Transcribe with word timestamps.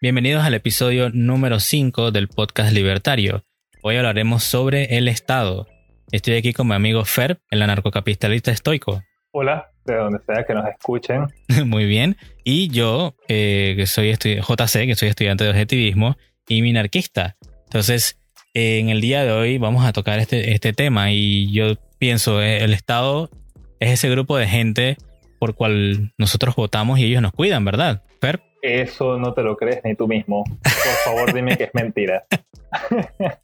Bienvenidos 0.00 0.44
al 0.44 0.54
episodio 0.54 1.10
número 1.10 1.58
5 1.58 2.12
del 2.12 2.28
podcast 2.28 2.72
Libertario. 2.72 3.42
Hoy 3.82 3.96
hablaremos 3.96 4.44
sobre 4.44 4.96
el 4.96 5.08
Estado. 5.08 5.66
Estoy 6.12 6.34
aquí 6.34 6.52
con 6.52 6.68
mi 6.68 6.74
amigo 6.74 7.04
Fer, 7.04 7.40
el 7.50 7.62
anarcocapitalista 7.62 8.50
estoico. 8.50 9.02
Hola, 9.32 9.70
de 9.84 9.96
donde 9.96 10.20
sea 10.24 10.44
que 10.44 10.54
nos 10.54 10.66
escuchen. 10.68 11.26
Muy 11.66 11.86
bien. 11.86 12.16
Y 12.44 12.68
yo, 12.68 13.16
eh, 13.28 13.74
que 13.76 13.86
soy 13.86 14.12
JC, 14.12 14.86
que 14.86 14.94
soy 14.94 15.08
estudiante 15.08 15.44
de 15.44 15.50
objetivismo 15.50 16.16
y 16.48 16.62
minarquista. 16.62 17.36
Entonces, 17.64 18.20
en 18.54 18.88
el 18.88 19.00
día 19.00 19.24
de 19.24 19.32
hoy 19.32 19.58
vamos 19.58 19.84
a 19.84 19.92
tocar 19.92 20.20
este, 20.20 20.52
este 20.52 20.72
tema 20.72 21.12
y 21.12 21.52
yo 21.52 21.74
pienso, 21.98 22.40
eh, 22.40 22.64
el 22.64 22.72
Estado 22.72 23.30
es 23.80 23.90
ese 23.90 24.08
grupo 24.08 24.36
de 24.36 24.46
gente 24.46 24.96
por 25.38 25.54
cual 25.54 26.12
nosotros 26.18 26.56
votamos 26.56 26.98
y 26.98 27.04
ellos 27.04 27.22
nos 27.22 27.32
cuidan, 27.32 27.64
¿verdad? 27.64 28.02
Fer. 28.20 28.42
Eso 28.62 29.18
no 29.18 29.34
te 29.34 29.42
lo 29.42 29.56
crees 29.56 29.80
ni 29.84 29.94
tú 29.94 30.08
mismo. 30.08 30.44
Por 30.44 31.14
favor, 31.14 31.32
dime 31.32 31.56
que 31.56 31.64
es 31.64 31.74
mentira. 31.74 32.24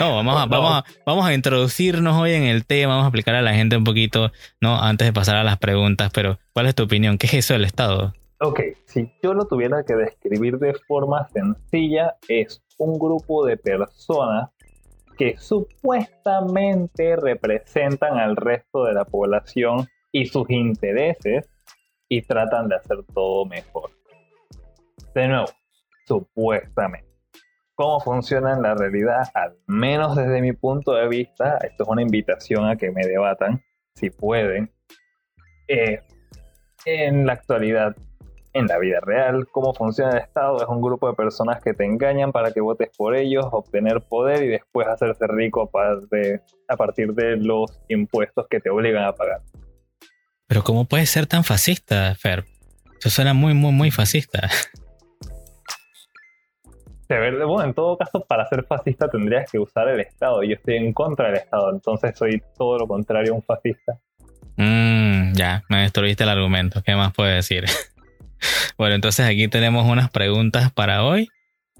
No, 0.00 0.16
vamos 0.16 0.40
a, 0.40 0.46
vamos, 0.46 0.72
a, 0.72 0.84
vamos 1.04 1.26
a 1.26 1.34
introducirnos 1.34 2.16
hoy 2.16 2.32
en 2.32 2.44
el 2.44 2.64
tema, 2.64 2.94
vamos 2.94 3.04
a 3.04 3.08
explicar 3.08 3.34
a 3.34 3.42
la 3.42 3.52
gente 3.52 3.76
un 3.76 3.84
poquito, 3.84 4.32
¿no? 4.58 4.80
Antes 4.80 5.06
de 5.06 5.12
pasar 5.12 5.36
a 5.36 5.44
las 5.44 5.58
preguntas, 5.58 6.10
pero 6.14 6.38
¿cuál 6.54 6.66
es 6.66 6.74
tu 6.74 6.84
opinión? 6.84 7.18
¿Qué 7.18 7.26
es 7.26 7.34
eso 7.34 7.52
del 7.52 7.66
Estado? 7.66 8.14
Ok, 8.40 8.60
si 8.86 9.12
yo 9.22 9.34
lo 9.34 9.44
tuviera 9.44 9.84
que 9.84 9.94
describir 9.94 10.58
de 10.58 10.72
forma 10.88 11.28
sencilla, 11.28 12.16
es 12.26 12.62
un 12.78 12.98
grupo 12.98 13.44
de 13.44 13.58
personas 13.58 14.48
que 15.18 15.36
supuestamente 15.36 17.16
representan 17.16 18.16
al 18.18 18.36
resto 18.36 18.84
de 18.84 18.94
la 18.94 19.04
población 19.04 19.86
y 20.12 20.26
sus 20.26 20.48
intereses 20.50 21.48
y 22.08 22.22
tratan 22.22 22.68
de 22.68 22.76
hacer 22.76 22.98
todo 23.14 23.46
mejor. 23.46 23.90
De 25.14 25.28
nuevo, 25.28 25.46
supuestamente. 26.06 27.08
¿Cómo 27.74 28.00
funciona 28.00 28.52
en 28.52 28.62
la 28.62 28.74
realidad? 28.74 29.22
Al 29.32 29.56
menos 29.66 30.14
desde 30.14 30.42
mi 30.42 30.52
punto 30.52 30.92
de 30.92 31.08
vista, 31.08 31.56
esto 31.62 31.84
es 31.84 31.88
una 31.88 32.02
invitación 32.02 32.66
a 32.66 32.76
que 32.76 32.90
me 32.90 33.06
debatan, 33.06 33.62
si 33.94 34.10
pueden. 34.10 34.70
Eh, 35.66 36.00
en 36.84 37.26
la 37.26 37.34
actualidad, 37.34 37.96
en 38.52 38.66
la 38.66 38.78
vida 38.78 39.00
real, 39.00 39.46
cómo 39.50 39.72
funciona 39.72 40.12
el 40.12 40.18
Estado 40.18 40.60
es 40.60 40.68
un 40.68 40.82
grupo 40.82 41.08
de 41.08 41.14
personas 41.14 41.62
que 41.62 41.72
te 41.72 41.84
engañan 41.84 42.32
para 42.32 42.52
que 42.52 42.60
votes 42.60 42.90
por 42.96 43.16
ellos, 43.16 43.46
obtener 43.50 44.02
poder 44.02 44.42
y 44.42 44.48
después 44.48 44.86
hacerse 44.88 45.26
rico 45.28 45.70
a 45.72 46.76
partir 46.76 47.14
de 47.14 47.36
los 47.36 47.80
impuestos 47.88 48.46
que 48.48 48.60
te 48.60 48.70
obligan 48.70 49.04
a 49.04 49.12
pagar. 49.12 49.40
Pero 50.50 50.64
¿cómo 50.64 50.84
puede 50.84 51.06
ser 51.06 51.28
tan 51.28 51.44
fascista, 51.44 52.12
Fer? 52.16 52.44
Eso 52.98 53.08
suena 53.08 53.34
muy, 53.34 53.54
muy, 53.54 53.70
muy 53.70 53.92
fascista. 53.92 54.50
Bueno, 57.08 57.62
en 57.62 57.72
todo 57.72 57.96
caso, 57.96 58.24
para 58.28 58.48
ser 58.48 58.64
fascista 58.64 59.08
tendrías 59.08 59.48
que 59.48 59.60
usar 59.60 59.88
el 59.88 60.00
Estado. 60.00 60.42
Yo 60.42 60.54
estoy 60.54 60.78
en 60.78 60.92
contra 60.92 61.28
del 61.28 61.36
Estado, 61.36 61.70
entonces 61.72 62.18
soy 62.18 62.42
todo 62.58 62.78
lo 62.78 62.88
contrario 62.88 63.32
a 63.32 63.36
un 63.36 63.44
fascista. 63.44 64.00
Mmm, 64.56 65.34
ya, 65.34 65.62
me 65.68 65.82
destruiste 65.82 66.24
el 66.24 66.30
argumento. 66.30 66.82
¿Qué 66.82 66.96
más 66.96 67.12
puedo 67.12 67.30
decir? 67.30 67.66
bueno, 68.76 68.96
entonces 68.96 69.26
aquí 69.26 69.46
tenemos 69.46 69.86
unas 69.86 70.10
preguntas 70.10 70.72
para 70.72 71.04
hoy. 71.04 71.28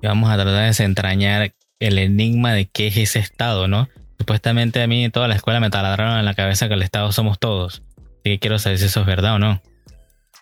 Y 0.01 0.07
vamos 0.07 0.31
a 0.31 0.37
tratar 0.37 0.55
de 0.55 0.67
desentrañar 0.67 1.55
el 1.81 1.99
enigma 1.99 2.53
de 2.53 2.67
qué 2.67 2.87
es 2.87 2.97
ese 2.97 3.19
Estado, 3.19 3.67
¿no? 3.67 3.89
Supuestamente 4.17 4.81
a 4.81 4.87
mí 4.87 5.11
toda 5.11 5.27
la 5.27 5.35
escuela 5.35 5.59
me 5.59 5.71
taladraron 5.71 6.21
en 6.21 6.25
la 6.25 6.35
cabeza 6.35 6.69
que 6.69 6.75
el 6.75 6.83
Estado 6.83 7.11
somos 7.11 7.41
todos. 7.41 7.83
Quiero 8.23 8.59
saber 8.59 8.79
si 8.79 8.87
eso 8.87 9.01
es 9.01 9.07
verdad 9.07 9.35
o 9.35 9.39
no. 9.39 9.61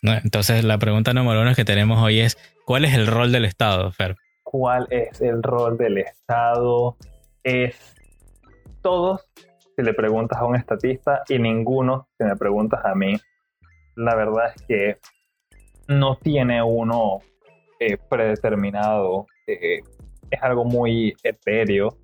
Entonces, 0.03 0.65
la 0.65 0.79
pregunta 0.79 1.13
número 1.13 1.43
uno 1.43 1.55
que 1.55 1.65
tenemos 1.65 2.03
hoy 2.03 2.21
es: 2.21 2.37
¿cuál 2.65 2.85
es 2.85 2.95
el 2.95 3.07
rol 3.07 3.33
del 3.33 3.45
Estado, 3.45 3.91
Fer? 3.93 4.17
¿Cuál 4.43 4.87
es 4.91 5.21
el 5.21 5.43
rol 5.43 5.77
del 5.77 5.99
Estado? 5.99 6.97
Es 7.43 7.95
todos, 8.83 9.29
si 9.77 9.83
le 9.83 9.95
preguntas 9.95 10.39
a 10.39 10.45
un 10.45 10.57
estatista, 10.57 11.23
y 11.29 11.39
ninguno, 11.39 12.09
si 12.17 12.25
me 12.25 12.37
preguntas 12.37 12.85
a 12.85 12.95
mí. 12.95 13.17
La 13.97 14.15
verdad 14.15 14.53
es 14.55 14.63
que 14.63 14.99
no 15.89 16.17
tiene 16.17 16.63
uno 16.63 17.19
eh, 17.81 17.97
predeterminado. 18.09 19.27
Eh, 19.47 19.81
es 20.31 20.43
algo 20.43 20.65
muy 20.65 21.15
etéreo. 21.23 21.99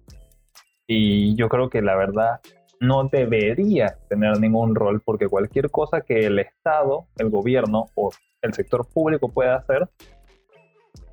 Y 0.86 1.34
yo 1.36 1.48
creo 1.48 1.70
que 1.70 1.80
la 1.80 1.96
verdad 1.96 2.40
no 2.86 3.08
debería 3.08 3.96
tener 4.08 4.38
ningún 4.40 4.74
rol 4.74 5.02
porque 5.04 5.28
cualquier 5.28 5.70
cosa 5.70 6.00
que 6.00 6.26
el 6.26 6.38
Estado, 6.38 7.06
el 7.18 7.30
gobierno 7.30 7.90
o 7.94 8.10
el 8.42 8.54
sector 8.54 8.86
público 8.92 9.32
pueda 9.32 9.56
hacer, 9.56 9.88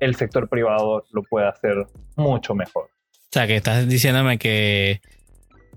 el 0.00 0.14
sector 0.14 0.48
privado 0.48 1.04
lo 1.12 1.22
puede 1.22 1.48
hacer 1.48 1.86
mucho 2.16 2.54
mejor. 2.54 2.84
O 2.84 3.32
sea, 3.32 3.46
que 3.46 3.56
estás 3.56 3.88
diciéndome 3.88 4.38
que, 4.38 5.00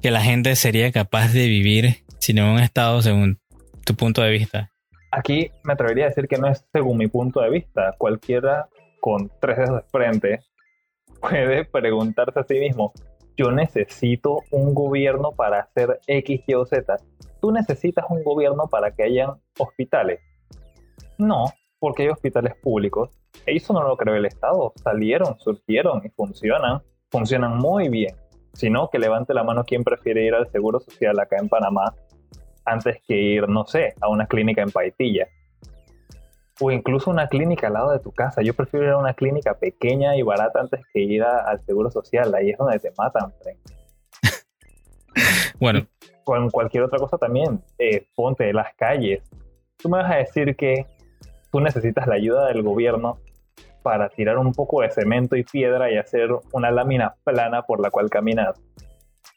que 0.01 0.11
la 0.11 0.22
gente 0.22 0.55
sería 0.55 0.91
capaz 0.91 1.31
de 1.31 1.47
vivir 1.47 2.03
sin 2.19 2.41
un 2.41 2.59
Estado 2.59 3.01
según 3.01 3.39
tu 3.85 3.95
punto 3.95 4.22
de 4.22 4.31
vista. 4.31 4.72
Aquí 5.11 5.51
me 5.63 5.73
atrevería 5.73 6.05
a 6.05 6.07
decir 6.09 6.28
que 6.28 6.38
no 6.38 6.47
es 6.47 6.66
según 6.73 6.97
mi 6.97 7.07
punto 7.07 7.39
de 7.39 7.50
vista. 7.50 7.94
Cualquiera 7.97 8.67
con 9.00 9.31
tres 9.39 9.57
dedos 9.57 9.84
de 9.84 9.89
frente 9.89 10.39
puede 11.22 11.66
preguntarse 11.66 12.39
a 12.39 12.44
sí 12.44 12.55
mismo, 12.55 12.91
yo 13.38 13.51
necesito 13.51 14.40
un 14.51 14.73
gobierno 14.73 15.31
para 15.31 15.59
hacer 15.59 16.00
X, 16.07 16.41
Y 16.47 16.53
o 16.53 16.66
Z. 16.66 16.97
¿Tú 17.41 17.51
necesitas 17.51 18.06
un 18.09 18.23
gobierno 18.23 18.68
para 18.68 18.91
que 18.91 19.03
hayan 19.03 19.31
hospitales? 19.59 20.19
No, 21.18 21.46
porque 21.79 22.03
hay 22.03 22.09
hospitales 22.09 22.56
públicos. 22.62 23.09
Eso 23.46 23.73
no 23.73 23.84
lo 23.84 23.97
creó 23.97 24.16
el 24.16 24.25
Estado. 24.25 24.73
Salieron, 24.75 25.38
surgieron 25.40 26.01
y 26.06 26.09
funcionan. 26.09 26.81
Funcionan 27.12 27.57
muy 27.57 27.90
bien. 27.90 28.16
Si 28.53 28.69
no, 28.69 28.90
que 28.90 29.00
levante 29.00 29.34
la 29.34 29.44
mano 29.44 29.63
quien 29.66 29.84
prefiere 29.84 30.25
ir 30.25 30.34
al 30.34 30.50
Seguro 30.50 30.79
Social 30.79 31.19
acá 31.19 31.38
en 31.38 31.50
Panamá 31.50 31.94
antes 32.63 32.97
que 33.07 33.16
ir, 33.16 33.47
no 33.50 33.66
sé, 33.66 33.94
a 34.02 34.09
una 34.09 34.25
clínica 34.25 34.62
en 34.62 34.72
Paitilla 34.72 35.28
o 36.59 36.71
incluso 36.71 37.11
una 37.11 37.27
clínica 37.27 37.67
al 37.67 37.73
lado 37.73 37.91
de 37.91 37.99
tu 37.99 38.11
casa. 38.11 38.41
Yo 38.41 38.53
prefiero 38.53 38.85
ir 38.85 38.91
a 38.91 38.97
una 38.97 39.13
clínica 39.13 39.55
pequeña 39.55 40.16
y 40.16 40.21
barata 40.21 40.61
antes 40.61 40.81
que 40.93 41.01
ir 41.01 41.23
al 41.23 41.63
seguro 41.66 41.91
social. 41.91 42.33
Ahí 42.35 42.51
es 42.51 42.57
donde 42.57 42.79
te 42.79 42.91
matan, 42.97 43.33
bueno. 45.59 45.85
con 46.23 46.49
cualquier 46.49 46.83
otra 46.83 46.99
cosa 46.99 47.17
también, 47.17 47.61
eh, 47.77 48.07
ponte 48.16 48.51
las 48.53 48.73
calles. 48.75 49.23
Tú 49.77 49.89
me 49.89 49.99
vas 49.99 50.11
a 50.11 50.16
decir 50.16 50.55
que 50.55 50.85
tú 51.51 51.59
necesitas 51.59 52.07
la 52.07 52.16
ayuda 52.16 52.47
del 52.47 52.63
gobierno 52.63 53.19
para 53.83 54.09
tirar 54.09 54.39
un 54.39 54.51
poco 54.51 54.81
de 54.81 54.89
cemento 54.89 55.35
y 55.35 55.43
piedra 55.43 55.91
y 55.91 55.97
hacer 55.97 56.29
una 56.53 56.72
lámina 56.72 57.16
plana 57.23 57.61
por 57.61 57.79
la 57.79 57.91
cual 57.91 58.09
caminas. 58.09 58.59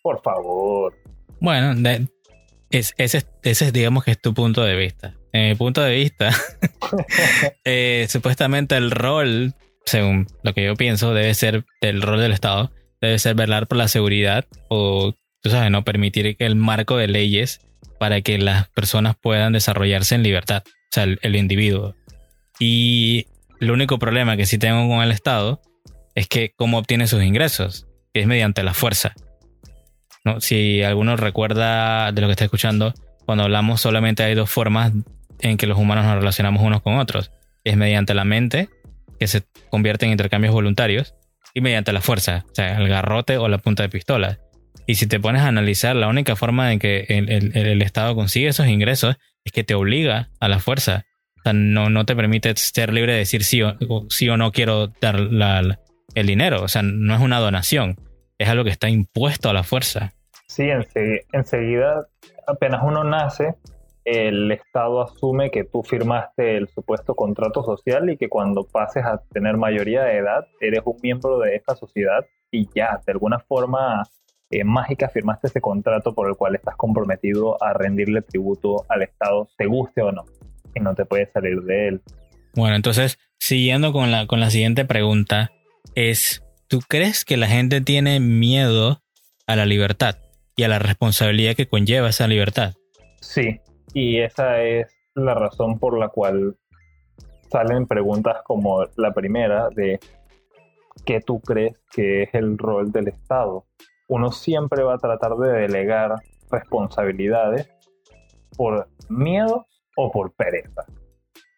Por 0.03 0.23
favor. 0.23 0.95
Bueno, 1.41 1.75
ese, 2.71 2.95
ese 3.43 3.73
digamos 3.73 4.05
que 4.05 4.13
es 4.13 4.21
tu 4.21 4.33
punto 4.33 4.63
de 4.63 4.77
vista. 4.77 5.18
En 5.33 5.51
mi 5.51 5.55
punto 5.55 5.83
de 5.83 5.95
vista, 5.95 6.31
eh, 7.65 8.07
supuestamente 8.09 8.77
el 8.77 8.91
rol, 8.91 9.55
según 9.85 10.27
lo 10.43 10.55
que 10.55 10.65
yo 10.65 10.75
pienso, 10.75 11.13
debe 11.13 11.35
ser 11.35 11.65
el 11.81 12.03
rol 12.03 12.21
del 12.21 12.33
Estado, 12.33 12.73
debe 13.01 13.19
ser 13.19 13.35
velar 13.35 13.67
por 13.67 13.79
la 13.79 13.89
seguridad 13.89 14.47
o, 14.69 15.15
tú 15.43 15.51
sabes, 15.51 15.71
no 15.71 15.85
permitir 15.85 16.37
el 16.39 16.57
marco 16.57 16.97
de 16.97 17.09
leyes 17.09 17.61
para 17.99 18.21
que 18.21 18.39
las 18.39 18.69
personas 18.71 19.17
puedan 19.21 19.53
desarrollarse 19.53 20.15
en 20.15 20.23
libertad, 20.23 20.63
o 20.67 20.71
sea, 20.91 21.05
el, 21.05 21.37
individuo. 21.37 21.95
Y 22.59 23.27
el 23.61 23.71
único 23.71 23.99
problema 23.99 24.37
que 24.37 24.47
sí 24.47 24.59
tengo 24.59 24.89
con 24.89 25.03
el 25.03 25.11
Estado 25.11 25.61
es 26.15 26.27
que 26.27 26.53
cómo 26.57 26.79
obtiene 26.79 27.07
sus 27.07 27.23
ingresos, 27.23 27.87
que 28.13 28.21
es 28.21 28.27
mediante 28.27 28.63
la 28.63 28.75
fuerza. 28.75 29.15
¿No? 30.25 30.41
Si 30.41 30.83
alguno 30.83 31.17
recuerda 31.17 32.13
de 32.13 32.21
lo 32.21 32.29
que 32.29 32.33
está 32.33 32.45
escuchando, 32.45 32.95
cuando 33.25 33.45
hablamos 33.45 33.81
solamente 33.81 34.23
hay 34.23 34.35
dos 34.35 34.51
formas 34.51 34.93
en 35.41 35.57
que 35.57 35.67
los 35.67 35.79
humanos 35.79 36.05
nos 36.05 36.17
relacionamos 36.17 36.63
unos 36.63 36.83
con 36.83 36.99
otros. 36.99 37.33
Es 37.65 37.77
mediante 37.77 38.15
la 38.15 38.25
mente, 38.25 38.69
que 39.19 39.27
se 39.27 39.43
convierte 39.71 40.07
en 40.07 40.13
intercambios 40.13 40.55
voluntarios, 40.55 41.15
y 41.55 41.61
mediante 41.61 41.93
la 41.93 42.01
fuerza, 42.01 42.45
o 42.51 42.55
sea, 42.55 42.79
el 42.79 42.89
garrote 42.89 43.37
o 43.39 43.49
la 43.49 43.59
punta 43.59 43.83
de 43.83 43.89
pistola. 43.89 44.39
Y 44.87 44.95
si 44.95 45.07
te 45.07 45.21
pones 45.21 45.43
a 45.43 45.49
analizar, 45.49 45.97
la 45.97 46.09
única 46.09 46.37
forma 46.37 46.73
en 46.73 46.79
que 46.79 47.05
el, 47.09 47.83
Estado 47.83 48.15
consigue 48.15 48.49
esos 48.49 48.69
ingresos 48.69 49.17
es 49.45 49.53
que 49.53 49.65
te 49.65 49.75
obliga 49.75 50.31
a 50.41 50.49
la 50.49 50.61
fuerza. 50.61 51.05
O 51.39 51.43
sea, 51.43 51.53
no, 51.53 51.91
no 51.91 52.07
te 52.07 52.17
permite 52.17 52.55
ser 52.57 52.93
libre 52.93 53.13
de 53.13 53.19
decir 53.19 53.45
sí 53.45 53.63
o, 53.63 53.77
sí 54.09 54.29
o 54.29 54.37
no 54.37 54.53
quiero 54.53 54.89
dar 55.01 55.17
el 56.15 56.27
dinero. 56.27 56.63
O 56.63 56.69
sea, 56.69 56.83
no 56.83 57.15
es 57.15 57.21
una 57.21 57.39
donación, 57.39 57.97
es 58.39 58.49
algo 58.49 58.65
que 58.65 58.71
está 58.71 58.89
impuesto 58.89 59.51
a 59.51 59.53
la 59.53 59.63
fuerza. 59.63 60.15
Sí, 60.47 60.69
enseguida, 61.33 62.07
apenas 62.47 62.81
uno 62.83 63.05
nace, 63.05 63.57
el 64.11 64.51
Estado 64.53 65.03
asume 65.03 65.51
que 65.51 65.65
tú 65.65 65.83
firmaste 65.83 66.57
el 66.57 66.69
supuesto 66.69 67.15
contrato 67.15 67.63
social 67.63 68.09
y 68.11 68.17
que 68.17 68.29
cuando 68.29 68.65
pases 68.65 69.05
a 69.05 69.23
tener 69.33 69.57
mayoría 69.57 70.03
de 70.05 70.17
edad 70.17 70.47
eres 70.61 70.81
un 70.85 70.97
miembro 71.03 71.39
de 71.39 71.57
esta 71.57 71.77
sociedad 71.77 72.25
y 72.51 72.69
ya, 72.75 73.01
de 73.05 73.13
alguna 73.13 73.39
forma 73.41 74.03
eh, 74.51 74.65
mágica 74.65 75.11
firmaste 75.11 75.49
ese 75.49 75.61
contrato 75.61 76.15
por 76.15 76.29
el 76.29 76.37
cual 76.37 76.55
estás 76.55 76.75
comprometido 76.77 77.63
a 77.63 77.75
rendirle 77.75 78.23
tributo 78.23 78.87
al 78.89 79.03
Estado, 79.03 79.49
te 79.59 79.67
guste 79.67 80.01
o 80.01 80.11
no, 80.11 80.25
y 80.75 80.81
no 80.81 80.95
te 80.95 81.05
puedes 81.05 81.31
salir 81.33 81.61
de 81.63 81.89
él. 81.89 82.03
Bueno, 82.55 82.77
entonces, 82.77 83.19
siguiendo 83.39 83.93
con 83.93 84.11
la, 84.11 84.27
con 84.27 84.41
la 84.41 84.51
siguiente 84.51 84.87
pregunta, 84.87 85.51
es, 85.95 86.43
¿tú 86.67 86.81
crees 86.89 87.27
que 87.27 87.37
la 87.37 87.47
gente 87.47 87.83
tiene 87.83 88.21
miedo 88.21 89.03
a 89.47 89.55
la 89.55 89.67
libertad 89.67 90.17
y 90.57 90.63
a 90.63 90.69
la 90.69 90.79
responsabilidad 90.79 91.55
que 91.55 91.69
conlleva 91.69 92.09
esa 92.09 92.27
libertad? 92.27 92.75
Sí, 93.21 93.61
y 93.95 94.21
esa 94.21 94.63
es 94.63 94.95
la 95.15 95.35
razón 95.35 95.79
por 95.79 95.99
la 95.99 96.09
cual 96.09 96.57
salen 97.51 97.87
preguntas 97.87 98.43
como 98.45 98.85
la 98.97 99.13
primera 99.13 99.69
de 99.71 99.99
¿qué 101.05 101.21
tú 101.21 101.41
crees 101.41 101.77
que 101.91 102.25
es 102.25 102.35
el 102.35 102.59
rol 102.59 102.93
del 102.93 103.09
Estado? 103.09 103.65
Uno 104.09 104.31
siempre 104.31 104.83
va 104.83 104.95
a 104.95 104.99
tratar 104.99 105.37
de 105.37 105.53
delegar 105.53 106.17
responsabilidades 106.51 107.69
por 108.57 108.89
miedo 109.09 109.67
o 109.97 110.11
por 110.11 110.33
pereza. 110.33 110.85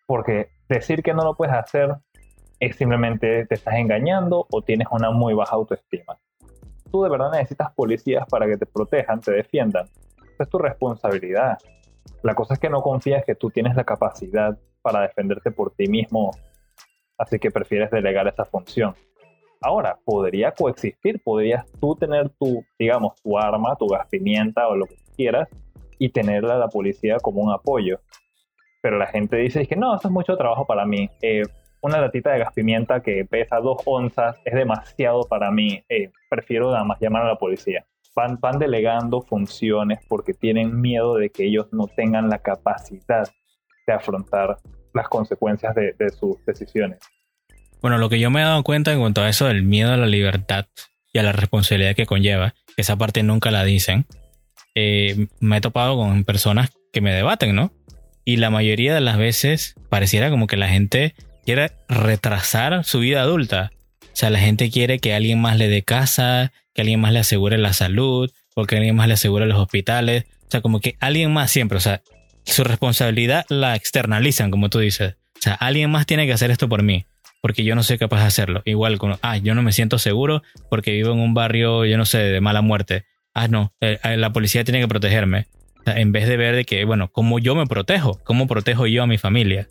Porque 0.06 0.50
decir 0.68 1.02
que 1.02 1.14
no 1.14 1.24
lo 1.24 1.34
puedes 1.34 1.54
hacer 1.54 1.96
es 2.58 2.76
simplemente 2.76 3.46
te 3.46 3.54
estás 3.54 3.74
engañando 3.74 4.46
o 4.50 4.62
tienes 4.62 4.88
una 4.90 5.10
muy 5.10 5.34
baja 5.34 5.56
autoestima. 5.56 6.18
Tú 6.90 7.02
de 7.02 7.10
verdad 7.10 7.32
necesitas 7.32 7.72
policías 7.72 8.26
para 8.28 8.46
que 8.46 8.56
te 8.56 8.66
protejan, 8.66 9.20
te 9.20 9.32
defiendan. 9.32 9.86
Esa 10.34 10.44
es 10.44 10.48
tu 10.48 10.58
responsabilidad. 10.58 11.58
La 12.23 12.35
cosa 12.35 12.55
es 12.55 12.61
que 12.61 12.70
no 12.70 12.82
confías 12.82 13.25
que 13.25 13.35
tú 13.35 13.50
tienes 13.50 13.76
la 13.76 13.85
capacidad 13.85 14.58
para 14.82 15.02
defenderte 15.02 15.50
por 15.50 15.73
ti 15.73 15.88
mismo, 15.88 16.31
así 17.19 17.38
que 17.38 17.50
prefieres 17.50 17.91
delegar 17.91 18.29
esa 18.29 18.44
función. 18.44 18.94
Ahora, 19.62 19.99
podría 20.05 20.52
coexistir, 20.52 21.23
podrías 21.23 21.70
tú 21.81 21.94
tener 21.94 22.31
tu, 22.31 22.64
digamos, 22.79 23.14
tu 23.23 23.38
arma, 23.38 23.76
tu 23.76 23.87
gas 23.88 24.06
pimienta 24.08 24.69
o 24.69 24.76
lo 24.76 24.87
que 24.87 24.97
quieras 25.17 25.49
y 25.99 26.08
tenerla 26.08 26.55
a 26.55 26.58
la 26.58 26.69
policía 26.69 27.19
como 27.20 27.43
un 27.43 27.52
apoyo. 27.52 28.00
Pero 28.81 28.97
la 28.97 29.06
gente 29.06 29.37
dice 29.37 29.67
que 29.67 29.76
no, 29.76 29.94
eso 29.94 30.08
es 30.08 30.12
mucho 30.12 30.37
trabajo 30.37 30.67
para 30.67 30.87
mí. 30.87 31.11
Eh, 31.20 31.43
una 31.82 32.00
latita 32.00 32.32
de 32.32 32.38
gas 32.38 32.55
pimienta 32.55 33.02
que 33.02 33.26
pesa 33.26 33.61
dos 33.61 33.82
onzas 33.85 34.37
es 34.47 34.55
demasiado 34.55 35.23
para 35.25 35.50
mí. 35.50 35.82
Eh, 35.91 36.11
prefiero 36.31 36.70
nada 36.70 36.85
más 36.85 36.99
llamar 37.00 37.25
a 37.25 37.29
la 37.29 37.37
policía. 37.37 37.85
Van, 38.20 38.38
van 38.38 38.58
delegando 38.58 39.22
funciones 39.22 40.00
porque 40.08 40.34
tienen 40.34 40.78
miedo 40.78 41.14
de 41.14 41.31
que 41.31 41.46
ellos 41.46 41.69
no 41.72 41.87
tengan 41.87 42.28
la 42.28 42.38
capacidad 42.38 43.26
de 43.87 43.93
afrontar 43.93 44.58
las 44.93 45.08
consecuencias 45.08 45.75
de, 45.75 45.94
de 45.99 46.11
sus 46.11 46.37
decisiones. 46.44 46.99
Bueno, 47.81 47.96
lo 47.96 48.11
que 48.11 48.20
yo 48.20 48.31
me 48.31 48.40
he 48.40 48.44
dado 48.44 48.62
cuenta 48.62 48.93
en 48.93 49.00
cuanto 49.00 49.22
a 49.22 49.28
eso 49.31 49.46
del 49.46 49.62
miedo 49.62 49.93
a 49.93 49.96
la 49.96 50.06
libertad 50.06 50.67
y 51.14 51.19
a 51.19 51.22
la 51.22 51.32
responsabilidad 51.32 51.96
que 51.96 52.05
conlleva, 52.05 52.55
que 52.76 52.82
esa 52.82 52.96
parte 52.96 53.22
nunca 53.22 53.50
la 53.50 53.64
dicen, 53.64 54.05
eh, 54.75 55.28
me 55.40 55.56
he 55.56 55.61
topado 55.62 55.96
con 55.96 56.25
personas 56.25 56.70
que 56.93 57.00
me 57.00 57.14
debaten, 57.14 57.55
¿no? 57.55 57.73
Y 58.26 58.37
la 58.37 58.50
mayoría 58.50 58.94
de 58.94 59.00
las 59.00 59.16
veces 59.16 59.76
pareciera 59.88 60.28
como 60.28 60.46
que 60.46 60.58
la 60.58 60.69
gente 60.69 61.14
quiere 61.46 61.73
retrasar 61.88 62.84
su 62.84 63.00
vida 63.00 63.23
adulta. 63.23 63.73
O 64.12 64.16
sea, 64.16 64.30
la 64.30 64.38
gente 64.38 64.70
quiere 64.70 64.98
que 64.98 65.14
alguien 65.14 65.40
más 65.40 65.56
le 65.56 65.68
dé 65.68 65.82
casa, 65.82 66.52
que 66.74 66.82
alguien 66.82 67.00
más 67.00 67.12
le 67.12 67.20
asegure 67.20 67.58
la 67.58 67.72
salud, 67.72 68.30
o 68.54 68.64
que 68.64 68.76
alguien 68.76 68.96
más 68.96 69.08
le 69.08 69.14
asegure 69.14 69.46
los 69.46 69.58
hospitales. 69.58 70.24
O 70.46 70.50
sea, 70.50 70.60
como 70.60 70.80
que 70.80 70.96
alguien 71.00 71.32
más 71.32 71.50
siempre, 71.50 71.78
o 71.78 71.80
sea, 71.80 72.02
su 72.44 72.64
responsabilidad 72.64 73.46
la 73.48 73.76
externalizan, 73.76 74.50
como 74.50 74.68
tú 74.68 74.80
dices. 74.80 75.14
O 75.36 75.42
sea, 75.42 75.54
alguien 75.54 75.90
más 75.90 76.06
tiene 76.06 76.26
que 76.26 76.32
hacer 76.32 76.50
esto 76.50 76.68
por 76.68 76.82
mí, 76.82 77.06
porque 77.40 77.64
yo 77.64 77.74
no 77.74 77.82
soy 77.82 77.98
capaz 77.98 78.20
de 78.20 78.26
hacerlo. 78.26 78.62
Igual, 78.64 78.98
como, 78.98 79.18
ah, 79.22 79.36
yo 79.36 79.54
no 79.54 79.62
me 79.62 79.72
siento 79.72 79.98
seguro 79.98 80.42
porque 80.68 80.92
vivo 80.92 81.12
en 81.12 81.20
un 81.20 81.34
barrio, 81.34 81.84
yo 81.84 81.96
no 81.96 82.04
sé, 82.04 82.18
de 82.18 82.40
mala 82.40 82.62
muerte 82.62 83.04
ah, 83.34 83.48
no, 83.48 83.72
eh, 83.80 83.98
eh, 84.02 84.16
la 84.16 84.32
policía 84.32 84.64
tiene 84.64 84.80
que 84.80 84.88
protegerme. 84.88 85.46
en 85.86 86.12
vez 86.12 86.28
de 86.28 86.36
ver 86.36 86.54
de 86.54 86.64
que, 86.64 86.84
bueno, 86.84 87.10
¿cómo 87.10 87.38
yo 87.38 87.54
me 87.54 87.66
protejo? 87.66 88.20
¿Cómo 88.24 88.46
protejo 88.46 88.86
yo 88.86 89.02
a 89.02 89.06
mi 89.06 89.18
familia? 89.18 89.68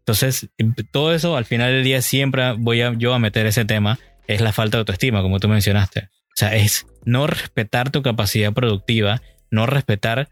Entonces, 0.00 0.50
em, 0.58 0.74
todo 0.90 1.14
eso 1.14 1.36
al 1.36 1.44
final 1.44 1.72
del 1.72 1.84
día 1.84 2.02
siempre 2.02 2.52
voy 2.52 2.82
a, 2.82 2.92
yo 2.94 3.14
a 3.14 3.18
meter 3.18 3.46
ese 3.46 3.64
tema, 3.64 3.98
es 4.26 4.40
la 4.40 4.52
falta 4.52 4.76
de 4.76 4.80
autoestima, 4.80 5.22
como 5.22 5.40
tú 5.40 5.48
mencionaste. 5.48 6.08
O 6.10 6.36
sea, 6.36 6.54
es 6.54 6.86
no 7.04 7.26
respetar 7.26 7.90
tu 7.90 8.02
capacidad 8.02 8.52
productiva, 8.52 9.22
no 9.50 9.66
respetar 9.66 10.28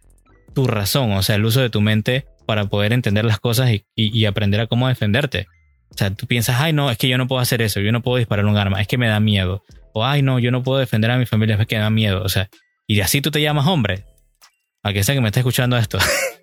tu 0.54 0.66
razón, 0.66 1.12
o 1.12 1.22
sea, 1.22 1.36
el 1.36 1.44
uso 1.44 1.60
de 1.60 1.70
tu 1.70 1.80
mente 1.80 2.26
para 2.46 2.64
poder 2.66 2.92
entender 2.92 3.24
las 3.24 3.38
cosas 3.40 3.70
y, 3.70 3.84
y 3.94 4.24
aprender 4.24 4.60
a 4.60 4.66
cómo 4.66 4.88
defenderte. 4.88 5.46
O 5.90 5.96
sea, 5.96 6.10
tú 6.10 6.26
piensas, 6.26 6.60
ay, 6.60 6.72
no, 6.72 6.90
es 6.90 6.98
que 6.98 7.08
yo 7.08 7.18
no 7.18 7.26
puedo 7.26 7.40
hacer 7.40 7.62
eso, 7.62 7.80
yo 7.80 7.92
no 7.92 8.02
puedo 8.02 8.18
disparar 8.18 8.46
un 8.46 8.56
arma, 8.56 8.80
es 8.80 8.86
que 8.86 8.98
me 8.98 9.08
da 9.08 9.20
miedo 9.20 9.64
ay, 10.04 10.22
no, 10.22 10.38
yo 10.38 10.50
no 10.50 10.62
puedo 10.62 10.78
defender 10.78 11.10
a 11.10 11.18
mi 11.18 11.26
familia, 11.26 11.56
es 11.56 11.66
que 11.66 11.76
me 11.76 11.82
da 11.82 11.90
miedo. 11.90 12.22
O 12.22 12.28
sea, 12.28 12.48
y 12.86 13.00
así 13.00 13.20
tú 13.20 13.30
te 13.30 13.40
llamas 13.40 13.66
hombre. 13.66 14.04
A 14.82 14.92
que 14.92 15.02
sea 15.02 15.14
que 15.14 15.20
me 15.20 15.28
esté 15.28 15.40
escuchando 15.40 15.76
esto. 15.76 15.98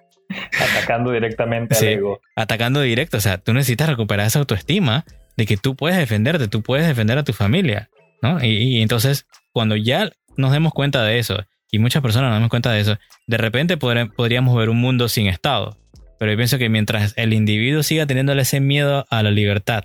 Atacando 0.60 1.12
directamente 1.12 1.78
al 1.78 1.84
ego. 1.84 2.22
Atacando 2.36 2.82
directo. 2.82 3.18
O 3.18 3.22
sea, 3.22 3.38
tú 3.38 3.54
necesitas 3.54 3.90
recuperar 3.90 4.28
esa 4.28 4.40
autoestima 4.40 5.06
de 5.38 5.46
que 5.46 5.58
tú 5.58 5.76
puedes 5.76 5.98
defenderte, 5.98 6.48
tú 6.48 6.62
puedes 6.62 6.88
defender 6.88 7.18
a 7.18 7.24
tu 7.24 7.34
familia. 7.34 7.90
¿no? 8.22 8.44
Y, 8.44 8.82
entonces, 8.82 9.28
cuando 9.52 9.76
ya 9.76 10.12
nos 10.38 10.52
demos 10.52 10.74
cuenta 10.74 11.04
de 11.04 11.20
eso, 11.20 11.46
y 11.72 11.80
muchas 11.80 12.02
personas 12.02 12.30
nos 12.30 12.38
demos 12.38 12.50
cuenta 12.50 12.72
de 12.72 12.82
eso, 12.82 12.98
de 13.28 13.38
repente 13.38 13.78
podríamos 13.78 14.56
ver 14.56 14.70
un 14.70 14.78
mundo 14.78 15.10
sin 15.10 15.28
Estado. 15.28 15.78
Pero 16.18 16.32
yo 16.32 16.38
pienso 16.38 16.58
que 16.58 16.70
mientras 16.70 17.14
el 17.18 17.34
individuo 17.34 17.84
siga 17.84 18.06
teniéndole 18.06 18.44
ese 18.44 18.62
miedo 18.62 19.06
a 19.10 19.24
la 19.24 19.32
libertad 19.32 19.84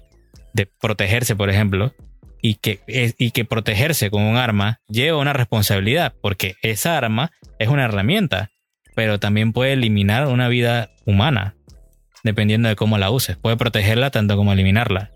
de 0.52 0.66
protegerse, 0.66 1.34
por 1.34 1.50
ejemplo, 1.50 1.92
y 2.42 2.54
que, 2.54 2.80
y 2.86 3.32
que 3.32 3.44
protegerse 3.44 4.10
con 4.10 4.22
un 4.22 4.36
arma 4.36 4.80
lleva 4.88 5.18
una 5.18 5.32
responsabilidad, 5.32 6.14
porque 6.22 6.54
esa 6.62 6.96
arma 6.96 7.32
es 7.58 7.68
una 7.68 7.84
herramienta, 7.84 8.50
pero 9.00 9.18
también 9.18 9.54
puede 9.54 9.72
eliminar 9.72 10.26
una 10.26 10.48
vida 10.48 10.90
humana, 11.06 11.54
dependiendo 12.22 12.68
de 12.68 12.76
cómo 12.76 12.98
la 12.98 13.10
uses. 13.10 13.38
Puede 13.38 13.56
protegerla 13.56 14.10
tanto 14.10 14.36
como 14.36 14.52
eliminarla. 14.52 15.10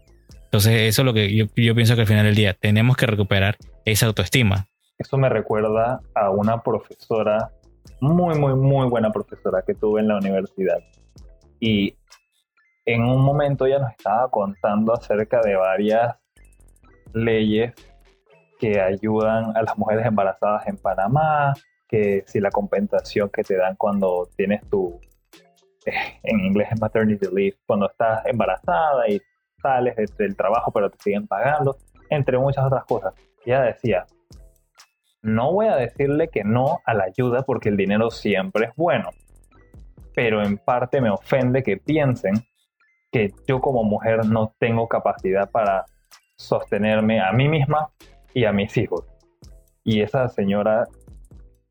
Entonces, 0.44 0.88
eso 0.88 1.02
es 1.02 1.04
lo 1.04 1.12
que 1.12 1.36
yo, 1.36 1.44
yo 1.54 1.75
pienso 1.75 1.94
que 1.94 2.00
al 2.00 2.06
final 2.06 2.25
del 2.25 2.34
día 2.34 2.54
tenemos 2.54 2.96
que 2.96 3.04
recuperar 3.04 3.58
esa 3.84 4.06
autoestima. 4.06 4.69
Eso 4.96 5.19
me 5.19 5.28
recuerda 5.28 6.00
a 6.14 6.31
una 6.31 6.62
profesora, 6.62 7.50
muy, 8.00 8.38
muy, 8.38 8.54
muy 8.54 8.88
buena 8.88 9.12
profesora 9.12 9.62
que 9.66 9.75
tuve 9.75 10.00
en 10.00 10.08
la 10.08 10.16
universidad. 10.16 10.78
Y 11.60 11.94
en 12.86 13.04
un 13.04 13.20
momento 13.20 13.66
ella 13.66 13.81
nos 13.81 13.90
estaba 13.90 14.31
contando 14.31 14.94
acerca 14.94 15.42
de 15.42 15.56
varias 15.56 16.16
leyes 17.12 17.75
que 18.58 18.81
ayudan 18.81 19.54
a 19.54 19.60
las 19.62 19.76
mujeres 19.76 20.06
embarazadas 20.06 20.66
en 20.69 20.78
Panamá, 20.78 21.52
que 21.94 22.25
si 22.26 22.41
la 22.41 22.50
compensación 22.50 23.31
que 23.31 23.44
te 23.44 23.56
dan 23.56 23.76
cuando 23.76 24.29
tienes 24.37 24.69
tu, 24.69 25.00
en 26.25 26.41
inglés 26.41 26.69
es 26.73 26.81
maternity 26.81 27.26
leave, 27.32 27.56
cuando 27.67 27.88
estás 27.88 28.26
embarazada 28.26 29.08
y 29.08 29.20
sales 29.62 29.94
del 30.19 30.37
trabajo 30.37 30.73
pero 30.73 30.91
te 30.91 30.99
siguen 30.99 31.29
pagando, 31.29 31.77
entre 32.10 32.36
muchas 32.36 32.65
otras 32.65 32.84
cosas. 32.84 33.15
Ella 33.46 33.63
decía, 33.63 34.06
no 35.22 35.53
voy 35.53 35.69
a 35.69 35.77
decirle 35.77 36.29
que 36.29 36.43
no 36.43 36.81
a 36.84 36.94
la 36.94 37.05
ayuda 37.05 37.43
porque 37.43 37.69
el 37.69 37.77
dinero 37.77 38.10
siempre 38.10 38.67
es 38.67 38.72
bueno, 38.74 39.10
pero 40.17 40.43
en 40.43 40.58
parte 40.58 41.01
me 41.01 41.10
ofende 41.10 41.63
que 41.63 41.77
piensen 41.77 42.34
que 43.13 43.32
yo 43.46 43.60
como 43.60 43.84
mujer 43.84 44.27
no 44.27 44.53
tengo 44.58 44.89
capacidad 44.89 45.48
para 45.48 45.84
sostenerme 46.36 47.20
a 47.20 47.31
mí 47.31 47.48
misma 47.48 47.91
y 48.34 48.46
a 48.46 48.53
mis 48.53 48.77
hijos. 48.77 49.05
Y 49.84 50.01
esa 50.01 50.29
señora 50.29 50.89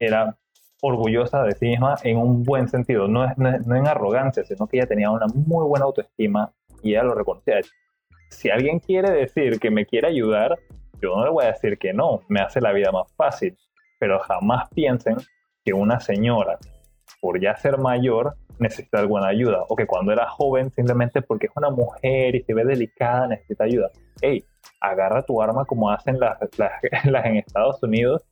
era 0.05 0.37
orgullosa 0.81 1.43
de 1.43 1.53
sí 1.53 1.67
misma 1.67 1.95
en 2.03 2.17
un 2.17 2.43
buen 2.43 2.67
sentido, 2.67 3.07
no, 3.07 3.25
no, 3.37 3.75
en 3.75 3.87
arrogancia, 3.87 4.43
sino 4.43 4.67
que 4.67 4.77
ella 4.77 4.87
tenía 4.87 5.09
una 5.09 5.27
muy 5.27 5.65
buena 5.65 5.85
autoestima 5.85 6.51
y 6.81 6.91
ella 6.91 7.03
lo 7.03 7.15
reconocía. 7.15 7.61
Si 8.29 8.49
alguien 8.49 8.79
quiere 8.79 9.11
decir 9.11 9.59
que 9.59 9.71
me 9.71 9.85
quiere 9.85 10.09
ayudar, 10.09 10.57
yo 11.01 11.15
no 11.15 11.23
le 11.23 11.31
voy 11.31 11.45
a 11.45 11.51
decir 11.51 11.77
que 11.77 11.93
no, 11.93 12.21
me 12.27 12.41
hace 12.41 12.59
la 12.59 12.73
vida 12.73 12.91
más 12.91 13.13
fácil, 13.15 13.57
pero 13.99 14.19
jamás 14.19 14.69
piensen 14.75 15.17
que 15.63 15.73
una 15.73 15.99
señora, 15.99 16.57
por 17.21 17.39
ya 17.39 17.55
ser 17.55 17.77
mayor, 17.77 18.35
necesita 18.59 18.99
alguna 18.99 19.27
ayuda, 19.27 19.63
o 19.69 19.75
que 19.75 19.85
cuando 19.85 20.11
era 20.11 20.27
joven, 20.27 20.71
simplemente 20.71 21.21
porque 21.21 21.47
es 21.47 21.53
una 21.55 21.69
mujer 21.69 22.35
y 22.35 22.43
se 22.43 22.53
ve 22.53 22.65
delicada, 22.65 23.27
necesita 23.27 23.63
ayuda. 23.63 23.89
Hey, 24.21 24.43
agarra 24.81 25.23
tu 25.23 25.41
arma 25.41 25.65
como 25.65 25.89
hacen 25.89 26.19
las, 26.19 26.37
las, 26.57 26.71
en 27.25 27.37
Estados 27.37 27.81
Unidos, 27.83 28.23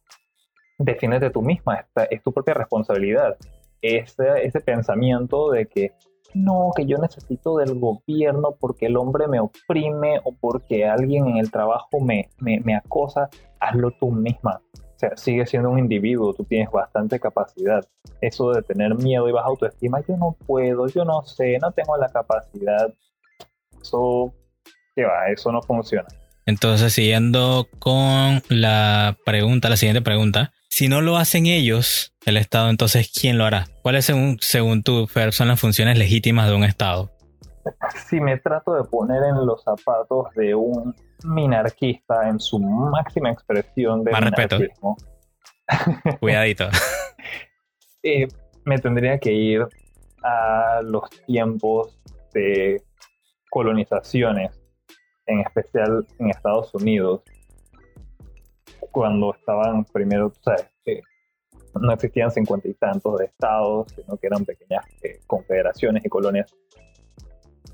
defiéndete 0.84 1.30
tú 1.30 1.42
misma, 1.42 1.86
es 2.10 2.24
tu 2.24 2.32
propia 2.32 2.54
responsabilidad. 2.54 3.38
Ese, 3.82 4.46
ese 4.46 4.60
pensamiento 4.62 5.52
de 5.52 5.66
que 5.66 5.92
no, 6.34 6.72
que 6.76 6.86
yo 6.86 6.98
necesito 6.98 7.58
del 7.58 7.78
gobierno 7.80 8.56
porque 8.60 8.86
el 8.86 8.98
hombre 8.98 9.28
me 9.28 9.40
oprime 9.40 10.20
o 10.24 10.34
porque 10.34 10.86
alguien 10.86 11.28
en 11.28 11.38
el 11.38 11.52
trabajo 11.52 12.00
me, 12.00 12.30
me, 12.40 12.60
me 12.62 12.76
acosa, 12.76 13.30
hazlo 13.60 13.92
tú 13.92 14.12
misma. 14.12 14.62
O 14.74 15.00
sea, 15.02 15.18
sigue 15.18 15.46
siendo 15.48 15.70
un 15.70 15.80
individuo, 15.80 16.34
tú 16.34 16.44
tienes 16.44 16.70
bastante 16.72 17.20
capacidad. 17.20 17.84
Eso 18.22 18.52
de 18.52 18.62
tener 18.62 18.96
miedo 18.96 19.28
y 19.28 19.32
baja 19.32 19.48
autoestima, 19.48 20.00
yo 20.08 20.16
no 20.16 20.38
puedo, 20.46 20.88
yo 20.88 21.04
no 21.06 21.24
sé, 21.24 21.58
no 21.60 21.72
tengo 21.72 21.98
la 21.98 22.10
capacidad. 22.10 22.94
Eso, 23.82 24.34
¿qué 24.96 25.04
va? 25.04 25.30
Eso 25.30 25.52
no 25.52 25.62
funciona. 25.64 26.08
Entonces, 26.46 26.94
siguiendo 26.94 27.68
con 27.80 28.42
la 28.50 29.18
pregunta, 29.26 29.70
la 29.70 29.78
siguiente 29.78 30.02
pregunta. 30.02 30.54
Si 30.72 30.88
no 30.88 31.02
lo 31.02 31.18
hacen 31.18 31.48
ellos, 31.48 32.16
el 32.26 32.38
Estado, 32.38 32.70
entonces, 32.70 33.12
¿quién 33.12 33.38
lo 33.38 33.44
hará? 33.44 33.68
¿Cuáles, 33.82 34.06
según, 34.06 34.38
según 34.40 34.84
tú, 34.84 35.06
son 35.32 35.50
las 35.50 35.60
funciones 35.60 35.98
legítimas 35.98 36.48
de 36.48 36.56
un 36.56 36.64
Estado? 36.64 37.12
si 38.08 38.22
me 38.22 38.38
trato 38.38 38.76
de 38.76 38.86
poner 38.86 39.22
en 39.22 39.46
los 39.46 39.62
zapatos 39.64 40.34
de 40.34 40.56
un 40.56 40.96
minarquista 41.26 42.28
en 42.30 42.40
su 42.40 42.58
máxima 42.58 43.30
expresión 43.30 44.06
de 44.06 44.12
Más 44.12 44.22
respeto. 44.22 44.60
Cuidadito. 46.22 46.70
eh, 48.04 48.30
me 48.64 48.78
tendría 48.78 49.20
que 49.20 49.34
ir 49.34 49.68
a 50.24 50.80
los 50.84 51.10
tiempos 51.28 52.00
de 52.34 52.82
colonizaciones, 53.50 54.58
en 55.26 55.42
especial 55.42 56.08
en 56.18 56.30
Estados 56.30 56.74
Unidos, 56.74 57.24
cuando 58.92 59.34
estaban 59.34 59.86
primero, 59.86 60.30
tú 60.30 60.40
sabes, 60.44 60.70
eh, 60.86 61.02
no 61.80 61.94
existían 61.94 62.32
cincuenta 62.32 62.68
y 62.68 62.74
tantos 62.74 63.18
de 63.18 63.26
estados, 63.26 63.92
sino 63.96 64.18
que 64.18 64.28
eran 64.28 64.46
pequeñas 64.46 64.86
eh, 65.02 65.20
confederaciones 65.26 66.06
y 66.06 66.10
colonias. 66.10 66.54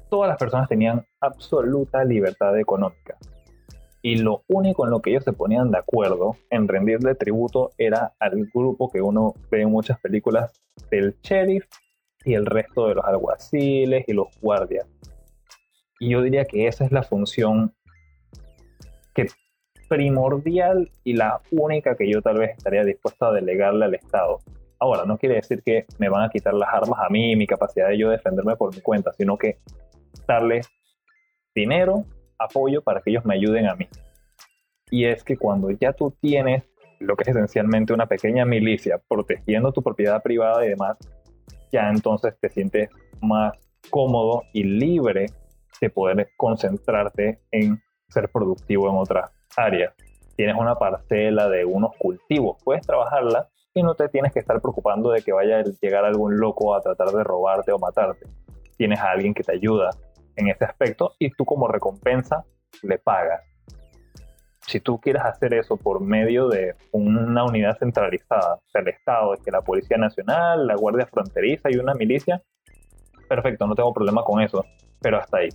Todas 0.09 0.29
las 0.29 0.37
personas 0.37 0.69
tenían 0.69 1.05
absoluta 1.19 2.03
libertad 2.03 2.57
económica. 2.57 3.17
Y 4.01 4.19
lo 4.19 4.43
único 4.47 4.85
en 4.85 4.91
lo 4.91 5.01
que 5.01 5.09
ellos 5.09 5.23
se 5.23 5.33
ponían 5.33 5.71
de 5.71 5.79
acuerdo 5.79 6.37
en 6.49 6.67
rendirle 6.67 7.15
tributo 7.15 7.71
era 7.77 8.13
al 8.19 8.45
grupo 8.53 8.89
que 8.89 9.01
uno 9.01 9.33
ve 9.49 9.63
en 9.63 9.71
muchas 9.71 9.99
películas 9.99 10.61
del 10.89 11.17
sheriff 11.21 11.65
y 12.23 12.35
el 12.35 12.45
resto 12.45 12.87
de 12.87 12.95
los 12.95 13.05
alguaciles 13.05 14.05
y 14.07 14.13
los 14.13 14.27
guardias. 14.39 14.87
Y 15.99 16.11
yo 16.11 16.21
diría 16.21 16.45
que 16.45 16.67
esa 16.67 16.85
es 16.85 16.91
la 16.91 17.03
función 17.03 17.73
que 19.13 19.27
primordial 19.87 20.91
y 21.03 21.13
la 21.13 21.41
única 21.51 21.95
que 21.95 22.09
yo 22.09 22.21
tal 22.21 22.39
vez 22.39 22.57
estaría 22.57 22.83
dispuesto 22.83 23.25
a 23.25 23.33
delegarle 23.33 23.85
al 23.85 23.95
Estado. 23.95 24.39
Ahora, 24.79 25.05
no 25.05 25.17
quiere 25.17 25.35
decir 25.35 25.63
que 25.63 25.85
me 25.97 26.09
van 26.09 26.23
a 26.23 26.29
quitar 26.29 26.53
las 26.53 26.69
armas 26.71 26.99
a 26.99 27.09
mí 27.09 27.31
y 27.31 27.35
mi 27.35 27.47
capacidad 27.47 27.89
de 27.89 27.97
yo 27.97 28.09
defenderme 28.09 28.55
por 28.55 28.75
mi 28.75 28.81
cuenta, 28.81 29.11
sino 29.13 29.37
que 29.37 29.57
darle 30.27 30.61
dinero, 31.55 32.05
apoyo 32.37 32.83
para 32.83 33.01
que 33.01 33.09
ellos 33.09 33.25
me 33.25 33.35
ayuden 33.35 33.67
a 33.67 33.75
mí. 33.75 33.87
Y 34.91 35.05
es 35.05 35.23
que 35.23 35.37
cuando 35.37 35.71
ya 35.71 35.93
tú 35.93 36.11
tienes 36.21 36.63
lo 36.99 37.15
que 37.15 37.23
es 37.23 37.29
esencialmente 37.29 37.93
una 37.93 38.07
pequeña 38.07 38.45
milicia 38.45 39.01
protegiendo 39.07 39.71
tu 39.71 39.81
propiedad 39.81 40.21
privada 40.21 40.65
y 40.65 40.69
demás, 40.69 40.97
ya 41.71 41.89
entonces 41.89 42.35
te 42.39 42.49
sientes 42.49 42.89
más 43.21 43.53
cómodo 43.89 44.43
y 44.53 44.63
libre 44.63 45.27
de 45.81 45.89
poder 45.89 46.29
concentrarte 46.37 47.39
en 47.51 47.81
ser 48.09 48.29
productivo 48.29 48.89
en 48.89 48.95
otras 48.97 49.36
áreas. 49.57 49.93
Tienes 50.35 50.55
una 50.55 50.75
parcela 50.75 51.49
de 51.49 51.65
unos 51.65 51.95
cultivos, 51.97 52.57
puedes 52.63 52.85
trabajarla 52.85 53.49
y 53.73 53.83
no 53.83 53.95
te 53.95 54.07
tienes 54.09 54.31
que 54.31 54.39
estar 54.39 54.61
preocupando 54.61 55.11
de 55.11 55.21
que 55.21 55.33
vaya 55.33 55.59
a 55.59 55.63
llegar 55.81 56.05
algún 56.05 56.37
loco 56.37 56.75
a 56.75 56.81
tratar 56.81 57.09
de 57.09 57.23
robarte 57.23 57.71
o 57.71 57.79
matarte. 57.79 58.25
Tienes 58.77 58.99
a 58.99 59.11
alguien 59.11 59.33
que 59.33 59.43
te 59.43 59.53
ayuda 59.53 59.89
en 60.35 60.49
ese 60.49 60.65
aspecto 60.65 61.13
y 61.19 61.31
tú 61.31 61.45
como 61.45 61.67
recompensa 61.67 62.45
le 62.83 62.97
pagas. 62.99 63.41
Si 64.61 64.79
tú 64.79 64.99
quieres 64.99 65.23
hacer 65.23 65.53
eso 65.53 65.77
por 65.77 66.01
medio 66.01 66.49
de 66.49 66.75
una 66.91 67.45
unidad 67.45 67.77
centralizada, 67.77 68.55
o 68.55 68.77
el 68.77 68.87
Estado, 68.89 69.33
es 69.33 69.41
que 69.41 69.49
la 69.49 69.61
Policía 69.61 69.97
Nacional, 69.97 70.67
la 70.67 70.75
Guardia 70.75 71.07
Fronteriza 71.07 71.69
y 71.71 71.77
una 71.77 71.93
milicia, 71.93 72.41
perfecto, 73.29 73.65
no 73.65 73.75
tengo 73.75 73.93
problema 73.93 74.23
con 74.23 74.41
eso, 74.41 74.65
pero 75.01 75.17
hasta 75.17 75.37
ahí. 75.37 75.49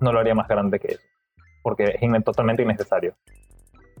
No 0.00 0.12
lo 0.12 0.20
haría 0.20 0.34
más 0.34 0.48
grande 0.48 0.78
que 0.78 0.94
eso, 0.94 1.02
porque 1.62 1.98
es 2.00 2.24
totalmente 2.24 2.62
innecesario. 2.62 3.14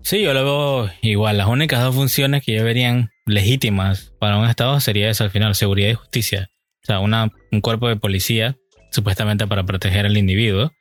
Sí, 0.02 0.22
yo 0.22 0.34
lo 0.34 0.44
veo 0.44 0.90
igual. 1.00 1.38
Las 1.38 1.46
únicas 1.46 1.82
dos 1.82 1.94
funciones 1.94 2.44
que 2.44 2.54
yo 2.54 2.64
verían 2.64 3.10
legítimas 3.24 4.12
para 4.18 4.36
un 4.36 4.46
Estado 4.46 4.80
sería 4.80 5.08
eso 5.08 5.24
al 5.24 5.30
final, 5.30 5.54
seguridad 5.54 5.90
y 5.90 5.94
justicia. 5.94 6.50
O 6.82 6.86
sea, 6.86 6.98
una, 6.98 7.30
un 7.52 7.60
cuerpo 7.60 7.88
de 7.88 7.96
policía, 7.96 8.56
supuestamente 8.90 9.46
para 9.46 9.62
proteger 9.64 10.06
al 10.06 10.16
individuo, 10.16 10.72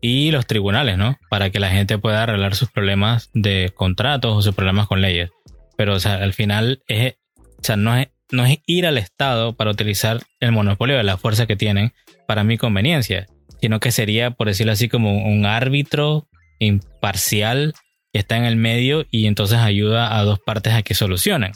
y 0.00 0.32
los 0.32 0.46
tribunales, 0.46 0.98
¿no? 0.98 1.16
Para 1.30 1.50
que 1.50 1.60
la 1.60 1.70
gente 1.70 1.98
pueda 1.98 2.24
arreglar 2.24 2.56
sus 2.56 2.70
problemas 2.70 3.30
de 3.32 3.72
contratos 3.74 4.36
o 4.36 4.42
sus 4.42 4.54
problemas 4.54 4.86
con 4.86 5.00
leyes. 5.00 5.30
Pero, 5.76 5.94
o 5.94 6.00
sea, 6.00 6.16
al 6.16 6.34
final 6.34 6.82
es, 6.88 7.14
o 7.36 7.62
sea, 7.64 7.76
no 7.76 7.96
es, 7.96 8.08
no 8.30 8.44
es 8.44 8.58
ir 8.66 8.86
al 8.86 8.98
Estado 8.98 9.54
para 9.54 9.70
utilizar 9.70 10.20
el 10.40 10.52
monopolio 10.52 10.96
de 10.96 11.04
la 11.04 11.16
fuerza 11.16 11.46
que 11.46 11.56
tienen 11.56 11.92
para 12.26 12.44
mi 12.44 12.58
conveniencia, 12.58 13.26
sino 13.64 13.80
que 13.80 13.92
sería, 13.92 14.30
por 14.30 14.46
decirlo 14.46 14.72
así, 14.72 14.90
como 14.90 15.24
un 15.24 15.46
árbitro 15.46 16.26
imparcial 16.58 17.72
que 18.12 18.18
está 18.18 18.36
en 18.36 18.44
el 18.44 18.56
medio 18.56 19.06
y 19.10 19.26
entonces 19.26 19.56
ayuda 19.56 20.18
a 20.18 20.22
dos 20.22 20.38
partes 20.38 20.74
a 20.74 20.82
que 20.82 20.92
solucionen. 20.92 21.52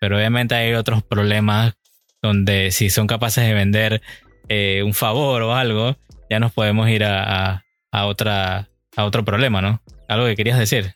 Pero 0.00 0.16
obviamente 0.16 0.54
hay 0.54 0.72
otros 0.72 1.02
problemas 1.02 1.74
donde 2.22 2.70
si 2.70 2.88
son 2.88 3.06
capaces 3.06 3.46
de 3.46 3.52
vender 3.52 4.00
eh, 4.48 4.82
un 4.82 4.94
favor 4.94 5.42
o 5.42 5.54
algo, 5.54 5.96
ya 6.30 6.40
nos 6.40 6.50
podemos 6.50 6.88
ir 6.88 7.04
a, 7.04 7.62
a, 7.92 8.06
otra, 8.06 8.70
a 8.96 9.04
otro 9.04 9.22
problema, 9.26 9.60
¿no? 9.60 9.82
Algo 10.08 10.24
que 10.24 10.36
querías 10.36 10.58
decir. 10.58 10.94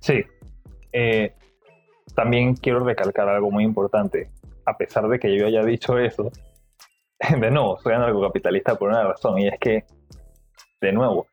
Sí. 0.00 0.24
Eh, 0.92 1.32
también 2.16 2.56
quiero 2.56 2.80
recalcar 2.80 3.28
algo 3.28 3.52
muy 3.52 3.62
importante. 3.62 4.30
A 4.66 4.76
pesar 4.76 5.06
de 5.06 5.20
que 5.20 5.38
yo 5.38 5.46
haya 5.46 5.62
dicho 5.62 5.96
eso, 5.96 6.32
de 7.40 7.50
nuevo, 7.50 7.78
soy 7.78 7.94
anarcocapitalista 7.94 8.74
por 8.74 8.88
una 8.88 9.04
razón, 9.04 9.38
y 9.38 9.48
es 9.48 9.58
que, 9.58 9.84
de 10.80 10.92
nuevo, 10.92 11.26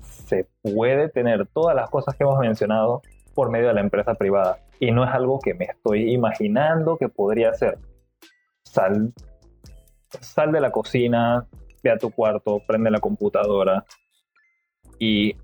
se 0.00 0.46
puede 0.62 1.08
tener 1.08 1.46
todas 1.48 1.74
las 1.74 1.90
cosas 1.90 2.16
que 2.16 2.24
hemos 2.24 2.38
mencionado 2.38 3.02
por 3.34 3.50
medio 3.50 3.68
de 3.68 3.74
la 3.74 3.80
empresa 3.80 4.14
privada. 4.14 4.58
Y 4.78 4.90
no 4.90 5.04
es 5.04 5.10
algo 5.10 5.38
que 5.38 5.54
me 5.54 5.64
estoy 5.66 6.12
imaginando 6.12 6.96
que 6.96 7.08
podría 7.08 7.52
ser. 7.54 7.78
Sal, 8.64 9.12
sal 10.20 10.52
de 10.52 10.60
la 10.60 10.70
cocina, 10.70 11.46
ve 11.82 11.90
a 11.90 11.98
tu 11.98 12.10
cuarto, 12.10 12.60
prende 12.66 12.90
la 12.90 13.00
computadora 13.00 13.84
y 14.98 15.36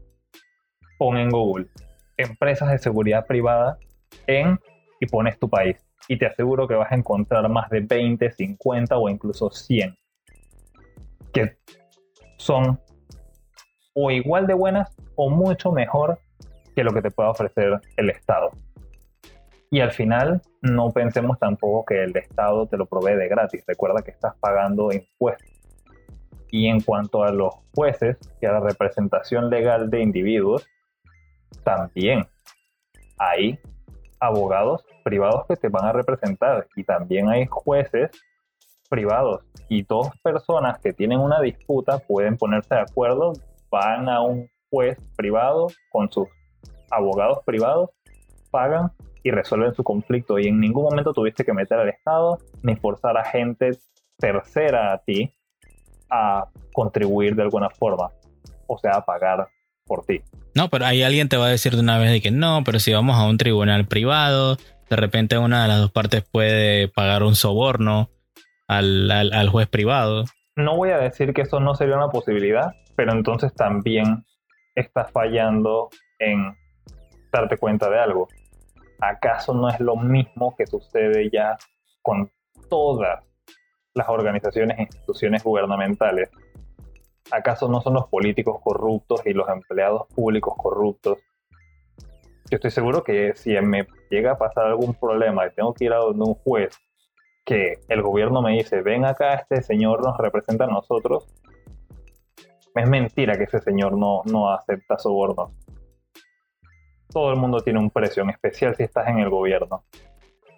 pon 0.99 1.17
en 1.17 1.31
Google 1.31 1.67
empresas 2.17 2.71
de 2.71 2.79
seguridad 2.79 3.27
privada 3.27 3.79
en 4.27 4.59
y 5.01 5.07
pones 5.07 5.39
tu 5.39 5.49
país. 5.49 5.88
Y 6.09 6.19
te 6.19 6.27
aseguro 6.27 6.67
que 6.67 6.75
vas 6.75 6.91
a 6.91 6.97
encontrar 6.97 7.49
más 7.49 7.69
de 7.71 7.81
20, 7.81 8.31
50 8.33 8.97
o 8.97 9.09
incluso 9.09 9.51
100 9.51 9.95
que 11.33 11.57
son 12.39 12.81
o 13.95 14.11
igual 14.11 14.47
de 14.47 14.55
buenas 14.55 14.95
o 15.17 15.29
mucho 15.29 15.73
mejor 15.73 16.21
que 16.75 16.85
lo 16.85 16.93
que 16.93 17.03
te 17.03 17.11
pueda 17.11 17.31
ofrecer 17.31 17.81
el 17.97 18.11
Estado. 18.11 18.51
Y 19.71 19.81
al 19.81 19.91
final, 19.91 20.41
no 20.63 20.91
pensemos 20.93 21.39
tampoco 21.39 21.85
que 21.85 22.05
el 22.05 22.17
Estado 22.17 22.67
te 22.67 22.77
lo 22.77 22.87
provee 22.87 23.17
de 23.17 23.29
gratis. 23.29 23.65
Recuerda 23.67 24.03
que 24.03 24.13
estás 24.13 24.35
pagando 24.41 24.91
impuestos. 24.93 25.51
Y 26.51 26.69
en 26.69 26.81
cuanto 26.81 27.25
a 27.25 27.33
los 27.33 27.55
jueces 27.75 28.17
y 28.41 28.47
a 28.47 28.53
la 28.53 28.61
representación 28.61 29.51
legal 29.51 29.91
de 29.91 30.01
individuos, 30.01 30.67
también 31.65 32.27
hay 33.19 33.59
abogados 34.21 34.85
privados 35.05 35.47
que 35.47 35.57
te 35.57 35.69
van 35.69 35.87
a 35.87 35.93
representar. 35.93 36.67
Y 36.77 36.85
también 36.85 37.29
hay 37.29 37.47
jueces 37.47 38.11
privados. 38.89 39.45
Y 39.69 39.83
dos 39.83 40.09
personas 40.23 40.79
que 40.81 40.93
tienen 40.93 41.21
una 41.21 41.41
disputa 41.41 41.99
pueden 41.99 42.37
ponerse 42.37 42.75
de 42.75 42.81
acuerdo, 42.81 43.33
van 43.71 44.09
a 44.09 44.23
un 44.23 44.49
juez 44.71 44.99
privado 45.17 45.69
con 45.91 46.11
sus 46.11 46.29
abogados 46.91 47.41
privados, 47.45 47.91
pagan 48.51 48.91
y 49.23 49.31
resuelven 49.31 49.75
su 49.75 49.85
conflicto. 49.85 50.39
Y 50.39 50.49
en 50.49 50.61
ningún 50.61 50.85
momento 50.85 51.13
tuviste 51.13 51.45
que 51.45 51.53
meter 51.53 51.79
al 51.79 51.89
Estado 51.89 52.39
ni 52.63 52.77
forzar 52.77 53.17
a 53.17 53.25
gente 53.25 53.71
tercera 54.19 54.93
a 54.93 54.99
ti 54.99 55.33
a 56.11 56.49
contribuir 56.73 57.35
de 57.35 57.43
alguna 57.43 57.69
forma, 57.71 58.11
o 58.67 58.79
sea, 58.79 58.97
a 58.97 59.05
pagar 59.05 59.47
por 59.89 60.05
ti. 60.07 60.21
No, 60.55 60.69
pero 60.69 60.87
ahí 60.87 61.03
alguien 61.03 61.29
te 61.29 61.37
va 61.37 61.47
a 61.47 61.51
decir 61.51 61.75
de 61.75 61.81
una 61.81 61.99
vez 61.99 62.13
de 62.13 62.21
que 62.21 62.31
no, 62.31 62.63
pero 62.65 62.79
si 62.79 62.93
vamos 62.93 63.17
a 63.17 63.27
un 63.27 63.39
tribunal 63.39 63.87
privado, 63.87 64.57
de 64.89 64.97
repente 64.97 65.39
una 65.39 65.63
de 65.63 65.69
las 65.69 65.81
dos 65.81 65.91
partes 65.91 66.23
puede 66.31 66.89
pagar 66.89 67.23
un 67.25 67.35
soborno 67.35 68.11
al, 68.69 69.11
al, 69.11 69.33
al 69.33 69.49
juez 69.49 69.67
privado. 69.67 70.25
No 70.57 70.77
voy 70.77 70.91
a 70.91 70.99
decir 70.99 71.33
que 71.33 71.43
eso 71.43 71.59
no 71.59 71.75
sería 71.75 71.97
una 71.97 72.11
posibilidad, 72.11 72.75
pero 72.97 73.13
entonces 73.13 73.55
también 73.55 74.25
estás 74.75 75.11
fallando 75.11 75.89
en 76.19 76.55
darte 77.33 77.57
cuenta 77.57 77.89
de 77.91 77.99
algo. 77.99 78.29
¿Acaso 79.01 79.55
no 79.55 79.69
es 79.69 79.79
lo 79.81 79.97
mismo 79.97 80.55
que 80.57 80.67
sucede 80.67 81.31
ya 81.33 81.57
con 82.03 82.31
todas 82.69 83.23
las 83.95 84.09
organizaciones 84.09 84.79
e 84.79 84.83
instituciones 84.83 85.45
gubernamentales? 85.45 86.31
¿Acaso 87.31 87.69
no 87.69 87.81
son 87.81 87.95
los 87.95 88.09
políticos 88.09 88.59
corruptos 88.63 89.21
y 89.27 89.33
los 89.33 89.49
empleados 89.49 90.07
públicos 90.15 90.55
corruptos? 90.57 91.19
Yo 92.51 92.57
estoy 92.57 92.71
seguro 92.71 93.05
que 93.05 93.35
si 93.35 93.51
me 93.61 93.87
llega 94.11 94.33
a 94.33 94.39
pasar 94.39 94.67
algún 94.67 94.95
problema 94.95 95.47
y 95.47 95.51
tengo 95.51 95.75
que 95.75 95.85
ir 95.85 95.93
a 95.93 95.99
donde 95.99 96.25
un 96.25 96.35
juez 96.35 96.79
que 97.45 97.81
el 97.89 98.03
gobierno 98.03 98.41
me 98.43 98.53
dice, 98.53 98.83
ven 98.83 99.05
acá, 99.05 99.35
este 99.35 99.63
señor 99.63 100.03
nos 100.03 100.17
representa 100.19 100.65
a 100.65 100.69
nosotros, 100.69 101.27
es 102.75 102.89
mentira 102.89 103.37
que 103.37 103.45
ese 103.45 103.61
señor 103.61 103.97
no, 103.97 104.23
no 104.25 104.51
acepta 104.51 104.99
sobornos. 104.99 105.51
Todo 107.11 107.33
el 107.33 107.39
mundo 107.39 107.61
tiene 107.61 107.79
un 107.79 107.91
precio, 107.91 108.23
en 108.23 108.31
especial 108.31 108.77
si 108.77 108.83
estás 108.83 109.09
en 109.09 109.19
el 109.19 109.31
gobierno. 109.31 109.85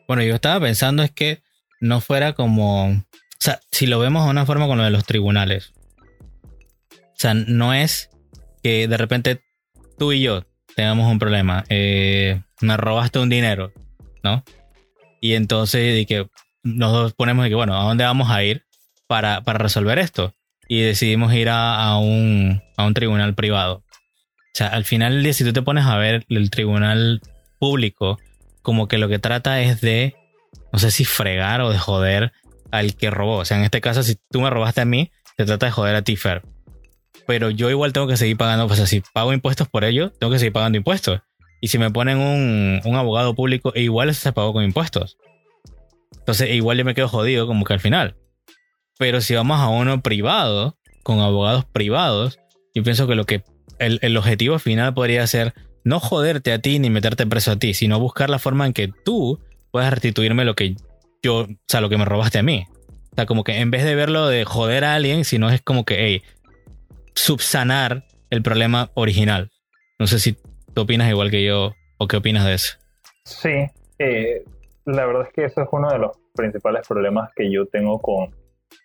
Bueno, 0.08 0.22
yo 0.22 0.34
estaba 0.34 0.60
pensando 0.60 1.02
es 1.04 1.12
que 1.12 1.42
no 1.80 2.00
fuera 2.00 2.32
como, 2.32 2.88
o 2.88 3.02
sea, 3.38 3.60
si 3.70 3.86
lo 3.86 4.00
vemos 4.00 4.24
de 4.24 4.30
una 4.30 4.46
forma 4.46 4.66
con 4.66 4.78
lo 4.78 4.84
de 4.84 4.90
los 4.90 5.04
tribunales, 5.04 5.72
sea, 7.20 7.34
no 7.34 7.74
es 7.74 8.10
que 8.62 8.88
de 8.88 8.96
repente 8.96 9.42
tú 9.98 10.12
y 10.12 10.22
yo 10.22 10.44
tengamos 10.74 11.10
un 11.10 11.18
problema. 11.18 11.64
Eh, 11.68 12.40
me 12.60 12.76
robaste 12.76 13.18
un 13.18 13.28
dinero, 13.28 13.72
¿no? 14.22 14.44
Y 15.20 15.34
entonces 15.34 16.06
que 16.06 16.28
nos 16.62 17.12
ponemos 17.14 17.44
de 17.44 17.50
que, 17.50 17.54
bueno, 17.54 17.78
¿a 17.78 17.84
dónde 17.84 18.04
vamos 18.04 18.30
a 18.30 18.42
ir 18.42 18.64
para, 19.06 19.42
para 19.42 19.58
resolver 19.58 19.98
esto? 19.98 20.34
Y 20.68 20.80
decidimos 20.80 21.34
ir 21.34 21.48
a, 21.50 21.96
un, 21.98 22.62
a 22.76 22.84
un 22.86 22.94
tribunal 22.94 23.34
privado. 23.34 23.76
O 23.76 24.54
sea, 24.54 24.68
al 24.68 24.84
final 24.84 25.32
si 25.34 25.44
tú 25.44 25.52
te 25.52 25.62
pones 25.62 25.84
a 25.84 25.96
ver 25.96 26.24
el 26.28 26.50
tribunal 26.50 27.20
público, 27.58 28.18
como 28.62 28.88
que 28.88 28.98
lo 28.98 29.08
que 29.08 29.18
trata 29.18 29.60
es 29.60 29.80
de, 29.80 30.14
no 30.72 30.78
sé 30.78 30.90
si 30.90 31.04
fregar 31.04 31.60
o 31.60 31.70
de 31.70 31.78
joder 31.78 32.32
al 32.70 32.94
que 32.94 33.10
robó. 33.10 33.38
O 33.38 33.44
sea, 33.44 33.58
en 33.58 33.64
este 33.64 33.80
caso, 33.80 34.02
si 34.02 34.16
tú 34.30 34.40
me 34.40 34.50
robaste 34.50 34.80
a 34.80 34.84
mí, 34.84 35.10
se 35.36 35.44
trata 35.44 35.66
de 35.66 35.72
joder 35.72 35.96
a 35.96 36.02
ti, 36.02 36.16
Fer. 36.16 36.42
Pero 37.26 37.50
yo 37.50 37.70
igual 37.70 37.92
tengo 37.92 38.06
que 38.06 38.16
seguir 38.16 38.36
pagando, 38.36 38.66
pues 38.66 38.80
si 38.88 39.02
pago 39.12 39.32
impuestos 39.32 39.68
por 39.68 39.84
ello, 39.84 40.10
tengo 40.18 40.32
que 40.32 40.38
seguir 40.38 40.52
pagando 40.52 40.78
impuestos. 40.78 41.20
Y 41.60 41.68
si 41.68 41.78
me 41.78 41.90
ponen 41.90 42.18
un, 42.18 42.80
un 42.84 42.96
abogado 42.96 43.34
público, 43.34 43.72
igual 43.74 44.08
eso 44.08 44.20
se 44.20 44.32
pagó 44.32 44.52
con 44.52 44.64
impuestos. 44.64 45.18
Entonces, 46.18 46.50
igual 46.50 46.78
yo 46.78 46.84
me 46.84 46.94
quedo 46.94 47.08
jodido 47.08 47.46
como 47.46 47.64
que 47.64 47.74
al 47.74 47.80
final. 47.80 48.16
Pero 48.98 49.20
si 49.20 49.34
vamos 49.34 49.60
a 49.60 49.68
uno 49.68 50.02
privado, 50.02 50.76
con 51.02 51.20
abogados 51.20 51.64
privados, 51.64 52.38
yo 52.74 52.82
pienso 52.82 53.06
que 53.06 53.14
lo 53.14 53.24
que 53.24 53.42
el, 53.78 53.98
el 54.02 54.16
objetivo 54.16 54.58
final 54.58 54.94
podría 54.94 55.26
ser 55.26 55.54
no 55.84 56.00
joderte 56.00 56.52
a 56.52 56.58
ti 56.58 56.78
ni 56.78 56.90
meterte 56.90 57.26
preso 57.26 57.52
a 57.52 57.56
ti, 57.56 57.74
sino 57.74 57.98
buscar 57.98 58.30
la 58.30 58.38
forma 58.38 58.66
en 58.66 58.72
que 58.72 58.88
tú 58.88 59.40
puedas 59.70 59.90
restituirme 59.90 60.44
lo 60.44 60.54
que 60.54 60.76
yo, 61.22 61.40
o 61.40 61.48
sea, 61.66 61.80
lo 61.80 61.88
que 61.88 61.98
me 61.98 62.04
robaste 62.04 62.38
a 62.38 62.42
mí. 62.42 62.66
O 63.12 63.14
sea, 63.16 63.26
como 63.26 63.44
que 63.44 63.58
en 63.58 63.70
vez 63.70 63.84
de 63.84 63.94
verlo 63.94 64.28
de 64.28 64.44
joder 64.44 64.84
a 64.84 64.94
alguien, 64.94 65.24
sino 65.24 65.50
es 65.50 65.60
como 65.62 65.84
que, 65.84 66.06
hey, 66.06 66.22
subsanar 67.14 68.04
el 68.30 68.42
problema 68.42 68.90
original. 68.94 69.50
No 69.98 70.06
sé 70.06 70.18
si 70.18 70.36
tú 70.74 70.82
opinas 70.82 71.10
igual 71.10 71.30
que 71.30 71.44
yo 71.44 71.72
o 71.98 72.08
qué 72.08 72.16
opinas 72.16 72.44
de 72.44 72.54
eso. 72.54 72.78
Sí, 73.24 73.66
eh, 73.98 74.44
la 74.86 75.06
verdad 75.06 75.26
es 75.26 75.32
que 75.32 75.44
eso 75.44 75.62
es 75.62 75.68
uno 75.72 75.90
de 75.90 75.98
los 75.98 76.12
principales 76.34 76.86
problemas 76.88 77.30
que 77.34 77.50
yo 77.52 77.66
tengo 77.66 78.00
con 78.00 78.34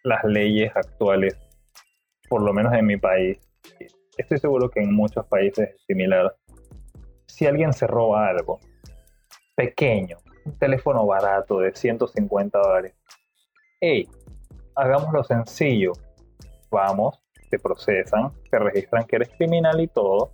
las 0.04 0.24
leyes 0.24 0.72
actuales, 0.76 1.38
por 2.30 2.42
lo 2.42 2.54
menos 2.54 2.74
en 2.74 2.86
mi 2.86 2.98
país. 2.98 3.40
Estoy 4.18 4.38
seguro 4.40 4.70
que 4.70 4.82
en 4.82 4.94
muchos 4.94 5.26
países 5.28 5.70
es 5.70 5.82
similar. 5.86 6.36
Si 7.28 7.46
alguien 7.46 7.74
se 7.74 7.88
roba 7.88 8.28
algo 8.30 8.60
pequeño, 9.56 10.18
un 10.46 10.58
teléfono 10.58 11.06
barato 11.06 11.60
de 11.60 11.74
150 11.74 12.60
dólares, 12.60 12.94
hey, 13.80 14.08
hagámoslo 14.76 15.24
sencillo. 15.24 15.94
Vamos, 16.70 17.25
te 17.56 17.60
procesan, 17.60 18.32
te 18.52 18.60
registran 18.60 19.06
que 19.06 19.16
eres 19.16 19.30
criminal 19.38 19.80
y 19.80 19.88
todo, 19.88 20.32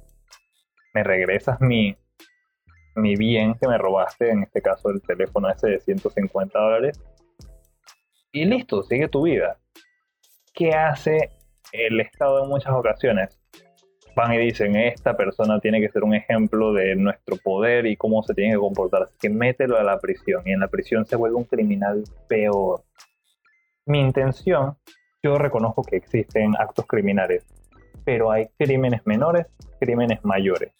me 0.93 1.03
regresas 1.03 1.61
mi, 1.61 1.95
mi 2.95 3.15
bien 3.15 3.53
que 3.55 3.67
me 3.67 3.77
robaste, 3.77 4.31
en 4.31 4.43
este 4.43 4.61
caso 4.61 4.89
el 4.89 5.01
teléfono 5.01 5.49
ese 5.49 5.67
de 5.67 5.79
150 5.79 6.59
dólares, 6.59 6.99
y 8.33 8.45
listo, 8.45 8.81
sigue 8.83 9.09
tu 9.09 9.23
vida. 9.23 9.57
¿Qué 10.53 10.71
hace 10.71 11.31
el 11.73 11.99
Estado 11.99 12.43
en 12.43 12.49
muchas 12.49 12.73
ocasiones? 12.73 13.37
Van 14.15 14.33
y 14.33 14.37
dicen, 14.37 14.75
esta 14.75 15.15
persona 15.15 15.59
tiene 15.59 15.79
que 15.79 15.89
ser 15.89 16.03
un 16.03 16.15
ejemplo 16.15 16.73
de 16.73 16.95
nuestro 16.95 17.37
poder 17.37 17.85
y 17.85 17.97
cómo 17.97 18.23
se 18.23 18.33
tiene 18.33 18.53
que 18.53 18.59
comportar, 18.59 19.03
así 19.03 19.15
que 19.19 19.29
mételo 19.29 19.77
a 19.77 19.83
la 19.83 19.99
prisión 19.99 20.41
y 20.45 20.53
en 20.53 20.61
la 20.61 20.67
prisión 20.69 21.05
se 21.05 21.15
vuelve 21.15 21.37
un 21.37 21.43
criminal 21.43 22.03
peor. 22.27 22.83
Mi 23.85 23.99
intención, 23.99 24.77
yo 25.23 25.37
reconozco 25.37 25.83
que 25.83 25.97
existen 25.97 26.53
actos 26.57 26.85
criminales, 26.87 27.45
pero 28.03 28.31
hay 28.31 28.47
crímenes 28.57 29.01
menores, 29.05 29.47
crímenes 29.79 30.23
mayores 30.23 30.71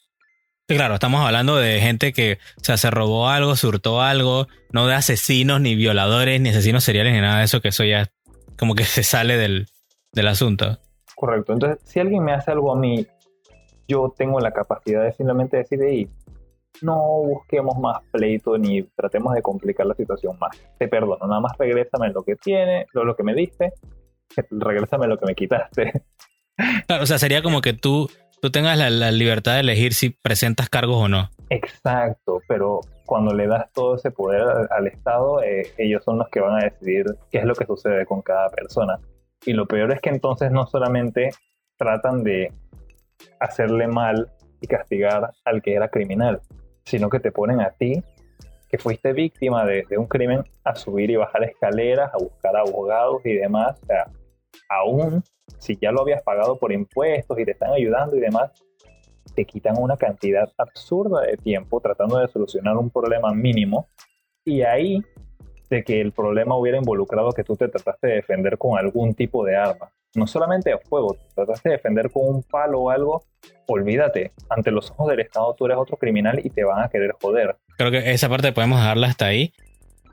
claro, 0.75 0.95
estamos 0.95 1.25
hablando 1.25 1.57
de 1.57 1.79
gente 1.79 2.13
que 2.13 2.38
o 2.58 2.63
sea, 2.63 2.77
se 2.77 2.91
robó 2.91 3.30
algo, 3.30 3.56
surtó 3.56 4.01
algo, 4.01 4.47
no 4.71 4.88
de 4.88 4.95
asesinos, 4.95 5.62
ni 5.62 5.75
violadores, 5.75 6.39
ni 6.41 6.49
asesinos 6.49 6.84
seriales, 6.84 7.13
ni 7.13 7.21
nada 7.21 7.39
de 7.39 7.45
eso, 7.45 7.62
que 7.62 7.69
eso 7.69 7.84
ya 7.84 8.08
como 8.58 8.75
que 8.75 8.84
se 8.84 9.04
sale 9.04 9.38
del, 9.38 9.67
del 10.13 10.27
asunto. 10.27 10.77
Correcto. 11.15 11.54
Entonces, 11.54 11.80
si 11.84 11.99
alguien 11.99 12.23
me 12.23 12.34
hace 12.34 12.51
algo 12.51 12.73
a 12.73 12.75
mí, 12.75 13.06
yo 13.88 14.13
tengo 14.17 14.39
la 14.39 14.51
capacidad 14.51 15.04
de 15.04 15.12
simplemente 15.12 15.58
decir, 15.58 15.80
hey, 15.84 16.10
no 16.82 16.97
busquemos 17.23 17.77
más 17.77 18.01
pleito 18.12 18.58
ni 18.58 18.82
tratemos 18.84 19.34
de 19.34 19.41
complicar 19.41 19.86
la 19.86 19.93
situación 19.93 20.38
más. 20.39 20.58
Te 20.80 20.88
perdono, 20.88 21.27
nada 21.27 21.41
más 21.41 21.58
regrésame 21.58 22.10
lo 22.10 22.23
que 22.23 22.36
tiene, 22.36 22.88
lo, 22.93 23.04
lo 23.04 23.15
que 23.15 23.23
me 23.23 23.36
diste, 23.36 23.73
regrésame 24.52 25.08
lo 25.08 25.17
que 25.17 25.26
me 25.26 25.36
quitaste. 25.36 26.04
Claro, 26.88 27.04
o 27.04 27.06
sea, 27.06 27.17
sería 27.17 27.41
como 27.41 27.62
que 27.62 27.74
tú 27.74 28.10
tú 28.41 28.50
tengas 28.50 28.78
la, 28.78 29.12
libertad 29.12 29.54
de 29.54 29.60
elegir 29.62 29.94
si 29.94 30.10
presentas 30.10 30.67
cargos 30.67 30.98
o 30.98 31.08
no. 31.08 31.30
Exacto, 31.50 32.41
pero 32.48 32.82
cuando 33.06 33.34
le 33.34 33.48
das 33.48 33.72
todo 33.72 33.96
ese 33.96 34.10
poder 34.10 34.41
al, 34.70 34.88
Estado, 34.88 35.44
eh, 35.44 35.72
ellos 35.78 36.04
son 36.04 36.17
los 36.17 36.28
que 36.30 36.39
van 36.39 36.60
a 36.60 36.63
decidir 36.63 37.06
qué 37.30 37.38
es 37.38 37.46
lo 37.46 37.54
que 37.54 37.65
sucede 37.65 38.06
con 38.06 38.22
cada 38.22 38.50
persona. 38.50 39.00
Y 39.46 39.54
lo 39.54 39.67
peor 39.67 39.91
es 39.91 40.02
que 40.02 40.10
entonces 40.10 40.52
no 40.52 40.65
solamente 40.65 41.30
tratan 41.78 42.24
de 42.24 42.52
hacerle 43.39 43.88
mal 43.88 44.32
y 44.60 44.67
castigar 44.67 45.32
al 45.46 45.62
que 45.62 45.76
era 45.76 45.89
criminal, 45.89 46.41
sino 46.84 47.10
que 47.10 47.20
te 47.20 47.32
ponen 47.32 47.62
a 47.62 47.72
ti, 47.72 48.04
que 48.70 48.78
fuiste 48.78 49.13
víctima 49.13 49.65
de, 49.65 49.86
de 49.88 49.98
un 49.98 50.08
crimen, 50.08 50.44
a 50.63 50.76
subir 50.76 51.12
y 51.12 51.15
bajar 51.15 51.44
escaleras, 51.44 52.12
a 52.13 52.17
buscar 52.17 52.56
abogados 52.56 53.22
y 53.26 53.34
demás. 53.34 53.80
O 53.84 53.86
sea, 53.86 54.08
aún 54.69 55.23
si 55.59 55.77
ya 55.81 55.91
lo 55.91 56.01
habías 56.01 56.23
pagado 56.23 56.57
por 56.57 56.71
impuestos 56.71 57.37
y 57.39 57.45
te 57.45 57.51
están 57.51 57.73
ayudando 57.73 58.15
y 58.15 58.19
demás, 58.19 58.51
te 59.35 59.45
quitan 59.45 59.75
una 59.77 59.97
cantidad 59.97 60.51
absurda 60.57 61.21
de 61.21 61.37
tiempo 61.37 61.79
tratando 61.79 62.17
de 62.17 62.27
solucionar 62.27 62.77
un 62.77 62.89
problema 62.89 63.33
mínimo 63.33 63.87
y 64.43 64.61
ahí 64.63 65.01
de 65.69 65.83
que 65.83 66.01
el 66.01 66.11
problema 66.11 66.57
hubiera 66.57 66.77
involucrado 66.77 67.31
que 67.31 67.43
tú 67.43 67.55
te 67.55 67.69
trataste 67.69 68.07
de 68.07 68.15
defender 68.15 68.57
con 68.57 68.77
algún 68.77 69.13
tipo 69.13 69.45
de 69.45 69.55
arma. 69.55 69.89
No 70.13 70.27
solamente 70.27 70.71
de 70.71 70.77
fuego, 70.77 71.13
te 71.13 71.33
trataste 71.33 71.69
de 71.69 71.75
defender 71.75 72.11
con 72.11 72.27
un 72.27 72.43
palo 72.43 72.81
o 72.81 72.89
algo, 72.89 73.23
olvídate, 73.67 74.33
ante 74.49 74.71
los 74.71 74.91
ojos 74.91 75.09
del 75.09 75.21
Estado 75.21 75.55
tú 75.57 75.65
eres 75.65 75.77
otro 75.77 75.95
criminal 75.95 76.41
y 76.43 76.49
te 76.49 76.65
van 76.65 76.83
a 76.83 76.89
querer 76.89 77.11
joder. 77.21 77.55
Creo 77.77 77.91
que 77.91 78.11
esa 78.11 78.27
parte 78.27 78.51
podemos 78.51 78.79
dejarla 78.79 79.07
hasta 79.07 79.27
ahí. 79.27 79.53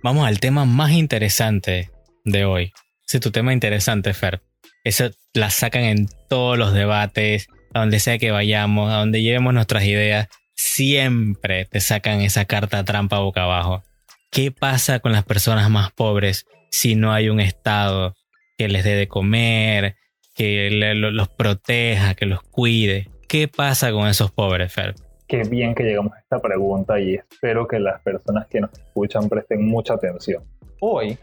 Vamos 0.05 0.29
al 0.29 0.39
tema 0.39 0.65
más 0.65 0.93
interesante 0.93 1.91
de 2.25 2.45
hoy. 2.45 2.73
Si 3.09 3.21
tu 3.21 3.31
tema 3.31 3.55
interesante, 3.55 4.13
Fer. 4.13 4.43
Eso 4.85 5.09
la 5.33 5.49
sacan 5.49 5.85
en 5.85 6.09
todos 6.29 6.59
los 6.59 6.75
debates, 6.75 7.49
a 7.73 7.81
donde 7.81 8.01
sea 8.01 8.19
que 8.19 8.31
vayamos, 8.31 8.93
a 8.93 8.99
donde 8.99 9.23
llevemos 9.23 9.55
nuestras 9.55 9.85
ideas, 9.85 10.29
siempre 10.55 11.65
te 11.65 11.81
sacan 11.81 12.21
esa 12.21 12.45
carta 12.45 12.85
trampa 12.85 13.21
boca 13.21 13.45
abajo. 13.45 13.83
¿Qué 14.31 14.53
pasa 14.53 15.01
con 15.01 15.13
las 15.13 15.25
personas 15.25 15.71
más 15.71 15.91
pobres 15.91 16.45
si 16.71 16.97
no 16.97 17.11
hay 17.11 17.31
un 17.31 17.41
Estado 17.41 18.15
que 18.59 18.69
les 18.69 18.85
dé 18.85 18.95
de 18.95 19.09
comer, 19.09 19.95
que 20.35 20.69
los 20.71 21.29
proteja, 21.31 22.15
que 22.15 22.27
los 22.27 22.43
cuide? 22.43 23.09
¿Qué 23.27 23.49
pasa 23.49 23.91
con 23.91 24.07
esos 24.07 24.33
pobres, 24.33 24.71
Fer? 24.71 24.95
Qué 25.27 25.45
bien 25.45 25.75
que 25.75 25.85
llegamos 25.85 26.13
a 26.13 26.19
esta 26.19 26.43
pregunta 26.43 27.01
y 27.01 27.15
espero 27.15 27.67
que 27.67 27.81
las 27.81 28.03
personas 28.03 28.47
que 28.49 28.61
nos 28.61 28.73
escuchan 28.75 29.31
presten 29.31 29.67
mucha 29.67 29.95
atención. 29.95 30.45
Hoy 30.81 31.17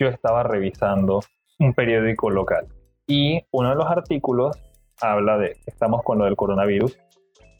yo 0.00 0.08
estaba 0.08 0.42
revisando 0.42 1.20
un 1.60 1.74
periódico 1.74 2.30
local 2.30 2.66
y 3.06 3.44
uno 3.52 3.68
de 3.68 3.76
los 3.76 3.86
artículos 3.86 4.56
habla 5.00 5.38
de, 5.38 5.56
estamos 5.66 6.02
con 6.02 6.18
lo 6.18 6.24
del 6.24 6.36
coronavirus, 6.36 6.98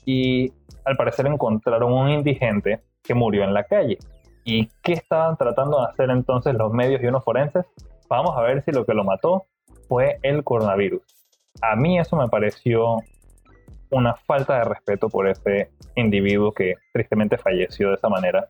y 0.04 0.52
al 0.84 0.96
parecer 0.96 1.26
encontraron 1.26 1.92
un 1.92 2.08
indigente 2.08 2.82
que 3.02 3.14
murió 3.14 3.44
en 3.44 3.54
la 3.54 3.64
calle. 3.64 3.98
¿Y 4.44 4.68
qué 4.82 4.94
estaban 4.94 5.36
tratando 5.36 5.78
de 5.78 5.86
hacer 5.86 6.10
entonces 6.10 6.54
los 6.54 6.72
medios 6.72 7.02
y 7.02 7.06
unos 7.06 7.24
forenses? 7.24 7.64
Vamos 8.08 8.36
a 8.36 8.42
ver 8.42 8.62
si 8.64 8.72
lo 8.72 8.84
que 8.84 8.94
lo 8.94 9.04
mató 9.04 9.44
fue 9.88 10.18
el 10.22 10.42
coronavirus. 10.42 11.02
A 11.62 11.76
mí 11.76 11.98
eso 11.98 12.16
me 12.16 12.28
pareció 12.28 12.96
una 13.90 14.14
falta 14.14 14.58
de 14.58 14.64
respeto 14.64 15.08
por 15.08 15.28
ese 15.28 15.70
individuo 15.96 16.52
que 16.52 16.74
tristemente 16.92 17.38
falleció 17.38 17.88
de 17.88 17.94
esa 17.94 18.08
manera. 18.08 18.48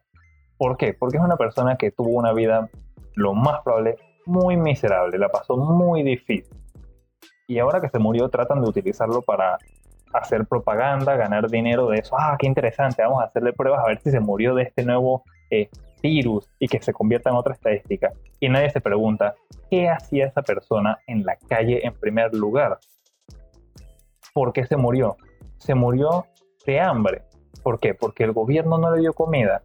¿Por 0.57 0.77
qué? 0.77 0.95
Porque 0.95 1.17
es 1.17 1.23
una 1.23 1.37
persona 1.37 1.77
que 1.77 1.91
tuvo 1.91 2.11
una 2.11 2.33
vida, 2.33 2.69
lo 3.15 3.35
más 3.35 3.61
probable, 3.63 3.97
muy 4.27 4.57
miserable, 4.57 5.19
la 5.19 5.29
pasó 5.29 5.57
muy 5.57 6.03
difícil 6.03 6.61
y 7.51 7.59
ahora 7.59 7.81
que 7.81 7.89
se 7.89 7.99
murió 7.99 8.29
tratan 8.29 8.63
de 8.63 8.69
utilizarlo 8.69 9.23
para 9.23 9.59
hacer 10.13 10.47
propaganda, 10.47 11.17
ganar 11.17 11.51
dinero 11.51 11.89
de 11.89 11.99
eso. 11.99 12.15
Ah, 12.17 12.37
qué 12.39 12.47
interesante, 12.47 13.03
vamos 13.03 13.21
a 13.21 13.25
hacerle 13.25 13.53
pruebas 13.53 13.81
a 13.85 13.89
ver 13.89 14.01
si 14.01 14.13
se 14.13 14.21
murió 14.21 14.55
de 14.55 14.63
este 14.63 14.85
nuevo 14.85 15.25
eh, 15.51 15.69
virus 16.01 16.49
y 16.61 16.69
que 16.69 16.81
se 16.81 16.93
convierta 16.93 17.31
en 17.31 17.35
otra 17.35 17.55
estadística. 17.55 18.13
Y 18.39 18.49
nadie 18.49 18.71
se 18.71 18.81
pregunta, 18.81 19.35
¿qué 19.69 19.89
hacía 19.89 20.27
esa 20.27 20.43
persona 20.43 20.99
en 21.09 21.25
la 21.25 21.35
calle 21.49 21.85
en 21.85 21.93
primer 21.93 22.33
lugar? 22.37 22.79
¿Por 24.33 24.53
qué 24.53 24.65
se 24.65 24.77
murió? 24.77 25.17
Se 25.59 25.75
murió 25.75 26.27
de 26.65 26.79
hambre. 26.79 27.23
¿Por 27.65 27.81
qué? 27.81 27.95
Porque 27.95 28.23
el 28.23 28.31
gobierno 28.31 28.79
no 28.79 28.95
le 28.95 29.01
dio 29.01 29.13
comida. 29.13 29.65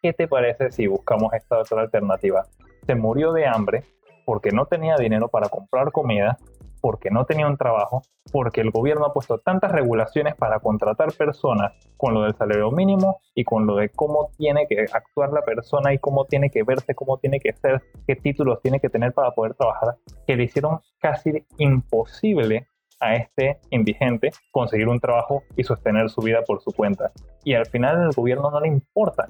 ¿Qué 0.00 0.14
te 0.14 0.26
parece 0.26 0.70
si 0.70 0.86
buscamos 0.86 1.34
esta 1.34 1.58
otra 1.58 1.82
alternativa? 1.82 2.46
Se 2.86 2.94
murió 2.94 3.32
de 3.32 3.46
hambre 3.46 3.84
porque 4.24 4.50
no 4.50 4.66
tenía 4.66 4.96
dinero 4.96 5.28
para 5.28 5.48
comprar 5.48 5.92
comida 5.92 6.38
porque 6.80 7.10
no 7.10 7.24
tenía 7.24 7.48
un 7.48 7.56
trabajo, 7.56 8.02
porque 8.30 8.60
el 8.60 8.70
gobierno 8.70 9.06
ha 9.06 9.12
puesto 9.12 9.38
tantas 9.38 9.72
regulaciones 9.72 10.36
para 10.36 10.60
contratar 10.60 11.12
personas 11.12 11.72
con 11.96 12.14
lo 12.14 12.22
del 12.22 12.36
salario 12.36 12.70
mínimo 12.70 13.18
y 13.34 13.42
con 13.42 13.66
lo 13.66 13.74
de 13.74 13.88
cómo 13.88 14.30
tiene 14.36 14.68
que 14.68 14.86
actuar 14.92 15.32
la 15.32 15.42
persona 15.42 15.92
y 15.92 15.98
cómo 15.98 16.26
tiene 16.26 16.48
que 16.48 16.62
verse, 16.62 16.94
cómo 16.94 17.18
tiene 17.18 17.40
que 17.40 17.52
ser, 17.54 17.82
qué 18.06 18.14
títulos 18.14 18.60
tiene 18.62 18.78
que 18.78 18.88
tener 18.88 19.12
para 19.12 19.32
poder 19.32 19.54
trabajar, 19.54 19.96
que 20.28 20.36
le 20.36 20.44
hicieron 20.44 20.78
casi 21.00 21.44
imposible 21.58 22.68
a 23.00 23.16
este 23.16 23.58
indigente 23.70 24.30
conseguir 24.52 24.86
un 24.86 25.00
trabajo 25.00 25.42
y 25.56 25.64
sostener 25.64 26.08
su 26.08 26.20
vida 26.22 26.42
por 26.46 26.62
su 26.62 26.70
cuenta. 26.70 27.10
Y 27.42 27.54
al 27.54 27.66
final 27.66 28.00
el 28.00 28.12
gobierno 28.12 28.48
no 28.50 28.60
le 28.60 28.68
importa. 28.68 29.28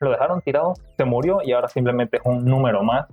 Lo 0.00 0.10
dejaron 0.10 0.40
tirado, 0.42 0.74
se 0.96 1.04
murió 1.04 1.40
y 1.42 1.52
ahora 1.52 1.68
simplemente 1.68 2.18
es 2.18 2.22
un 2.24 2.44
número 2.44 2.82
más 2.82 3.06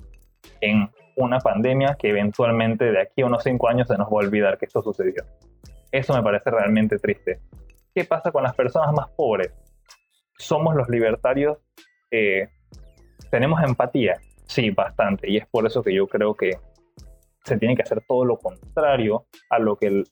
en 0.61 0.89
una 1.15 1.39
pandemia 1.39 1.95
que 1.97 2.09
eventualmente 2.09 2.91
de 2.91 3.01
aquí 3.01 3.21
a 3.21 3.27
unos 3.27 3.43
5 3.43 3.67
años 3.69 3.87
se 3.87 3.97
nos 3.97 4.07
va 4.07 4.21
a 4.21 4.25
olvidar 4.25 4.57
que 4.57 4.65
esto 4.65 4.81
sucedió. 4.81 5.23
Eso 5.91 6.13
me 6.13 6.23
parece 6.23 6.49
realmente 6.49 6.97
triste. 6.97 7.39
¿Qué 7.93 8.03
pasa 8.03 8.31
con 8.31 8.43
las 8.43 8.55
personas 8.55 8.91
más 8.93 9.09
pobres? 9.11 9.53
¿Somos 10.37 10.75
los 10.75 10.89
libertarios? 10.89 11.59
Eh, 12.09 12.49
¿Tenemos 13.29 13.61
empatía? 13.63 14.19
Sí, 14.47 14.71
bastante. 14.71 15.29
Y 15.29 15.37
es 15.37 15.47
por 15.47 15.65
eso 15.65 15.83
que 15.83 15.93
yo 15.93 16.07
creo 16.07 16.35
que 16.35 16.57
se 17.43 17.57
tiene 17.57 17.75
que 17.75 17.83
hacer 17.83 18.03
todo 18.07 18.25
lo 18.25 18.37
contrario 18.37 19.25
a 19.49 19.59
lo 19.59 19.75
que 19.75 20.03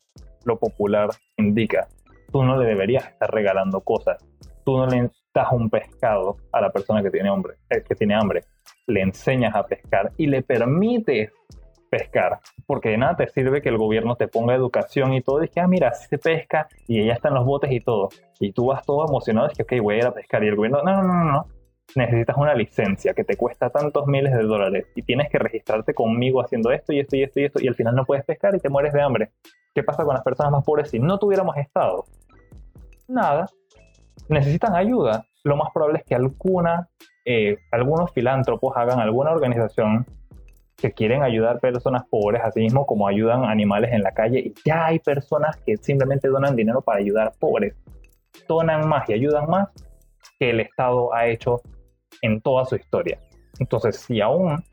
lo 0.45 0.59
popular 0.59 1.09
indica. 1.37 1.87
Tú 2.31 2.43
no 2.43 2.57
le 2.57 2.67
deberías 2.67 3.07
estar 3.07 3.31
regalando 3.31 3.81
cosas. 3.81 4.23
Tú 4.63 4.77
no 4.77 4.85
le 4.85 5.09
das 5.33 5.51
un 5.51 5.69
pescado 5.69 6.37
a 6.51 6.61
la 6.61 6.71
persona 6.71 7.01
que 7.01 7.09
tiene, 7.09 7.29
hambre, 7.29 7.55
eh, 7.69 7.83
que 7.87 7.95
tiene 7.95 8.15
hambre. 8.15 8.43
Le 8.87 9.01
enseñas 9.01 9.55
a 9.55 9.65
pescar 9.65 10.11
y 10.17 10.27
le 10.27 10.41
permites 10.41 11.31
pescar. 11.89 12.39
Porque 12.65 12.89
de 12.89 12.97
nada 12.97 13.15
te 13.15 13.27
sirve 13.27 13.61
que 13.61 13.69
el 13.69 13.77
gobierno 13.77 14.15
te 14.15 14.27
ponga 14.27 14.55
educación 14.55 15.13
y 15.13 15.21
todo. 15.21 15.43
Y 15.43 15.49
que, 15.49 15.59
ah, 15.59 15.67
mira, 15.67 15.93
se 15.93 16.17
pesca 16.17 16.67
y 16.87 17.05
ya 17.05 17.13
están 17.13 17.33
los 17.33 17.45
botes 17.45 17.71
y 17.71 17.79
todo. 17.79 18.09
Y 18.39 18.51
tú 18.53 18.67
vas 18.67 18.85
todo 18.85 19.05
emocionado. 19.07 19.47
Es 19.47 19.57
que, 19.57 19.63
ok, 19.63 19.83
voy 19.83 19.95
a 19.95 19.97
ir 19.99 20.05
a 20.05 20.13
pescar. 20.13 20.43
Y 20.43 20.47
el 20.47 20.55
gobierno, 20.55 20.81
no, 20.83 21.01
no, 21.01 21.13
no, 21.13 21.23
no 21.23 21.47
necesitas 21.95 22.37
una 22.37 22.53
licencia 22.53 23.13
que 23.13 23.23
te 23.23 23.35
cuesta 23.35 23.69
tantos 23.69 24.07
miles 24.07 24.33
de 24.33 24.43
dólares 24.43 24.85
y 24.95 25.01
tienes 25.01 25.29
que 25.29 25.39
registrarte 25.39 25.93
conmigo 25.93 26.41
haciendo 26.41 26.71
esto 26.71 26.93
y 26.93 26.99
esto 26.99 27.15
y 27.15 27.23
esto 27.23 27.39
y 27.39 27.45
esto 27.45 27.59
y 27.61 27.67
al 27.67 27.75
final 27.75 27.95
no 27.95 28.05
puedes 28.05 28.25
pescar 28.25 28.55
y 28.55 28.59
te 28.59 28.69
mueres 28.69 28.93
de 28.93 29.01
hambre. 29.01 29.31
¿Qué 29.73 29.83
pasa 29.83 30.03
con 30.03 30.13
las 30.13 30.23
personas 30.23 30.51
más 30.51 30.63
pobres 30.63 30.89
si 30.89 30.99
no 30.99 31.17
tuviéramos 31.17 31.55
Estado? 31.57 32.05
Nada. 33.07 33.45
Necesitan 34.31 34.75
ayuda. 34.75 35.25
Lo 35.43 35.57
más 35.57 35.69
probable 35.73 35.99
es 35.99 36.05
que 36.05 36.15
alguna, 36.15 36.87
eh, 37.25 37.57
algunos 37.69 38.11
filántropos 38.13 38.75
hagan 38.77 38.99
alguna 38.99 39.31
organización 39.31 40.05
que 40.77 40.93
quieren 40.93 41.21
ayudar 41.21 41.59
personas 41.59 42.03
pobres, 42.09 42.41
así 42.43 42.61
mismo 42.61 42.85
como 42.85 43.09
ayudan 43.09 43.43
animales 43.43 43.91
en 43.91 44.03
la 44.03 44.13
calle. 44.13 44.39
Y 44.39 44.53
ya 44.65 44.85
hay 44.85 44.99
personas 44.99 45.57
que 45.65 45.75
simplemente 45.75 46.29
donan 46.29 46.55
dinero 46.55 46.81
para 46.81 46.99
ayudar 46.99 47.33
pobres. 47.39 47.75
Donan 48.47 48.87
más 48.87 49.07
y 49.09 49.13
ayudan 49.13 49.49
más 49.49 49.67
que 50.39 50.51
el 50.51 50.61
Estado 50.61 51.13
ha 51.13 51.27
hecho 51.27 51.61
en 52.21 52.39
toda 52.39 52.63
su 52.63 52.77
historia. 52.77 53.19
Entonces, 53.59 53.97
si 53.97 54.21
aún 54.21 54.63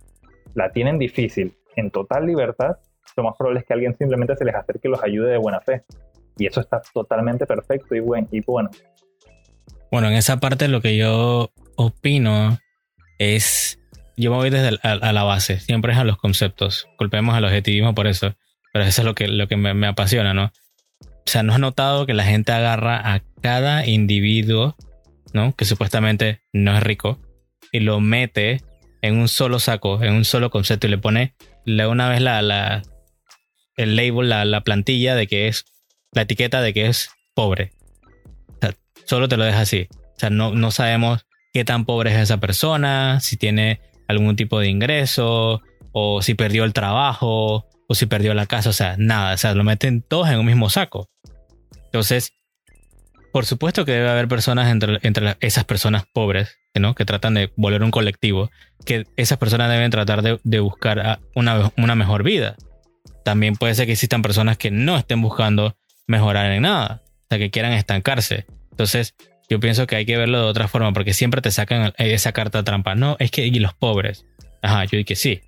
la 0.55 0.71
tienen 0.71 1.01
difícil 1.01 1.59
en 1.75 1.91
total 1.91 2.27
libertad, 2.27 2.77
lo 3.17 3.25
más 3.25 3.37
probable 3.37 3.61
es 3.61 3.67
que 3.67 3.75
alguien 3.75 3.95
simplemente 3.97 4.37
se 4.37 4.45
les 4.45 4.55
acerque 4.55 4.87
y 4.87 4.91
los 4.93 5.03
ayude 5.03 5.33
de 5.33 5.39
buena 5.39 5.61
fe. 5.61 5.83
Y 6.37 6.47
eso 6.47 6.61
está 6.61 6.81
totalmente 6.95 7.45
perfecto 7.45 7.97
y, 7.97 8.03
y 8.31 8.41
bueno. 8.43 8.71
Bueno, 9.91 10.09
en 10.09 10.15
esa 10.15 10.39
parte 10.39 10.69
lo 10.69 10.81
que 10.83 10.97
yo 10.97 11.53
opino 11.77 12.59
es, 13.19 13.79
yo 14.17 14.31
me 14.31 14.37
voy 14.37 14.51
desde 14.51 14.79
a, 14.83 15.13
la 15.13 15.23
base, 15.23 15.61
siempre 15.61 15.93
es 15.93 15.99
a 15.99 16.05
los 16.05 16.19
conceptos. 16.19 16.89
Culpemos 16.99 17.35
al 17.35 17.45
objetivismo 17.45 17.95
por 17.95 18.07
eso, 18.07 18.37
pero 18.73 18.85
eso 18.85 19.03
es 19.03 19.07
lo 19.07 19.15
que, 19.15 19.29
lo 19.29 19.49
que 19.49 19.57
me, 19.57 19.87
apasiona, 19.87 20.35
¿no? 20.35 20.53
O 21.01 21.31
sea, 21.31 21.43
¿no 21.43 21.53
has 21.53 21.61
notado 21.61 22.07
que 22.07 22.15
la 22.15 22.25
gente 22.25 22.53
agarra 22.53 23.15
a 23.15 23.23
cada 23.41 23.87
individuo, 23.87 24.77
¿no? 25.33 25.55
Que 25.55 25.65
supuestamente 25.65 26.41
no 26.53 26.77
es 26.77 26.83
rico, 26.83 27.21
y 27.73 27.81
lo 27.81 28.01
mete 28.01 28.63
en 29.03 29.17
un 29.17 29.29
solo 29.29 29.59
saco, 29.59 30.03
en 30.03 30.15
un 30.15 30.25
solo 30.25 30.51
concepto 30.51 30.87
y 30.87 30.91
le 30.91 30.99
pone 30.99 31.35
una 31.67 32.09
vez 32.09 32.21
la, 32.21 32.41
la 32.43 32.83
el 33.77 33.95
label, 33.95 34.29
la, 34.29 34.45
la, 34.45 34.63
plantilla 34.63 35.15
de 35.15 35.27
que 35.27 35.49
es, 35.49 35.65
la 36.13 36.23
etiqueta 36.23 36.61
de 36.61 36.73
que 36.73 36.87
es 36.87 37.11
pobre. 37.35 37.73
Solo 39.09 39.29
te 39.29 39.37
lo 39.37 39.45
deja 39.45 39.61
así. 39.61 39.89
O 39.91 40.21
sea, 40.21 40.31
no, 40.31 40.55
no 40.55 40.71
sabemos 40.71 41.27
qué 41.53 41.65
tan 41.65 41.87
pobre 41.87 42.11
es 42.11 42.19
esa 42.19 42.37
persona, 42.39 43.21
si 43.21 43.37
tiene 43.37 43.81
algún 44.07 44.37
tipo 44.37 44.61
de 44.61 44.69
ingreso, 44.69 45.63
o 45.93 46.23
si 46.23 46.35
perdió 46.35 46.65
el 46.65 46.75
trabajo, 46.75 47.67
o 47.89 47.95
si 47.95 48.07
perdió 48.07 48.35
la 48.35 48.47
casa, 48.47 48.71
o 48.71 48.75
sea, 48.75 48.97
nada, 48.99 49.35
o 49.35 49.39
sea, 49.39 49.55
lo 49.55 49.65
meten 49.65 50.03
todos 50.03 50.29
en 50.29 50.39
un 50.39 50.47
mismo 50.47 50.69
saco. 50.69 51.09
Entonces, 51.87 52.33
por 53.33 53.47
supuesto 53.47 53.85
que 53.85 53.93
debe 53.93 54.11
haber 54.11 54.29
personas 54.29 54.71
entre, 54.71 54.99
entre 55.03 55.37
esas 55.41 55.65
personas 55.65 56.05
pobres 56.13 56.59
¿no? 56.75 56.95
que 56.95 57.05
tratan 57.05 57.35
de 57.35 57.51
volver 57.57 57.83
un 57.83 57.91
colectivo, 57.91 58.51
que 58.85 59.07
esas 59.17 59.39
personas 59.39 59.71
deben 59.71 59.91
tratar 59.91 60.23
de, 60.23 60.61
buscar 60.61 61.21
una, 61.35 61.73
una, 61.77 61.95
mejor 61.95 62.23
vida. 62.23 62.57
También 63.25 63.57
puede 63.57 63.75
ser 63.75 63.87
que 63.87 63.93
existan 63.93 64.23
personas 64.23 64.59
que 64.59 64.71
no 64.71 64.97
estén 64.97 65.21
buscando 65.21 65.77
mejorar 66.07 66.53
en 66.53 66.63
nada, 66.63 67.03
o 67.05 67.27
sea, 67.31 67.39
que 67.39 67.51
quieran 67.51 67.73
estancarse. 67.73 68.47
Entonces, 68.79 69.17
yo 69.49 69.59
pienso 69.59 69.89
que 69.89 69.97
hay 69.97 70.07
que 70.07 70.17
verlo 70.17 70.39
de 70.39 70.45
otra 70.45 70.69
forma, 70.69 70.93
porque 70.93 71.13
siempre 71.13 71.43
te 71.43 71.51
sacan 71.51 71.93
esa 71.99 72.31
carta 72.31 72.63
trampa. 72.63 72.95
No, 72.95 73.17
es 73.19 73.33
que, 73.33 73.45
y 73.45 73.59
los 73.59 73.75
pobres. 73.75 74.25
Ajá, 74.63 74.85
yo 74.85 75.05
que 75.05 75.17
sí. 75.17 75.41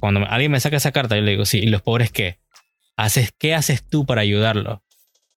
Cuando 0.00 0.26
alguien 0.28 0.52
me 0.52 0.60
saca 0.60 0.76
esa 0.76 0.92
carta, 0.92 1.16
yo 1.16 1.22
le 1.22 1.30
digo, 1.30 1.46
sí, 1.46 1.60
¿y 1.60 1.68
los 1.68 1.80
pobres 1.80 2.12
qué? 2.12 2.40
¿Haces, 2.98 3.32
¿Qué 3.38 3.54
haces 3.54 3.88
tú 3.88 4.04
para 4.04 4.20
ayudarlo? 4.20 4.82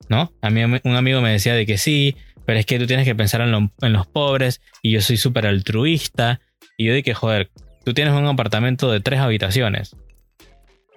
¿No? 0.09 0.33
A 0.41 0.49
mí 0.49 0.61
un 0.61 0.95
amigo 0.97 1.21
me 1.21 1.31
decía 1.31 1.55
de 1.55 1.65
que 1.65 1.77
sí, 1.77 2.17
pero 2.45 2.59
es 2.59 2.65
que 2.65 2.77
tú 2.77 2.85
tienes 2.85 3.05
que 3.05 3.15
pensar 3.15 3.39
en, 3.39 3.93
los 3.93 4.07
pobres 4.07 4.59
y 4.81 4.91
yo 4.91 5.01
soy 5.01 5.15
súper 5.15 5.47
altruista. 5.47 6.41
Y 6.77 6.87
yo 6.87 6.93
dije, 6.93 7.13
joder, 7.13 7.49
tú 7.85 7.93
tienes 7.93 8.13
un 8.13 8.25
apartamento 8.25 8.91
de 8.91 8.99
tres 8.99 9.21
habitaciones 9.21 9.95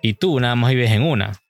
y 0.03 0.14
tú 0.14 0.40
nada 0.40 0.57
más 0.57 0.70
vives 0.70 0.90
en 0.90 1.03
una. 1.03 1.40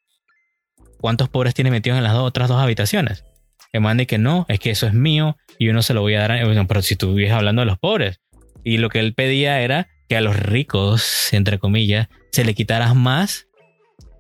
¿Cuántos 1.01 1.31
pobres 1.31 1.55
tienes 1.55 1.71
metidos 1.71 1.97
en 1.97 2.05
las 2.05 2.15
otras 2.15 2.51
dos 2.51 2.61
habitaciones? 2.61 3.25
Que 3.75 3.81
mande 3.81 4.07
que 4.07 4.19
no, 4.19 4.47
es 4.49 4.61
que 4.61 4.71
eso 4.71 4.87
es 4.87 4.95
mío 4.95 5.37
y 5.59 5.67
yo 5.67 5.73
no 5.73 5.83
se 5.83 5.95
lo 5.95 6.01
voy 6.01 6.15
a 6.15 6.21
dar 6.21 6.31
a... 6.31 6.65
pero 6.69 6.81
si 6.81 6.95
tú 6.95 7.17
hablando 7.33 7.63
de 7.63 7.67
los 7.67 7.77
pobres. 7.77 8.21
Y 8.63 8.79
lo 8.79 8.89
que 8.89 9.01
él 9.01 9.15
pedía 9.15 9.63
era 9.63 9.89
que 10.09 10.17
a 10.17 10.21
los 10.21 10.37
ricos, 10.37 11.33
entre 11.33 11.59
comillas, 11.59 12.07
se 12.31 12.45
le 12.45 12.55
quitaras 12.55 12.95
más 12.95 13.49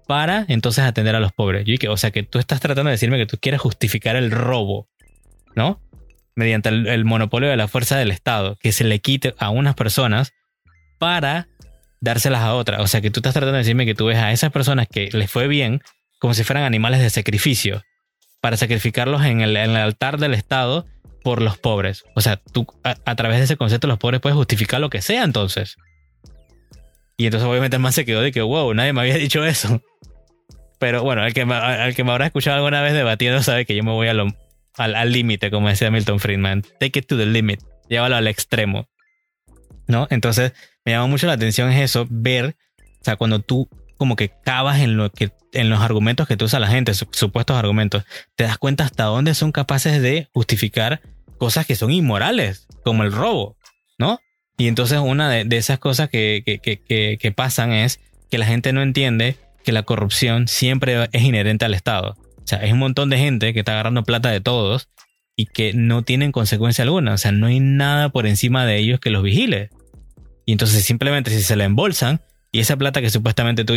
para 0.08 0.44
entonces 0.48 0.82
atender 0.82 1.14
a 1.14 1.20
los 1.20 1.30
pobres. 1.30 1.64
Yo 1.66 1.70
dije, 1.70 1.86
o 1.86 1.96
sea 1.96 2.10
que 2.10 2.24
tú 2.24 2.40
estás 2.40 2.58
tratando 2.58 2.88
de 2.88 2.94
decirme 2.94 3.16
que 3.16 3.26
tú 3.26 3.38
quieres 3.40 3.60
justificar 3.60 4.16
el 4.16 4.32
robo 4.32 4.88
¿no? 5.54 5.80
Mediante 6.34 6.68
el, 6.68 7.04
monopolio 7.04 7.48
de 7.48 7.56
la 7.56 7.68
fuerza 7.68 7.96
del 7.96 8.10
Estado, 8.10 8.56
que 8.56 8.72
se 8.72 8.82
le 8.82 8.98
quite 8.98 9.36
a 9.38 9.50
unas 9.50 9.76
personas 9.76 10.32
para 10.98 11.46
dárselas 12.00 12.42
a 12.42 12.54
otras. 12.54 12.80
O 12.80 12.88
sea, 12.88 13.00
que 13.00 13.12
tú 13.12 13.20
estás 13.20 13.34
tratando 13.34 13.52
de 13.52 13.58
decirme 13.58 13.86
que 13.86 13.94
tú 13.94 14.06
ves 14.06 14.18
a 14.18 14.32
esas 14.32 14.50
personas 14.50 14.88
que 14.88 15.10
les 15.12 15.30
fue 15.30 15.46
bien 15.46 15.80
como 16.18 16.34
si 16.34 16.42
fueran 16.42 16.64
animales 16.64 17.00
de 17.00 17.10
sacrificio, 17.10 17.82
para 18.44 18.58
sacrificarlos 18.58 19.24
en 19.24 19.40
el, 19.40 19.56
altar 19.56 20.18
del 20.18 20.34
Estado 20.34 20.84
por 21.22 21.40
los 21.40 21.56
pobres. 21.56 22.04
O 22.14 22.20
sea, 22.20 22.36
tú 22.36 22.66
a, 22.82 23.14
través 23.14 23.38
de 23.38 23.44
ese 23.44 23.56
concepto 23.56 23.86
los 23.86 23.96
pobres 23.98 24.20
puedes 24.20 24.36
justificar 24.36 24.82
lo 24.82 24.90
que 24.90 25.00
sea 25.00 25.24
entonces. 25.24 25.78
Y 27.16 27.24
entonces 27.24 27.48
obviamente 27.48 27.78
el 27.78 27.92
se 27.94 28.04
quedó 28.04 28.20
de 28.20 28.32
que, 28.32 28.42
wow, 28.42 28.74
nadie 28.74 28.92
me 28.92 29.00
había 29.00 29.16
dicho 29.16 29.46
eso. 29.46 29.80
Pero 30.78 31.02
bueno, 31.02 31.24
el 31.24 31.32
que, 31.32 31.40
el 31.40 31.94
que 31.94 32.04
me 32.04 32.12
habrá 32.12 32.26
escuchado 32.26 32.58
alguna 32.58 32.82
vez 32.82 32.92
debatiendo 32.92 33.42
sabe 33.42 33.64
que 33.64 33.74
yo 33.74 33.82
me 33.82 33.92
voy 33.92 34.08
a 34.08 34.12
lo, 34.12 34.26
al 34.76 35.10
límite, 35.10 35.50
como 35.50 35.70
decía 35.70 35.90
Milton 35.90 36.20
Friedman. 36.20 36.64
Take 36.78 36.98
it 36.98 37.06
to 37.06 37.16
the 37.16 37.24
limit. 37.24 37.62
Llévalo 37.88 38.16
al 38.16 38.26
extremo. 38.26 38.90
¿No? 39.88 40.06
Entonces, 40.10 40.52
me 40.84 40.92
llama 40.92 41.06
mucho 41.06 41.26
la 41.26 41.32
atención 41.32 41.72
eso, 41.72 42.06
ver, 42.10 42.56
o 43.00 43.04
sea, 43.04 43.16
cuando 43.16 43.38
tú 43.38 43.70
como 43.96 44.16
que 44.16 44.32
cavas 44.44 44.80
en 44.80 44.96
lo 44.96 45.10
que 45.10 45.30
en 45.52 45.70
los 45.70 45.80
argumentos 45.80 46.26
que 46.26 46.36
tú 46.36 46.46
usa 46.46 46.58
la 46.58 46.68
gente, 46.68 46.94
supuestos 46.94 47.56
argumentos, 47.56 48.04
te 48.34 48.44
das 48.44 48.58
cuenta 48.58 48.84
hasta 48.84 49.04
dónde 49.04 49.34
son 49.34 49.52
capaces 49.52 50.02
de 50.02 50.28
justificar 50.32 51.00
cosas 51.38 51.66
que 51.66 51.76
son 51.76 51.90
inmorales, 51.90 52.66
como 52.84 53.02
el 53.04 53.12
robo, 53.12 53.56
¿no? 53.98 54.18
Y 54.56 54.68
entonces 54.68 54.98
una 54.98 55.28
de, 55.30 55.56
esas 55.56 55.78
cosas 55.78 56.08
que, 56.08 56.42
que, 56.44 57.18
que, 57.18 57.32
pasan 57.32 57.72
es 57.72 58.00
que 58.30 58.38
la 58.38 58.46
gente 58.46 58.72
no 58.72 58.82
entiende 58.82 59.36
que 59.64 59.72
la 59.72 59.82
corrupción 59.82 60.46
siempre 60.46 61.08
es 61.12 61.22
inherente 61.22 61.64
al 61.64 61.74
Estado. 61.74 62.16
O 62.38 62.46
sea, 62.46 62.58
es 62.58 62.72
un 62.72 62.78
montón 62.78 63.10
de 63.10 63.18
gente 63.18 63.52
que 63.52 63.60
está 63.60 63.72
agarrando 63.72 64.04
plata 64.04 64.30
de 64.30 64.40
todos 64.40 64.88
y 65.34 65.46
que 65.46 65.72
no 65.72 66.02
tienen 66.02 66.30
consecuencia 66.30 66.84
alguna. 66.84 67.14
O 67.14 67.18
sea, 67.18 67.32
no 67.32 67.46
hay 67.46 67.58
nada 67.58 68.10
por 68.10 68.26
encima 68.26 68.64
de 68.66 68.78
ellos 68.78 69.00
que 69.00 69.10
los 69.10 69.22
vigile. 69.22 69.70
Y 70.46 70.52
entonces 70.52 70.84
simplemente 70.84 71.30
si 71.30 71.42
se 71.42 71.56
la 71.56 71.64
embolsan 71.64 72.20
y 72.54 72.60
esa 72.60 72.76
plata 72.76 73.00
que 73.00 73.10
supuestamente 73.10 73.64
tú 73.64 73.74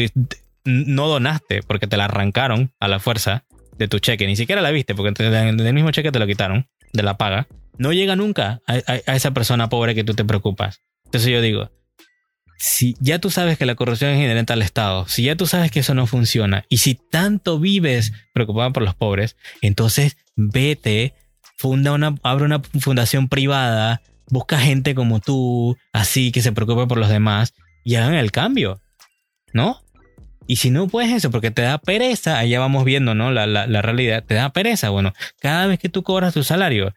no 0.63 1.07
donaste 1.07 1.63
porque 1.63 1.87
te 1.87 1.97
la 1.97 2.05
arrancaron 2.05 2.71
a 2.79 2.87
la 2.87 2.99
fuerza 2.99 3.43
de 3.75 3.87
tu 3.87 3.97
cheque, 3.97 4.27
ni 4.27 4.35
siquiera 4.35 4.61
la 4.61 4.69
viste 4.69 4.93
porque 4.93 5.23
del 5.23 5.73
mismo 5.73 5.89
cheque 5.89 6.11
te 6.11 6.19
lo 6.19 6.27
quitaron, 6.27 6.69
de 6.93 7.01
la 7.01 7.17
paga, 7.17 7.47
no 7.79 7.91
llega 7.91 8.15
nunca 8.15 8.61
a, 8.67 8.75
esa 9.15 9.31
persona 9.31 9.67
pobre 9.67 9.95
que 9.95 10.03
tú 10.03 10.13
te 10.13 10.23
preocupas. 10.23 10.83
Entonces 11.05 11.31
yo 11.31 11.41
digo, 11.41 11.71
si 12.59 12.95
ya 12.99 13.17
tú 13.17 13.31
sabes 13.31 13.57
que 13.57 13.65
la 13.65 13.73
corrupción 13.73 14.11
es 14.11 14.19
inherente 14.19 14.53
al 14.53 14.61
Estado, 14.61 15.07
si 15.07 15.23
ya 15.23 15.35
tú 15.35 15.47
sabes 15.47 15.71
que 15.71 15.79
eso 15.79 15.95
no 15.95 16.05
funciona, 16.05 16.63
y 16.69 16.77
si 16.77 16.93
tanto 16.93 17.59
vives 17.59 18.13
preocupado 18.31 18.71
por 18.73 18.83
los 18.83 18.93
pobres, 18.93 19.37
entonces 19.63 20.17
vete, 20.35 21.15
funda 21.57 21.93
una, 21.93 22.13
abre 22.21 22.45
una 22.45 22.61
fundación 22.79 23.27
privada, 23.27 24.03
busca 24.27 24.59
gente 24.59 24.93
como 24.93 25.19
tú, 25.19 25.75
así 25.93 26.31
que 26.31 26.43
se 26.43 26.51
preocupe 26.51 26.85
por 26.85 26.99
los 26.99 27.09
demás, 27.09 27.55
y 27.87 27.95
hagan 27.95 28.15
el 28.15 28.33
cambio, 28.33 28.81
¿no? 29.53 29.77
Y 30.45 30.57
si 30.57 30.71
no 30.71 30.89
puedes 30.89 31.09
eso 31.09 31.31
porque 31.31 31.51
te 31.51 31.61
da 31.61 31.77
pereza, 31.77 32.37
allá 32.37 32.59
vamos 32.59 32.83
viendo, 32.83 33.15
¿no? 33.15 33.31
La, 33.31 33.47
la, 33.47 33.81
realidad, 33.81 34.25
te 34.25 34.33
da 34.33 34.49
pereza. 34.49 34.89
Bueno, 34.89 35.13
cada 35.39 35.67
vez 35.67 35.79
que 35.79 35.87
tú 35.87 36.03
cobras 36.03 36.33
tu 36.33 36.43
salario, 36.43 36.91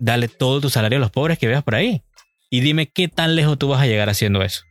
dale 0.00 0.26
todo 0.26 0.60
tu 0.60 0.70
salario 0.70 0.98
a 0.98 1.00
los 1.00 1.12
pobres 1.12 1.38
que 1.38 1.46
veas 1.46 1.62
por 1.62 1.76
ahí. 1.76 2.02
Y 2.50 2.62
dime 2.62 2.88
qué 2.88 3.06
tan 3.06 3.36
lejos 3.36 3.60
tú 3.60 3.68
vas 3.68 3.80
a 3.80 3.86
llegar 3.86 4.08
haciendo 4.08 4.42
eso. 4.42 4.64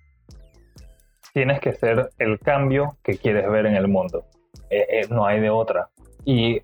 Tienes 1.34 1.62
que 1.62 1.72
ser 1.72 2.10
el 2.18 2.38
cambio 2.38 2.98
que 3.02 3.18
quieres 3.18 3.50
ver 3.50 3.68
en 3.68 3.78
el 3.78 3.88
mundo. 3.88 4.26
Eh, 4.70 4.86
eh, 4.90 5.08
no 5.10 5.26
hay 5.26 5.40
de 5.40 5.50
otra. 5.50 5.88
Y 6.26 6.62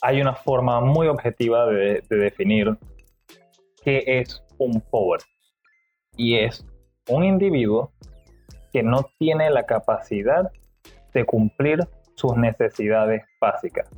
hay 0.00 0.22
una 0.22 0.34
forma 0.34 0.80
muy 0.80 1.08
objetiva 1.08 1.66
de, 1.66 2.02
de 2.08 2.16
definir 2.16 2.78
qué 3.84 4.02
es 4.06 4.42
un 4.56 4.80
pobre. 4.80 5.22
Y 6.16 6.38
es 6.38 6.64
un 7.10 7.24
individuo 7.24 7.92
que 8.72 8.82
no 8.82 9.10
tiene 9.18 9.50
la 9.50 9.66
capacidad 9.66 10.50
de 11.12 11.24
cumplir 11.24 11.80
sus 12.14 12.36
necesidades 12.36 13.24
básicas 13.40 13.90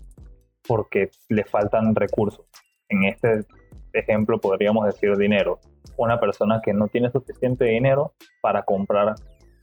porque 0.66 1.10
le 1.28 1.44
faltan 1.44 1.94
recursos. 1.94 2.46
En 2.88 3.04
este 3.04 3.44
ejemplo 3.92 4.40
podríamos 4.40 4.86
decir 4.86 5.16
dinero. 5.16 5.60
Una 5.96 6.18
persona 6.18 6.60
que 6.62 6.72
no 6.72 6.88
tiene 6.88 7.10
suficiente 7.10 7.66
dinero 7.66 8.14
para 8.40 8.62
comprar 8.62 9.14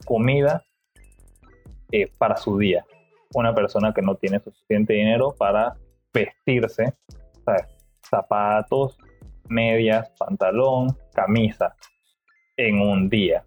comida 0.04 0.62
eh, 1.90 2.08
para 2.18 2.36
su 2.36 2.56
día. 2.58 2.84
Una 3.34 3.54
persona 3.54 3.92
que 3.92 4.02
no 4.02 4.14
tiene 4.14 4.38
suficiente 4.40 4.92
dinero 4.92 5.34
para 5.36 5.74
vestirse, 6.12 6.94
zapatos, 8.02 8.96
medias, 9.48 10.10
pantalón, 10.18 10.96
camisa 11.12 11.74
en 12.60 12.78
un 12.78 13.08
día 13.08 13.44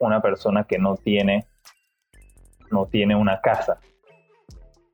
una 0.00 0.20
persona 0.20 0.64
que 0.64 0.76
no 0.76 0.96
tiene, 0.96 1.46
no 2.70 2.86
tiene 2.86 3.14
una 3.14 3.40
casa 3.40 3.78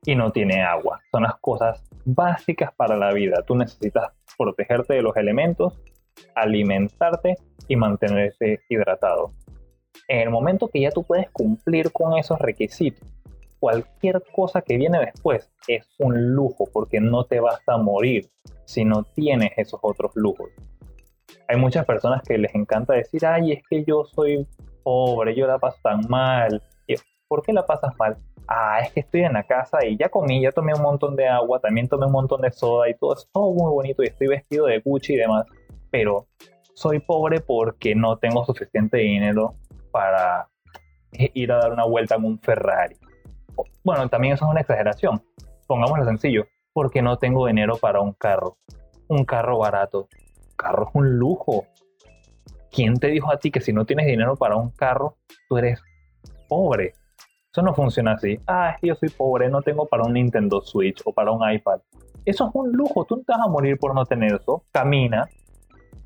y 0.05 0.15
no 0.15 0.31
tiene 0.31 0.61
agua. 0.61 1.01
Son 1.11 1.23
las 1.23 1.35
cosas 1.39 1.83
básicas 2.05 2.71
para 2.75 2.95
la 2.95 3.11
vida. 3.13 3.43
Tú 3.47 3.55
necesitas 3.55 4.11
protegerte 4.37 4.93
de 4.93 5.01
los 5.01 5.17
elementos, 5.17 5.81
alimentarte 6.35 7.35
y 7.67 7.75
mantenerte 7.75 8.59
hidratado. 8.69 9.33
En 10.07 10.19
el 10.19 10.29
momento 10.29 10.67
que 10.67 10.81
ya 10.81 10.91
tú 10.91 11.03
puedes 11.03 11.29
cumplir 11.31 11.91
con 11.91 12.17
esos 12.17 12.37
requisitos, 12.39 13.07
cualquier 13.59 14.21
cosa 14.35 14.61
que 14.61 14.77
viene 14.77 14.99
después 14.99 15.51
es 15.67 15.87
un 15.97 16.33
lujo 16.35 16.69
porque 16.71 16.99
no 16.99 17.25
te 17.25 17.39
vas 17.39 17.61
a 17.67 17.77
morir 17.77 18.29
si 18.65 18.85
no 18.85 19.03
tienes 19.03 19.51
esos 19.57 19.79
otros 19.81 20.11
lujos. 20.15 20.49
Hay 21.47 21.57
muchas 21.57 21.85
personas 21.85 22.21
que 22.23 22.37
les 22.37 22.53
encanta 22.55 22.93
decir, 22.93 23.25
ay, 23.25 23.53
es 23.53 23.63
que 23.69 23.83
yo 23.83 24.05
soy 24.05 24.47
pobre, 24.83 25.35
yo 25.35 25.47
la 25.47 25.59
paso 25.59 25.77
tan 25.83 26.01
mal. 26.09 26.61
¿Por 27.33 27.41
qué 27.41 27.51
la 27.51 27.65
pasas 27.65 27.97
mal? 27.97 28.15
Ah, 28.47 28.79
es 28.79 28.91
que 28.91 28.99
estoy 28.99 29.21
en 29.21 29.33
la 29.33 29.41
casa 29.41 29.83
y 29.83 29.97
ya 29.97 30.09
comí, 30.09 30.43
ya 30.43 30.51
tomé 30.51 30.71
un 30.75 30.83
montón 30.83 31.15
de 31.15 31.27
agua, 31.27 31.59
también 31.59 31.87
tomé 31.87 32.05
un 32.05 32.11
montón 32.11 32.41
de 32.41 32.51
soda 32.51 32.87
y 32.87 32.93
todo 32.93 33.15
es 33.15 33.27
todo 33.33 33.51
muy 33.51 33.71
bonito 33.71 34.03
y 34.03 34.07
estoy 34.07 34.27
vestido 34.27 34.67
de 34.67 34.79
Gucci 34.81 35.13
y 35.13 35.17
demás, 35.17 35.47
pero 35.89 36.27
soy 36.75 36.99
pobre 36.99 37.39
porque 37.39 37.95
no 37.95 38.17
tengo 38.17 38.45
suficiente 38.45 38.97
dinero 38.97 39.55
para 39.91 40.47
ir 41.11 41.51
a 41.51 41.57
dar 41.57 41.71
una 41.71 41.85
vuelta 41.85 42.15
en 42.15 42.25
un 42.25 42.39
Ferrari. 42.39 42.97
Bueno, 43.83 44.07
también 44.09 44.35
eso 44.35 44.45
es 44.45 44.51
una 44.51 44.61
exageración. 44.61 45.23
Pongámoslo 45.67 46.05
sencillo, 46.05 46.45
porque 46.71 47.01
no 47.01 47.17
tengo 47.17 47.47
dinero 47.47 47.77
para 47.77 47.99
un 47.99 48.13
carro. 48.13 48.57
Un 49.07 49.25
carro 49.25 49.57
barato. 49.57 50.07
Carro 50.63 50.87
es 50.87 50.95
un 50.95 51.17
lujo. 51.17 51.65
¿quién 52.73 52.99
te 52.99 53.07
dijo 53.07 53.31
a 53.31 53.37
ti 53.37 53.51
que 53.51 53.61
si 53.61 53.71
no 53.71 53.85
tienes 53.85 54.07
dinero 54.07 54.35
para 54.35 54.57
un 54.57 54.71
carro, 54.71 55.17
tú 55.47 55.57
eres 55.57 55.79
pobre? 56.49 56.95
Eso 57.51 57.61
no 57.61 57.73
funciona 57.73 58.13
así. 58.13 58.39
Ah, 58.47 58.71
es 58.71 58.81
que 58.81 58.87
yo 58.87 58.95
soy 58.95 59.09
pobre, 59.09 59.47
no 59.47 59.61
tengo 59.61 59.85
para 59.85 60.03
un 60.03 60.13
Nintendo 60.13 60.59
Switch 60.61 61.01
o 61.05 61.13
para 61.13 61.31
un 61.31 61.49
iPad. 61.49 61.79
Eso 62.25 62.47
es 62.47 62.51
un 62.55 62.71
lujo, 62.71 63.05
tú 63.05 63.17
no 63.17 63.23
te 63.23 63.31
vas 63.31 63.45
a 63.45 63.49
morir 63.49 63.77
por 63.77 63.93
no 63.93 64.05
tener 64.05 64.33
eso. 64.33 64.63
Camina, 64.71 65.29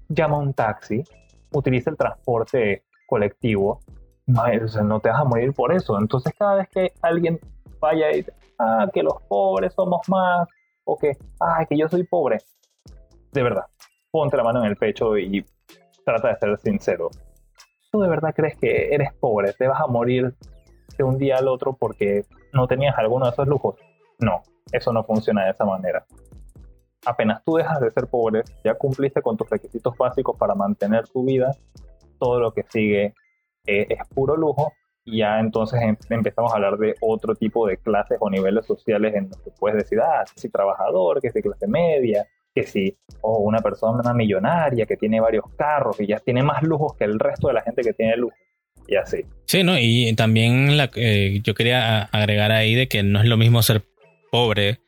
llama 0.09 0.39
un 0.39 0.53
taxi, 0.53 1.01
utiliza 1.53 1.89
el 1.89 1.97
transporte 1.97 2.83
colectivo. 3.07 3.79
No, 4.25 4.43
no 4.83 4.99
te 4.99 5.09
vas 5.09 5.21
a 5.21 5.23
morir 5.23 5.53
por 5.53 5.71
eso. 5.71 5.97
Entonces 5.97 6.33
cada 6.37 6.55
vez 6.55 6.67
que 6.67 6.91
alguien 7.01 7.39
vaya 7.79 8.11
y 8.11 8.17
dice, 8.17 8.33
ah, 8.59 8.89
que 8.93 9.03
los 9.03 9.21
pobres 9.29 9.73
somos 9.73 10.01
más, 10.09 10.49
o 10.83 10.97
que, 10.97 11.17
ah, 11.39 11.65
que 11.65 11.77
yo 11.77 11.87
soy 11.87 12.03
pobre, 12.03 12.39
de 13.31 13.43
verdad, 13.43 13.65
ponte 14.11 14.37
la 14.37 14.43
mano 14.43 14.63
en 14.63 14.69
el 14.69 14.75
pecho 14.75 15.17
y 15.17 15.45
trata 16.05 16.29
de 16.29 16.35
ser 16.37 16.57
sincero. 16.59 17.09
¿Tú 17.91 18.01
de 18.01 18.09
verdad 18.09 18.33
crees 18.35 18.57
que 18.57 18.93
eres 18.93 19.13
pobre? 19.13 19.53
¿Te 19.53 19.67
vas 19.67 19.81
a 19.81 19.87
morir 19.87 20.33
de 20.97 21.03
un 21.03 21.17
día 21.17 21.37
al 21.37 21.47
otro 21.47 21.73
porque 21.73 22.23
no 22.53 22.67
tenías 22.67 22.97
alguno 22.97 23.25
de 23.25 23.31
esos 23.31 23.47
lujos? 23.47 23.75
No, 24.19 24.41
eso 24.71 24.91
no 24.91 25.03
funciona 25.03 25.45
de 25.45 25.51
esa 25.51 25.65
manera. 25.65 26.05
Apenas 27.05 27.43
tú 27.45 27.55
dejas 27.55 27.79
de 27.79 27.91
ser 27.91 28.07
pobre, 28.07 28.43
ya 28.63 28.73
cumpliste 28.73 29.21
con 29.21 29.37
tus 29.37 29.49
requisitos 29.49 29.95
básicos 29.97 30.35
para 30.37 30.55
mantener 30.55 31.07
tu 31.07 31.23
vida, 31.23 31.51
todo 32.19 32.39
lo 32.39 32.51
que 32.51 32.63
sigue 32.63 33.13
eh, 33.65 33.85
es 33.89 34.07
puro 34.13 34.35
lujo 34.35 34.73
y 35.05 35.19
ya 35.19 35.39
entonces 35.39 35.81
em, 35.81 35.95
empezamos 36.09 36.51
a 36.51 36.55
hablar 36.55 36.77
de 36.77 36.95
otro 36.99 37.33
tipo 37.35 37.65
de 37.65 37.77
clases 37.77 38.17
o 38.19 38.29
niveles 38.29 38.65
sociales 38.65 39.15
en 39.15 39.29
los 39.29 39.37
que 39.37 39.51
puedes 39.51 39.77
decir, 39.77 40.01
ah, 40.01 40.25
si 40.35 40.49
trabajador, 40.49 41.21
que 41.21 41.31
si 41.31 41.41
clase 41.41 41.67
media, 41.67 42.27
que 42.57 42.65
si 42.65 42.97
o 43.21 43.37
una 43.37 43.59
persona 43.59 44.13
millonaria 44.13 44.87
que 44.87 44.97
tiene 44.97 45.19
varios 45.19 45.45
carros 45.55 45.99
y 45.99 46.07
ya 46.07 46.17
tiene 46.19 46.41
más 46.41 46.63
lujos 46.63 46.95
que 46.97 47.03
el 47.03 47.19
resto 47.19 47.49
de 47.49 47.53
la 47.53 47.61
gente 47.61 47.83
que 47.83 47.93
tiene 47.93 48.17
lujo 48.17 48.35
y 48.87 48.95
así. 48.95 49.25
Sí, 49.45 49.63
¿no? 49.63 49.77
Y 49.77 50.13
también 50.15 50.75
la, 50.75 50.89
eh, 50.95 51.39
yo 51.43 51.53
quería 51.53 52.03
agregar 52.03 52.51
ahí 52.51 52.73
de 52.73 52.87
que 52.87 53.03
no 53.03 53.19
es 53.21 53.27
lo 53.27 53.37
mismo 53.37 53.61
ser 53.61 53.83
pobre 54.31 54.79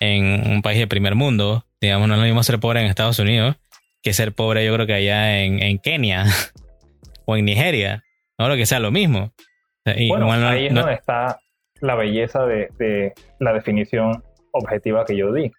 en 0.00 0.50
un 0.50 0.62
país 0.62 0.78
de 0.78 0.88
primer 0.88 1.14
mundo, 1.14 1.64
digamos, 1.80 2.08
no 2.08 2.14
es 2.14 2.20
lo 2.20 2.26
mismo 2.26 2.42
ser 2.42 2.58
pobre 2.58 2.80
en 2.80 2.86
Estados 2.86 3.18
Unidos 3.20 3.56
que 4.02 4.12
ser 4.12 4.32
pobre 4.32 4.66
yo 4.66 4.74
creo 4.74 4.86
que 4.86 4.94
allá 4.94 5.42
en, 5.44 5.78
Kenia 5.78 6.24
o 7.26 7.36
en 7.36 7.44
Nigeria, 7.44 8.02
no 8.38 8.48
lo 8.48 8.56
que 8.56 8.66
sea 8.66 8.80
lo 8.80 8.90
mismo. 8.90 9.32
bueno, 10.08 10.32
ahí 10.32 10.66
es 10.66 10.74
donde 10.74 10.94
está 10.94 11.38
la 11.80 11.94
belleza 11.94 12.44
de 12.44 13.12
la 13.38 13.52
definición 13.52 14.22
objetiva 14.52 15.04
que 15.04 15.16
yo 15.16 15.32
di 15.32 15.52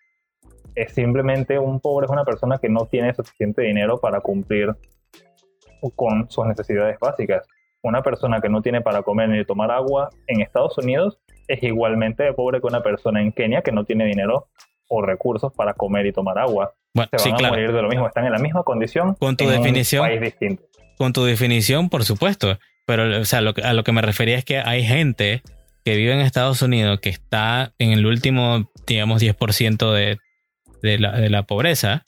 es 0.76 0.94
simplemente 0.94 1.58
un 1.58 1.80
pobre 1.80 2.06
es 2.06 2.12
una 2.12 2.26
persona 2.26 2.58
que 2.58 2.70
no 2.70 2.86
tiene 2.86 3.14
suficiente 3.14 3.62
dinero 3.62 4.00
para 4.00 4.20
cumplir 4.20 4.76
con 5.96 6.30
sus 6.30 6.46
necesidades 6.46 7.00
básicas. 7.00 7.48
Una 7.82 8.02
persona 8.02 8.42
que 8.42 8.50
no 8.50 8.62
tiene 8.62 8.82
para 8.82 9.04
comer 9.04 9.30
ni 9.30 9.46
tomar 9.46 9.72
agua 9.72 10.10
en 10.28 10.42
Estados 10.42 10.78
Unidos 10.78 11.20
es 11.48 11.62
igualmente 11.62 12.32
pobre 12.34 12.60
que 12.60 12.68
una 12.68 12.82
persona 12.82 13.22
en 13.22 13.32
Kenia 13.32 13.62
que 13.62 13.72
no 13.72 13.86
tiene 13.86 14.06
dinero 14.06 14.48
o 14.88 15.02
recursos 15.02 15.54
para 15.54 15.74
comer 15.74 16.08
y 16.08 16.12
tomar 16.12 16.40
agua. 16.40 16.74
Se 17.18 17.30
van 17.30 17.46
a 17.46 17.50
morir 17.50 17.72
de 17.72 17.82
lo 17.82 17.90
mismo, 17.90 18.08
están 18.08 18.26
en 18.26 18.32
la 18.32 18.40
misma 18.40 18.64
condición 18.64 19.16
con 19.16 19.38
tu 19.38 19.48
definición, 19.48 20.20
distinto. 20.20 20.64
Con 20.98 21.14
tu 21.14 21.24
definición, 21.26 21.90
por 21.90 22.04
supuesto. 22.04 22.58
Pero 22.86 23.22
o 23.22 23.26
sea, 23.26 23.40
a 23.40 23.74
lo 23.74 23.84
que 23.84 23.92
me 23.92 24.02
refería 24.02 24.38
es 24.38 24.46
que 24.46 24.60
hay 24.60 24.84
gente 24.84 25.42
que 25.84 25.96
vive 25.96 26.14
en 26.14 26.20
Estados 26.20 26.62
Unidos 26.62 27.00
que 27.00 27.10
está 27.10 27.74
en 27.78 27.92
el 27.92 28.06
último, 28.06 28.72
digamos, 28.88 29.22
10% 29.22 29.94
de, 29.94 30.18
de 30.86 31.30
la, 31.30 31.44
pobreza 31.44 32.06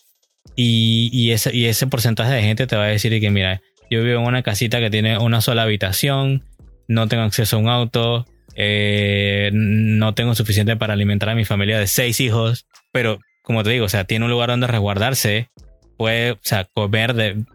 y, 0.56 1.32
ese, 1.32 1.56
y 1.56 1.66
ese 1.66 1.88
porcentaje 1.88 2.32
de 2.34 2.42
gente 2.42 2.68
te 2.68 2.76
va 2.76 2.86
a 2.86 2.88
decir 2.88 3.20
que 3.20 3.30
mira, 3.30 3.62
yo 3.90 4.04
vivo 4.04 4.20
en 4.20 4.28
una 4.28 4.44
casita 4.44 4.80
que 4.80 4.90
tiene 4.90 5.18
una 5.18 5.42
sola 5.42 5.64
habitación, 5.64 6.44
no 6.88 7.08
tengo 7.08 7.24
acceso 7.24 7.58
a 7.58 7.60
un 7.60 7.70
auto, 7.70 8.26
eh, 8.56 9.52
no 9.54 10.14
tengo 10.14 10.36
suficiente 10.36 10.76
para 10.76 10.94
alimentar 10.94 11.30
a 11.30 11.36
mi 11.36 11.46
familia 11.46 11.80
de 11.80 11.88
seis 11.88 12.20
hijos, 12.20 12.66
pero 12.92 13.20
como 13.44 13.64
te 13.64 13.70
digo, 13.70 13.86
o 13.86 13.90
sea, 13.90 14.04
tiene 14.04 14.26
un 14.26 14.32
lugar 14.32 14.50
donde 14.50 14.68
resguardarse, 14.68 15.50
puede, 15.98 16.32
o 16.32 16.40
sea, 16.42 16.66
comer 16.66 17.14
de 17.14 17.46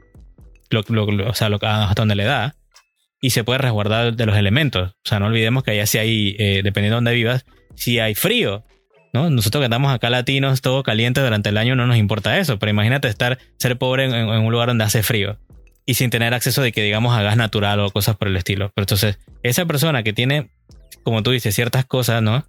lo, 0.70 0.80
o 1.28 1.35
sea, 1.35 1.48
hasta 1.48 2.02
donde 2.02 2.14
le 2.14 2.24
da 2.24 2.54
y 3.20 3.30
se 3.30 3.44
puede 3.44 3.58
resguardar 3.58 4.14
de 4.14 4.26
los 4.26 4.37
elementos. 4.37 4.90
O 4.90 5.08
sea, 5.08 5.20
no 5.20 5.26
olvidemos 5.26 5.62
que 5.62 5.72
allá 5.72 5.87
si 5.87 5.98
hay, 5.98 6.37
eh, 6.38 6.61
dependiendo 6.64 6.96
de 6.96 6.98
donde 6.98 7.14
vivas, 7.14 7.44
si 7.76 7.98
hay 7.98 8.14
frío, 8.14 8.64
¿no? 9.12 9.31
Nosotros 9.31 9.61
que 9.61 9.66
estamos 9.66 9.92
acá 9.92 10.11
latinos, 10.11 10.61
todo 10.62 10.83
caliente 10.83 11.20
durante 11.20 11.51
el 11.51 11.59
año, 11.59 11.77
no 11.77 11.87
nos 11.87 11.96
importa 11.96 12.38
eso, 12.38 12.59
pero 12.59 12.70
imagínate 12.70 13.09
estar, 13.09 13.38
ser 13.59 13.77
pobre 13.77 14.05
en, 14.05 14.29
un 14.29 14.53
lugar 14.53 14.68
donde 14.68 14.85
hace 14.85 15.03
frío 15.03 15.38
y 15.85 15.94
sin 15.94 16.11
tener 16.11 16.33
acceso 16.35 16.62
de 16.62 16.72
que 16.72 16.83
digamos 16.83 17.16
a 17.16 17.22
gas 17.22 17.37
natural 17.37 17.81
o 17.81 17.90
cosas 17.90 18.16
por 18.16 18.29
el 18.29 18.37
estilo. 18.37 18.70
Pero 18.75 18.85
entonces, 18.85 19.18
esa 19.42 19.66
persona 19.66 20.03
que 20.03 20.12
tiene, 20.12 20.51
como 21.03 21.22
tú 21.22 21.31
dices, 21.33 21.55
ciertas 21.55 21.85
cosas, 21.85 22.22
¿no? 22.22 22.46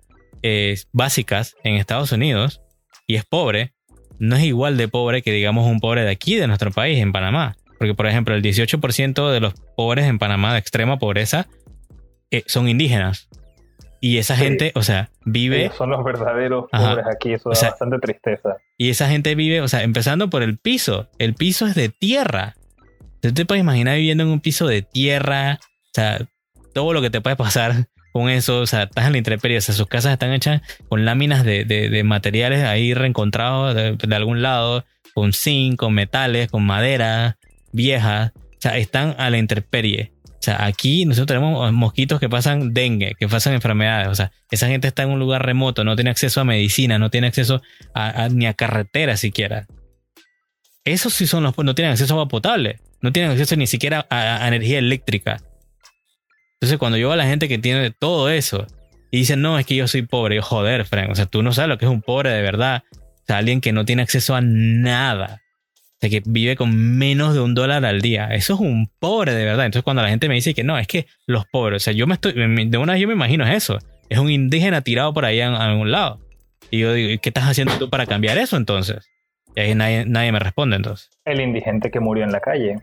básicas 0.91 1.55
en 1.63 1.75
Estados 1.75 2.11
Unidos 2.11 2.61
y 3.07 3.15
es 3.15 3.23
pobre, 3.23 3.73
no 4.19 4.35
es 4.35 4.43
igual 4.43 4.77
de 4.77 4.87
pobre 4.87 5.21
que 5.21 5.31
digamos 5.31 5.67
un 5.67 5.79
pobre 5.79 6.03
de 6.03 6.11
aquí, 6.11 6.35
de 6.35 6.47
nuestro 6.47 6.71
país, 6.71 6.99
en 6.99 7.11
Panamá. 7.11 7.55
Porque, 7.77 7.95
por 7.95 8.07
ejemplo, 8.07 8.35
el 8.35 8.41
18% 8.41 9.31
de 9.31 9.39
los 9.39 9.53
pobres 9.75 10.05
en 10.05 10.19
Panamá 10.19 10.53
de 10.53 10.59
extrema 10.59 10.97
pobreza 10.97 11.47
eh, 12.31 12.43
son 12.45 12.69
indígenas. 12.69 13.29
Y 14.05 14.17
esa 14.17 14.35
gente, 14.35 14.73
o 14.75 14.83
sea, 14.83 15.11
vive... 15.23 15.71
son 15.77 15.91
los 15.91 16.03
verdaderos 16.03 16.65
pobres 16.69 17.05
aquí, 17.09 17.31
eso 17.31 17.49
da 17.51 17.69
bastante 17.69 17.99
tristeza. 17.99 18.57
Y 18.77 18.89
esa 18.89 19.07
gente 19.07 19.33
vive, 19.33 19.61
o 19.61 19.69
sea, 19.69 19.81
empezando 19.83 20.29
por 20.29 20.43
el 20.43 20.57
piso. 20.57 21.07
El 21.19 21.35
piso 21.35 21.67
es 21.67 21.73
de 21.73 21.87
tierra. 21.87 22.57
Tú 23.21 23.33
te 23.33 23.45
puedes 23.45 23.63
imaginar 23.63 23.95
viviendo 23.95 24.25
en 24.25 24.29
un 24.31 24.41
piso 24.41 24.67
de 24.67 24.81
tierra, 24.81 25.57
o 25.61 25.91
sea, 25.93 26.19
todo 26.73 26.91
lo 26.91 27.01
que 27.01 27.11
te 27.11 27.21
puede 27.21 27.37
pasar 27.37 27.87
con 28.11 28.27
eso, 28.27 28.59
o 28.59 28.67
sea, 28.67 28.83
estás 28.83 29.05
en 29.05 29.13
la 29.13 29.19
intemperie, 29.19 29.57
o 29.57 29.61
sea, 29.61 29.73
sus 29.73 29.87
casas 29.87 30.11
están 30.11 30.33
hechas 30.33 30.61
con 30.89 31.05
láminas 31.05 31.45
de, 31.45 31.63
de, 31.63 32.03
materiales 32.03 32.65
ahí 32.65 32.93
reencontrados 32.93 33.73
de, 33.73 33.95
de, 33.95 34.15
algún 34.17 34.41
lado, 34.41 34.83
con 35.13 35.31
zinc, 35.31 35.77
con 35.77 35.93
metales, 35.93 36.51
con 36.51 36.65
madera 36.65 37.37
vieja, 37.71 38.33
o 38.35 38.57
sea, 38.59 38.77
están 38.77 39.15
a 39.17 39.29
la 39.29 39.37
intemperie. 39.37 40.11
O 40.43 40.45
sea, 40.45 40.65
aquí 40.65 41.05
nosotros 41.05 41.27
tenemos 41.27 41.71
mosquitos 41.71 42.19
que 42.19 42.27
pasan 42.27 42.73
dengue, 42.73 43.15
que 43.17 43.29
pasan 43.29 43.53
enfermedades. 43.53 44.09
O 44.09 44.15
sea, 44.15 44.33
esa 44.51 44.67
gente 44.67 44.89
está 44.89 45.03
en 45.03 45.11
un 45.11 45.19
lugar 45.19 45.45
remoto, 45.45 45.85
no 45.85 45.95
tiene 45.95 46.09
acceso 46.09 46.41
a 46.41 46.43
medicina, 46.43 46.99
no 46.99 47.09
tiene 47.09 47.27
acceso 47.27 47.61
a, 47.93 48.27
ni 48.27 48.45
a 48.45 48.53
carretera 48.53 49.15
siquiera. 49.15 49.67
Esos 50.83 51.13
sí 51.13 51.27
son 51.27 51.43
los, 51.43 51.57
no 51.57 51.75
tienen 51.75 51.93
acceso 51.93 52.13
a 52.13 52.15
agua 52.15 52.27
potable, 52.27 52.81
no 52.99 53.13
tienen 53.13 53.31
acceso 53.31 53.55
ni 53.55 53.67
siquiera 53.67 54.05
a, 54.09 54.45
energía 54.45 54.79
eléctrica. 54.79 55.37
Entonces, 56.55 56.77
cuando 56.77 56.97
yo 56.97 57.07
veo 57.07 57.13
a 57.13 57.15
la 57.15 57.25
gente 57.25 57.47
que 57.47 57.57
tiene 57.57 57.91
todo 57.91 58.29
eso 58.29 58.67
y 59.11 59.19
dicen, 59.19 59.41
no, 59.41 59.57
es 59.57 59.65
que 59.65 59.77
yo 59.77 59.87
soy 59.87 60.01
pobre, 60.01 60.35
yo, 60.35 60.41
joder, 60.41 60.83
Frank, 60.83 61.09
o 61.09 61.15
sea, 61.15 61.25
tú 61.25 61.41
no 61.41 61.53
sabes 61.53 61.69
lo 61.69 61.77
que 61.77 61.85
es 61.85 61.91
un 61.91 62.01
pobre 62.01 62.31
de 62.31 62.41
verdad. 62.41 62.83
O 62.91 63.25
sea, 63.27 63.37
alguien 63.37 63.61
que 63.61 63.71
no 63.71 63.85
tiene 63.85 64.01
acceso 64.01 64.35
a 64.35 64.41
nada 64.41 65.42
que 66.09 66.21
vive 66.25 66.55
con 66.55 66.97
menos 66.97 67.33
de 67.33 67.41
un 67.41 67.53
dólar 67.53 67.85
al 67.85 68.01
día. 68.01 68.27
Eso 68.27 68.53
es 68.55 68.59
un 68.59 68.89
pobre 68.99 69.33
de 69.33 69.45
verdad. 69.45 69.65
Entonces 69.65 69.83
cuando 69.83 70.01
la 70.01 70.09
gente 70.09 70.27
me 70.27 70.35
dice 70.35 70.53
que 70.53 70.63
no, 70.63 70.77
es 70.77 70.87
que 70.87 71.07
los 71.27 71.45
pobres, 71.45 71.77
o 71.77 71.83
sea, 71.83 71.93
yo 71.93 72.07
me 72.07 72.15
estoy, 72.15 72.33
de 72.33 72.77
una 72.77 72.93
vez 72.93 73.01
yo 73.01 73.07
me 73.07 73.13
imagino 73.13 73.45
eso. 73.45 73.79
Es 74.09 74.19
un 74.19 74.29
indígena 74.29 74.81
tirado 74.81 75.13
por 75.13 75.25
ahí 75.25 75.39
en, 75.39 75.53
algún 75.53 75.91
lado. 75.91 76.19
Y 76.71 76.79
yo 76.79 76.93
digo, 76.93 77.19
¿qué 77.21 77.29
estás 77.29 77.45
haciendo 77.45 77.77
tú 77.77 77.89
para 77.89 78.05
cambiar 78.05 78.37
eso 78.37 78.57
entonces? 78.57 79.09
Y 79.55 79.61
ahí 79.61 79.75
nadie, 79.75 80.05
nadie 80.05 80.31
me 80.31 80.39
responde 80.39 80.75
entonces. 80.75 81.09
El 81.25 81.39
indigente 81.41 81.91
que 81.91 81.99
murió 81.99 82.23
en 82.23 82.31
la 82.31 82.39
calle. 82.39 82.77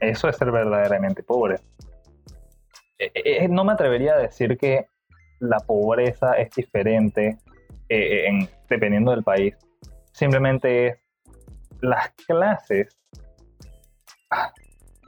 Eso 0.00 0.28
es 0.28 0.36
ser 0.36 0.50
verdaderamente 0.50 1.22
pobre. 1.22 1.56
Eh, 3.00 3.10
eh, 3.14 3.44
eh, 3.44 3.48
no 3.48 3.64
me 3.64 3.72
atrevería 3.72 4.14
a 4.14 4.18
decir 4.18 4.58
que 4.58 4.86
la 5.40 5.58
pobreza 5.60 6.34
es 6.34 6.50
diferente 6.54 7.38
dependiendo 8.68 9.10
del 9.10 9.24
país. 9.24 9.56
Simplemente 10.12 10.86
es 10.86 10.98
las 11.80 12.10
clases 12.26 12.96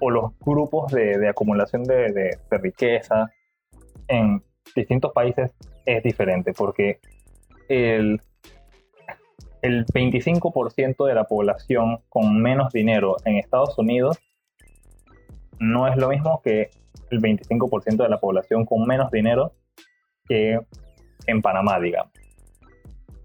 o 0.00 0.10
los 0.10 0.36
grupos 0.40 0.92
de, 0.92 1.28
acumulación 1.28 1.84
de, 1.84 2.38
riqueza 2.50 3.30
en 4.08 4.42
distintos 4.74 5.12
países 5.12 5.52
es 5.86 6.02
diferente 6.02 6.52
porque 6.52 7.00
el, 7.68 8.20
el 9.62 9.86
25% 9.86 11.06
de 11.06 11.14
la 11.14 11.24
población 11.24 11.98
con 12.08 12.40
menos 12.40 12.72
dinero 12.72 13.16
en 13.24 13.36
Estados 13.36 13.78
Unidos 13.78 14.18
no 15.58 15.86
es 15.86 15.96
lo 15.96 16.08
mismo 16.08 16.40
que 16.42 16.70
el 17.10 17.20
25% 17.20 18.02
de 18.02 18.08
la 18.08 18.18
población 18.18 18.64
con 18.64 18.84
menos 18.86 19.10
dinero 19.10 19.52
que 20.26 20.58
en 21.26 21.42
Panamá, 21.42 21.78
digamos 21.78 22.21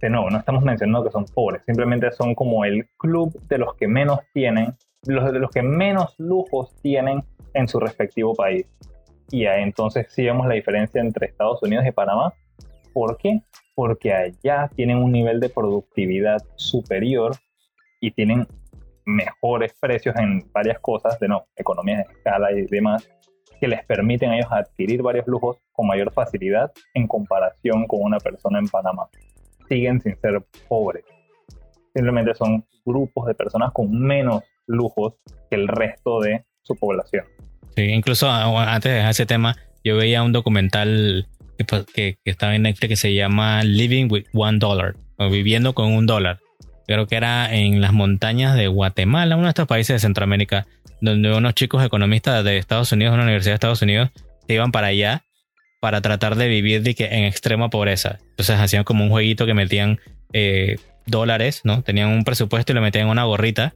de 0.02 0.10
nuevo, 0.10 0.30
no 0.30 0.38
estamos 0.38 0.64
mencionando 0.64 1.04
que 1.04 1.12
son 1.12 1.26
pobres, 1.26 1.64
simplemente 1.66 2.12
son 2.12 2.36
como 2.36 2.66
el 2.66 2.88
club 2.98 3.40
de 3.48 3.58
los 3.58 3.74
que 3.76 3.88
menos 3.88 4.20
tienen, 4.34 4.76
los 5.08 5.32
de 5.32 5.40
los 5.40 5.50
que 5.52 5.62
menos 5.62 6.14
lujos 6.18 6.76
tienen 6.82 7.24
en 7.54 7.68
su 7.68 7.80
respectivo 7.80 8.36
país. 8.36 8.68
Y 9.32 9.46
ahí 9.46 9.64
entonces 9.64 10.08
sí 10.10 10.24
vemos 10.24 10.48
la 10.48 10.54
diferencia 10.54 11.02
entre 11.02 11.28
Estados 11.28 11.62
Unidos 11.64 11.86
y 11.86 11.92
Panamá. 11.92 12.34
¿Por 12.94 13.18
qué? 13.18 13.42
Porque 13.76 14.14
allá 14.14 14.70
tienen 14.76 14.98
un 14.98 15.12
nivel 15.12 15.40
de 15.40 15.50
productividad 15.50 16.42
superior 16.56 17.36
y 18.00 18.12
tienen 18.12 18.48
mejores 19.06 19.74
precios 19.80 20.16
en 20.18 20.44
varias 20.52 20.80
cosas, 20.80 21.20
de 21.20 21.28
no, 21.28 21.46
economías 21.56 22.06
de 22.06 22.14
escala 22.14 22.52
y 22.52 22.66
demás, 22.68 23.10
que 23.60 23.68
les 23.68 23.84
permiten 23.86 24.32
a 24.32 24.38
ellos 24.38 24.52
adquirir 24.52 25.02
varios 25.02 25.26
lujos 25.28 25.58
con 25.72 25.88
mayor 25.88 26.12
facilidad 26.14 26.72
en 26.94 27.08
comparación 27.08 27.88
con 27.88 28.02
una 28.04 28.20
persona 28.20 28.60
en 28.60 28.68
Panamá 28.68 29.08
siguen 29.68 30.02
sin 30.02 30.20
ser 30.20 30.44
pobres. 30.68 31.04
Simplemente 31.94 32.34
son 32.36 32.66
grupos 32.86 33.28
de 33.28 33.36
personas 33.36 33.72
con 33.74 33.92
menos 33.92 34.44
lujos 34.68 35.16
que 35.50 35.56
el 35.56 35.68
resto 35.68 36.22
de 36.22 36.44
su 36.64 36.76
población. 36.76 37.26
Sí, 37.76 37.84
incluso 37.84 38.30
ah, 38.30 38.74
antes 38.74 38.92
de 38.92 39.10
ese 39.10 39.26
tema, 39.26 39.56
yo 39.84 39.98
veía 39.98 40.24
un 40.24 40.34
documental 40.34 41.28
que, 41.58 41.66
que, 41.94 42.18
estaba 42.26 42.56
en 42.56 42.64
Netflix 42.64 42.90
que 42.90 42.96
se 42.96 43.14
llama 43.14 43.64
Living 43.64 44.08
with 44.10 44.26
One 44.34 44.60
Dollar 44.60 44.96
o 45.18 45.30
Viviendo 45.30 45.74
con 45.74 45.94
un 45.94 46.06
dólar. 46.06 46.40
Creo 46.88 47.08
que 47.08 47.16
era 47.16 47.54
en 47.54 47.82
las 47.82 47.94
montañas 47.94 48.56
de 48.56 48.68
Guatemala, 48.68 49.36
uno 49.36 49.46
de 49.46 49.50
estos 49.50 49.68
países 49.68 49.96
de 49.96 50.00
Centroamérica, 50.00 50.68
donde 51.02 51.34
unos 51.34 51.54
chicos 51.54 51.84
economistas 51.84 52.44
de 52.44 52.58
Estados 52.58 52.92
Unidos, 52.92 53.14
una 53.14 53.24
universidad 53.24 53.52
de 53.52 53.56
Estados 53.56 53.82
Unidos, 53.82 54.10
se 54.48 54.54
iban 54.54 54.72
para 54.72 54.88
allá 54.88 55.24
para 55.80 56.02
tratar 56.02 56.36
de 56.36 56.48
vivir 56.48 56.82
de 56.82 56.96
que 56.96 57.06
en 57.06 57.24
extrema 57.24 57.70
pobreza. 57.70 58.20
Entonces 58.30 58.60
hacían 58.60 58.84
como 58.84 59.04
un 59.04 59.10
jueguito 59.10 59.46
que 59.46 59.54
metían 59.54 60.00
eh, 60.34 60.78
dólares, 61.06 61.62
¿no? 61.64 61.84
Tenían 61.84 62.10
un 62.10 62.24
presupuesto 62.24 62.72
y 62.72 62.76
lo 62.76 62.82
metían 62.82 63.08
una 63.08 63.24
gorrita 63.24 63.74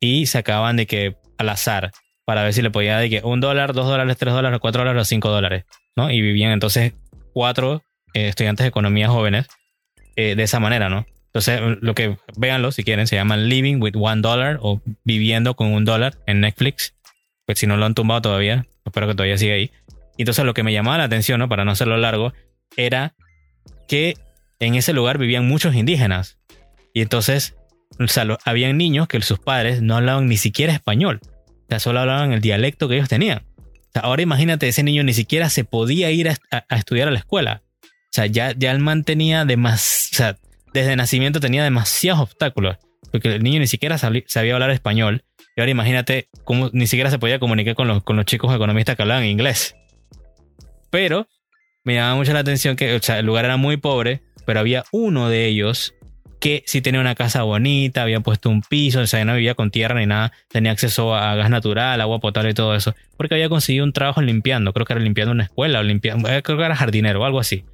y 0.00 0.26
sacaban 0.26 0.76
de 0.76 0.86
que 0.86 1.16
al 1.38 1.48
azar 1.48 1.92
para 2.24 2.42
ver 2.42 2.52
si 2.52 2.62
le 2.62 2.70
podía 2.70 2.98
de 2.98 3.08
que 3.08 3.20
un 3.22 3.40
dólar, 3.40 3.72
dos 3.72 3.86
dólares, 3.86 4.16
tres 4.16 4.34
dólares, 4.34 4.58
cuatro 4.60 4.80
dólares 4.82 5.02
o 5.02 5.04
cinco 5.04 5.30
dólares, 5.30 5.64
¿no? 5.94 6.10
Y 6.10 6.20
vivían 6.20 6.52
entonces 6.52 6.92
cuatro 7.32 7.82
eh, 8.14 8.28
estudiantes 8.28 8.64
de 8.64 8.68
economía 8.68 9.08
jóvenes 9.08 9.46
eh, 10.16 10.34
de 10.34 10.42
esa 10.42 10.58
manera, 10.58 10.88
¿no? 10.88 11.06
Entonces, 11.26 11.60
lo 11.82 11.94
que 11.94 12.16
véanlo 12.36 12.72
si 12.72 12.82
quieren, 12.82 13.06
se 13.06 13.14
llama 13.14 13.36
Living 13.36 13.76
with 13.80 13.94
One 13.94 14.22
Dollar 14.22 14.58
o 14.62 14.80
Viviendo 15.04 15.54
con 15.54 15.66
un 15.72 15.84
dólar 15.84 16.14
en 16.26 16.40
Netflix. 16.40 16.94
Pues 17.44 17.58
si 17.58 17.66
no 17.66 17.76
lo 17.76 17.84
han 17.84 17.94
tumbado 17.94 18.22
todavía, 18.22 18.66
espero 18.86 19.06
que 19.06 19.14
todavía 19.14 19.36
siga 19.36 19.54
ahí. 19.54 19.70
Entonces 20.18 20.44
lo 20.44 20.54
que 20.54 20.62
me 20.62 20.72
llamaba 20.72 20.98
la 20.98 21.04
atención, 21.04 21.38
¿no? 21.38 21.48
para 21.48 21.64
no 21.64 21.72
hacerlo 21.72 21.96
largo, 21.96 22.32
era 22.76 23.14
que 23.88 24.16
en 24.60 24.74
ese 24.74 24.92
lugar 24.92 25.18
vivían 25.18 25.46
muchos 25.46 25.74
indígenas. 25.74 26.38
Y 26.94 27.02
entonces, 27.02 27.54
o 27.98 28.08
sea, 28.08 28.26
habían 28.44 28.76
niños 28.76 29.08
que 29.08 29.20
sus 29.20 29.38
padres 29.38 29.82
no 29.82 29.96
hablaban 29.96 30.26
ni 30.26 30.36
siquiera 30.36 30.72
español. 30.72 31.20
O 31.22 31.66
sea, 31.68 31.80
solo 31.80 32.00
hablaban 32.00 32.32
el 32.32 32.40
dialecto 32.40 32.88
que 32.88 32.96
ellos 32.96 33.08
tenían. 33.08 33.44
O 33.58 33.92
sea, 33.92 34.02
ahora 34.02 34.22
imagínate, 34.22 34.68
ese 34.68 34.82
niño 34.82 35.02
ni 35.04 35.12
siquiera 35.12 35.50
se 35.50 35.64
podía 35.64 36.10
ir 36.10 36.28
a, 36.28 36.76
estudiar 36.76 37.08
a 37.08 37.10
la 37.10 37.18
escuela. 37.18 37.62
O 37.82 38.12
sea, 38.12 38.26
ya, 38.26 38.52
ya 38.56 38.70
el 38.70 38.78
man 38.78 39.04
tenía 39.04 39.44
demasiado, 39.44 40.34
o 40.34 40.38
sea, 40.38 40.50
desde 40.72 40.96
nacimiento 40.96 41.40
tenía 41.40 41.64
demasiados 41.64 42.20
obstáculos. 42.22 42.76
Porque 43.12 43.34
el 43.34 43.42
niño 43.42 43.60
ni 43.60 43.66
siquiera 43.66 43.98
sabía 43.98 44.54
hablar 44.54 44.70
español. 44.70 45.24
Y 45.56 45.60
ahora 45.60 45.70
imagínate 45.70 46.28
cómo 46.44 46.70
ni 46.72 46.86
siquiera 46.86 47.10
se 47.10 47.18
podía 47.18 47.38
comunicar 47.38 47.74
con 47.74 47.88
los, 47.88 48.02
con 48.02 48.16
los 48.16 48.26
chicos 48.26 48.54
economistas 48.54 48.96
que 48.96 49.02
hablaban 49.02 49.24
inglés. 49.24 49.74
Pero 50.96 51.28
me 51.84 51.92
llamaba 51.92 52.14
mucho 52.14 52.32
la 52.32 52.38
atención 52.38 52.74
que 52.74 52.94
el 52.96 53.26
lugar 53.26 53.44
era 53.44 53.58
muy 53.58 53.76
pobre, 53.76 54.22
pero 54.46 54.60
había 54.60 54.82
uno 54.92 55.28
de 55.28 55.44
ellos 55.44 55.92
que 56.40 56.62
sí 56.64 56.80
tenía 56.80 57.02
una 57.02 57.14
casa 57.14 57.42
bonita, 57.42 58.00
había 58.00 58.20
puesto 58.20 58.48
un 58.48 58.62
piso, 58.62 59.00
o 59.00 59.06
sea, 59.06 59.22
no 59.26 59.34
vivía 59.34 59.54
con 59.54 59.70
tierra 59.70 60.00
ni 60.00 60.06
nada, 60.06 60.32
tenía 60.48 60.72
acceso 60.72 61.14
a 61.14 61.34
gas 61.34 61.50
natural, 61.50 62.00
agua 62.00 62.18
potable 62.18 62.52
y 62.52 62.54
todo 62.54 62.74
eso, 62.74 62.94
porque 63.18 63.34
había 63.34 63.50
conseguido 63.50 63.84
un 63.84 63.92
trabajo 63.92 64.22
limpiando, 64.22 64.72
creo 64.72 64.86
que 64.86 64.94
era 64.94 65.02
limpiando 65.02 65.32
una 65.32 65.44
escuela, 65.44 65.80
o 65.80 65.82
limpiando, 65.82 66.30
eh, 66.30 66.42
creo 66.42 66.56
que 66.56 66.64
era 66.64 66.74
jardinero 66.74 67.20
o 67.20 67.26
algo 67.26 67.40
así. 67.40 67.66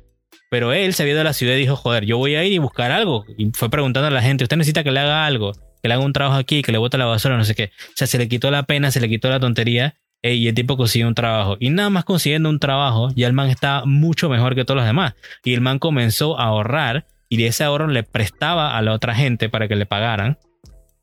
Pero 0.51 0.73
él 0.73 0.93
se 0.93 1.05
había 1.05 1.13
ido 1.13 1.21
a 1.21 1.25
la 1.25 1.33
ciudad 1.33 1.55
y 1.55 1.59
dijo, 1.59 1.77
joder, 1.77 2.05
yo 2.05 2.19
voy 2.19 2.35
a 2.35 2.43
ir 2.43 2.53
y 2.53 2.59
buscar 2.59 2.91
algo. 2.91 3.25
Y 3.39 3.53
fue 3.55 3.71
preguntando 3.71 4.09
a 4.09 4.11
la 4.11 4.21
gente, 4.21 4.43
usted 4.43 4.57
necesita 4.57 4.83
que 4.83 4.91
le 4.91 4.99
haga 4.99 5.27
algo, 5.27 5.53
que 5.81 5.87
le 5.87 5.95
haga 5.95 6.03
un 6.03 6.13
trabajo 6.13 6.41
aquí, 6.41 6.63
que 6.63 6.73
le 6.73 6.79
bote 6.79 6.99
la 6.99 7.07
basura, 7.07 7.37
no 7.37 7.45
sé 7.45 7.55
qué. 7.55 7.71
O 7.91 7.93
sea, 7.95 8.09
se 8.09 8.19
le 8.19 8.27
quitó 8.27 8.51
la 8.51 8.65
pena, 8.65 8.91
se 8.91 9.01
le 9.01 9.09
quitó 9.09 9.31
la 9.31 9.39
tontería 9.39 9.95
y 10.23 10.47
el 10.47 10.55
tipo 10.55 10.77
consiguió 10.77 11.09
un 11.09 11.15
trabajo. 11.15 11.57
Y 11.59 11.71
nada 11.71 11.91
más 11.91 12.05
consiguiendo 12.05 12.49
un 12.49 12.61
trabajo, 12.61 13.11
ya 13.16 13.27
el 13.27 13.33
man 13.33 13.51
está 13.51 13.83
mucho 13.85 14.29
mejor 14.29 14.55
que 14.55 14.64
todos 14.64 14.77
los 14.77 14.87
demás. 14.87 15.14
Y 15.45 15.55
el 15.55 15.61
man 15.61 15.79
comenzó 15.79 16.39
a 16.39 16.45
ahorrar 16.45 17.07
y 17.29 17.39
de 17.39 17.47
ese 17.47 17.64
ahorro 17.64 17.89
le 17.89 18.03
prestaba 18.03 18.77
a 18.77 18.83
la 18.83 18.93
otra 18.93 19.14
gente 19.14 19.49
para 19.49 19.66
que 19.66 19.75
le 19.75 19.87
pagaran, 19.87 20.39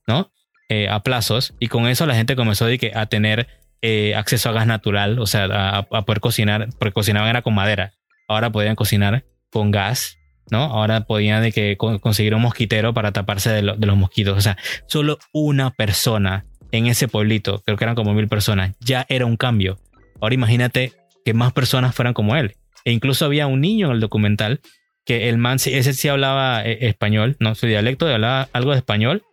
¿no? 0.08 0.32
Eh, 0.70 0.88
a 0.88 1.02
plazos. 1.02 1.56
Y 1.60 1.68
con 1.68 1.88
eso 1.88 2.06
la 2.06 2.16
gente 2.16 2.36
comenzó 2.36 2.68
a 2.94 3.06
tener 3.08 3.48
eh, 3.82 4.14
acceso 4.16 4.50
a 4.50 4.52
gas 4.54 4.68
natural, 4.68 5.20
o 5.20 5.26
sea, 5.26 5.46
a, 5.46 6.06
poder 6.06 6.20
cocinar, 6.20 6.70
porque 6.80 6.94
cocinaban 6.94 7.30
era 7.30 7.42
con 7.42 7.56
madera. 7.56 7.94
Ahora 8.28 8.52
podían 8.52 8.76
cocinar 8.76 9.26
con 9.50 9.72
gas, 9.72 10.18
¿no? 10.52 10.66
Ahora 10.66 11.02
podían 11.02 11.42
de 11.42 11.52
que 11.52 11.78
conseguir 11.78 12.36
un 12.36 12.44
mosquitero 12.44 12.94
para 12.94 13.12
taparse 13.12 13.50
de, 13.50 13.62
de 13.76 13.88
los 13.88 13.98
mosquitos. 13.98 14.38
O 14.38 14.42
sea, 14.42 14.56
solo 14.86 15.18
una 15.34 15.72
persona 15.72 16.46
en 16.72 16.88
ese 16.88 17.08
pueblito, 17.08 17.62
creo 17.66 17.78
que 17.78 17.84
eran 17.84 17.96
como 17.96 18.14
mil 18.14 18.28
personas, 18.28 18.76
ya 18.80 19.06
era 19.10 19.26
un 19.26 19.38
cambio. 19.38 19.80
Ahora 20.22 20.36
imagínate 20.36 20.94
que 21.26 21.34
más 21.34 21.54
personas 21.54 21.96
fueran 21.96 22.14
como 22.14 22.36
él. 22.36 22.56
E 22.86 22.92
incluso 22.92 23.26
había 23.26 23.48
un 23.48 23.62
niño 23.62 23.88
en 23.88 23.94
el 23.94 24.00
documental 24.00 24.62
que 25.06 25.30
el 25.30 25.38
man, 25.38 25.56
ese 25.56 25.94
sí 25.94 26.08
hablaba 26.08 26.64
eh, 26.64 26.88
español, 26.88 27.36
no 27.40 27.56
su 27.56 27.66
dialecto, 27.66 28.08
hablaba 28.08 28.50
algo 28.54 28.72
de 28.72 28.78
español, 28.78 29.24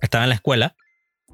estaba 0.00 0.24
en 0.24 0.30
la 0.30 0.36
escuela 0.36 0.76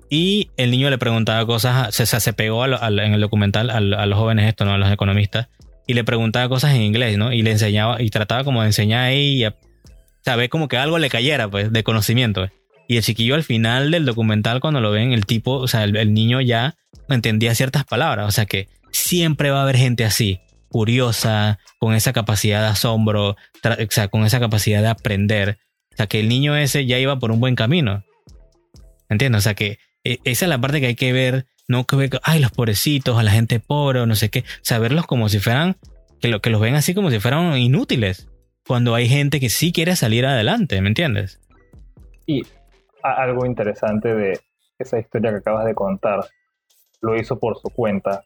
Y 0.09 0.51
el 0.57 0.71
niño 0.71 0.89
le 0.89 0.99
preguntaba 0.99 1.45
cosas, 1.47 1.95
se, 1.95 2.07
se 2.07 2.33
pegó 2.33 2.65
en 2.65 3.15
el 3.15 3.21
documental 3.21 3.71
a, 3.71 3.81
los 3.81 4.19
jóvenes 4.19 4.49
esto, 4.49 4.65
¿no? 4.65 4.73
A 4.73 4.79
los 4.79 4.91
economistas. 4.91 5.49
Y 5.87 5.95
le 5.95 6.05
preguntaba 6.05 6.49
cosas 6.49 6.75
en 6.75 6.83
inglés, 6.83 7.19
¿no? 7.19 7.33
Y 7.33 7.43
le 7.43 7.53
enseñaba, 7.53 8.01
y 8.01 8.11
trataba 8.11 8.45
como 8.45 8.63
de 8.63 8.69
enseñar 8.69 9.05
ahí, 9.05 9.35
y 9.35 9.45
a, 9.45 9.57
saber 10.25 10.49
como 10.49 10.69
que 10.69 10.77
algo 10.77 10.99
le 10.99 11.09
cayera, 11.09 11.49
pues, 11.49 11.73
de 11.73 11.85
conocimiento. 11.85 12.49
Y 12.89 12.97
el 12.97 13.03
chiquillo 13.03 13.35
al 13.35 13.43
final 13.43 13.91
del 13.91 14.05
documental, 14.05 14.61
cuando 14.61 14.81
lo 14.81 14.91
ven, 14.91 15.13
el 15.13 15.27
tipo, 15.27 15.53
o 15.53 15.69
sea, 15.69 15.85
el, 15.85 16.15
niño 16.15 16.41
ya 16.41 16.77
entendía 17.09 17.55
ciertas 17.55 17.85
palabras. 17.85 18.29
O 18.29 18.31
sea 18.31 18.47
que 18.47 18.69
siempre 18.93 19.51
va 19.51 19.61
a 19.61 19.63
haber 19.63 19.77
gente 19.77 20.05
así, 20.05 20.41
curiosa, 20.69 21.59
con 21.79 21.95
esa 21.95 22.13
capacidad 22.13 22.63
de 22.63 22.69
asombro, 22.69 23.31
o 23.31 23.37
sea, 23.91 24.09
con 24.09 24.25
esa 24.25 24.41
capacidad 24.41 24.83
de 24.83 24.89
aprender. 24.89 25.59
O 25.93 25.97
sea 25.97 26.07
que 26.07 26.21
el 26.21 26.29
niño 26.29 26.57
ese 26.57 26.87
ya 26.87 26.99
iba 26.99 27.19
por 27.19 27.33
un 27.33 27.41
buen 27.41 27.57
camino. 27.57 28.05
¿Entiendes? 29.09 29.41
O 29.41 29.43
sea 29.43 29.55
que 29.55 29.79
e, 30.05 30.21
esa 30.25 30.45
es 30.45 30.49
la 30.49 30.61
parte 30.61 30.81
que 30.81 30.87
hay 30.87 30.95
que 30.95 31.13
ver, 31.13 31.47
no 31.67 31.87
que 31.87 31.97
ver, 31.97 32.11
ay, 32.23 32.41
los 32.41 32.53
pobrecitos, 32.53 33.19
a 33.19 33.23
la 33.23 33.33
gente 33.33 33.59
pobre 33.59 34.01
o 34.01 34.07
no 34.07 34.15
sé 34.15 34.31
qué, 34.31 34.45
saberlos 34.63 35.07
como 35.07 35.29
si 35.29 35.41
fueran, 35.41 35.77
que, 36.21 36.29
lo, 36.29 36.41
que 36.41 36.51
los 36.51 36.61
ven 36.61 36.77
así 36.77 36.95
como 36.95 37.11
si 37.11 37.19
fueran 37.19 37.57
inútiles, 37.59 38.29
cuando 38.67 38.95
hay 38.95 39.09
gente 39.09 39.41
que 39.41 39.51
sí 39.51 39.73
quiere 39.73 39.97
salir 39.97 40.27
adelante, 40.27 40.81
¿me 40.81 40.89
entiendes? 40.89 41.41
Y 42.27 42.45
algo 43.13 43.47
interesante 43.47 44.15
de 44.15 44.41
esa 44.79 44.99
historia 44.99 45.31
que 45.31 45.39
acabas 45.39 45.65
de 45.65 45.75
contar, 45.75 46.21
lo 47.01 47.17
hizo 47.17 47.39
por 47.39 47.59
su 47.59 47.71
cuenta, 47.71 48.25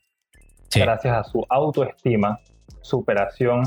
gracias 0.75 1.17
a 1.17 1.25
su 1.25 1.45
autoestima, 1.49 2.41
superación 2.81 3.65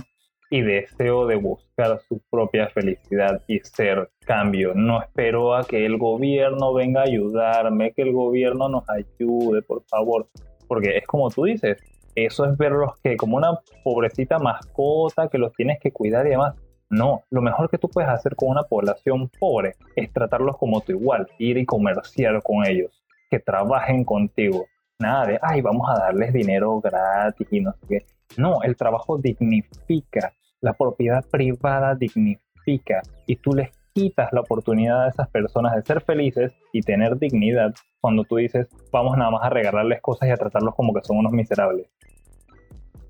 y 0.50 0.62
deseo 0.62 1.26
de 1.26 1.36
buscar 1.36 2.00
su 2.08 2.22
propia 2.30 2.70
felicidad 2.70 3.42
y 3.48 3.60
ser 3.62 4.12
cambio. 4.26 4.74
No 4.76 5.02
espero 5.02 5.56
a 5.56 5.66
que 5.66 5.86
el 5.86 5.98
gobierno 5.98 6.74
venga 6.74 7.02
a 7.02 7.06
ayudarme, 7.06 7.92
que 7.94 8.04
el 8.04 8.14
gobierno 8.14 8.70
nos 8.70 8.84
ayude, 8.88 9.64
por 9.64 9.84
favor. 9.86 10.30
Porque 10.68 10.98
es 10.98 11.08
como 11.08 11.32
tú 11.32 11.46
dices, 11.46 11.82
eso 12.16 12.46
es 12.46 12.56
verlos 12.56 12.92
que 13.04 13.18
como 13.18 13.38
una 13.38 13.60
pobrecita 13.84 14.38
mascota 14.38 15.28
que 15.28 15.40
los 15.40 15.54
tienes 15.54 15.80
que 15.80 15.92
cuidar 15.92 16.28
y 16.28 16.32
demás. 16.32 16.56
No, 16.90 17.24
lo 17.32 17.42
mejor 17.42 17.70
que 17.70 17.78
tú 17.78 17.90
puedes 17.90 18.10
hacer 18.10 18.36
con 18.36 18.50
una 18.50 18.64
población 18.64 19.30
pobre 19.40 19.76
es 19.96 20.12
tratarlos 20.14 20.58
como 20.58 20.82
tu 20.82 20.92
igual, 20.92 21.28
ir 21.40 21.58
y 21.58 21.66
comerciar 21.66 22.42
con 22.44 22.66
ellos, 22.68 23.04
que 23.30 23.40
trabajen 23.40 24.04
contigo. 24.04 24.68
Nada 25.00 25.26
de, 25.26 25.40
ay, 25.42 25.62
vamos 25.62 25.90
a 25.90 26.00
darles 26.00 26.34
dinero 26.34 26.80
gratis 26.80 27.48
y 27.52 27.62
no 27.62 27.74
sé 27.74 27.88
qué. 27.88 28.06
No, 28.38 28.62
el 28.64 28.76
trabajo 28.76 29.18
dignifica, 29.18 30.34
la 30.62 30.74
propiedad 30.74 31.26
privada 31.30 31.96
dignifica 31.96 33.02
y 33.26 33.36
tú 33.38 33.54
les 33.54 33.72
quitas 33.94 34.30
la 34.32 34.42
oportunidad 34.42 35.06
a 35.06 35.10
esas 35.10 35.30
personas 35.30 35.76
de 35.76 35.84
ser 35.84 36.02
felices 36.02 36.54
y 36.72 36.82
tener 36.82 37.18
dignidad 37.18 37.74
cuando 38.02 38.24
tú 38.24 38.38
dices, 38.38 38.68
vamos 38.92 39.18
nada 39.18 39.32
más 39.32 39.44
a 39.44 39.50
regalarles 39.50 40.02
cosas 40.02 40.30
y 40.30 40.32
a 40.32 40.38
tratarlos 40.38 40.76
como 40.76 40.94
que 40.94 41.02
son 41.04 41.18
unos 41.18 41.32
miserables. 41.32 41.88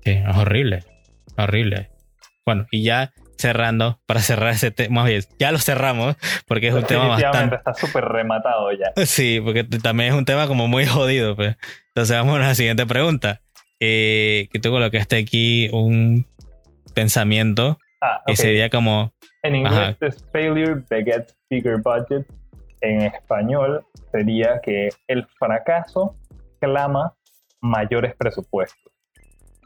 Sí, 0.02 0.12
es 0.12 0.36
horrible, 0.36 0.84
horrible. 1.38 1.90
Bueno, 2.44 2.66
y 2.70 2.84
ya 2.84 3.12
cerrando, 3.36 4.00
para 4.06 4.20
cerrar 4.20 4.52
ese 4.52 4.70
tema, 4.70 5.02
más 5.02 5.10
bien, 5.10 5.22
ya 5.38 5.52
lo 5.52 5.58
cerramos, 5.58 6.16
porque 6.46 6.68
es 6.68 6.74
un 6.74 6.84
tema 6.84 7.08
bastante... 7.08 7.56
está 7.56 7.74
súper 7.74 8.04
rematado 8.04 8.70
ya. 8.72 8.92
Sí, 9.06 9.40
porque 9.42 9.64
también 9.64 10.12
es 10.12 10.18
un 10.18 10.24
tema 10.24 10.46
como 10.46 10.68
muy 10.68 10.86
jodido, 10.86 11.36
pues. 11.36 11.56
Entonces 11.88 12.16
vamos 12.16 12.36
a 12.36 12.40
la 12.40 12.54
siguiente 12.54 12.86
pregunta. 12.86 13.40
Eh, 13.80 14.48
que 14.52 14.60
que 14.90 14.96
está 14.96 15.16
aquí 15.16 15.68
un 15.72 16.26
pensamiento 16.94 17.78
ah, 18.00 18.22
que 18.26 18.36
sería 18.36 18.70
como... 18.70 19.12
En 19.42 19.56
inglés 19.56 19.96
es 20.00 20.24
failure 20.32 20.82
begets 20.88 21.36
bigger 21.50 21.78
budget. 21.82 22.26
En 22.80 23.02
español 23.02 23.84
sería 24.12 24.60
que 24.62 24.88
el 25.06 25.26
fracaso 25.38 26.16
clama 26.60 27.14
mayores 27.60 28.14
presupuestos. 28.16 28.92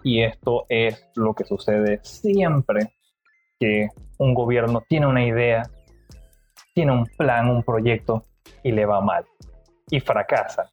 Y 0.02 0.22
esto 0.22 0.64
es 0.68 1.04
lo 1.14 1.34
que 1.34 1.44
sucede 1.44 2.00
siempre 2.02 2.92
que 3.58 3.88
un 4.18 4.34
gobierno 4.34 4.82
tiene 4.88 5.06
una 5.06 5.24
idea, 5.24 5.62
tiene 6.74 6.92
un 6.92 7.06
plan, 7.06 7.48
un 7.48 7.62
proyecto 7.62 8.24
y 8.62 8.72
le 8.72 8.86
va 8.86 9.00
mal 9.00 9.24
y 9.90 10.00
fracasa. 10.00 10.70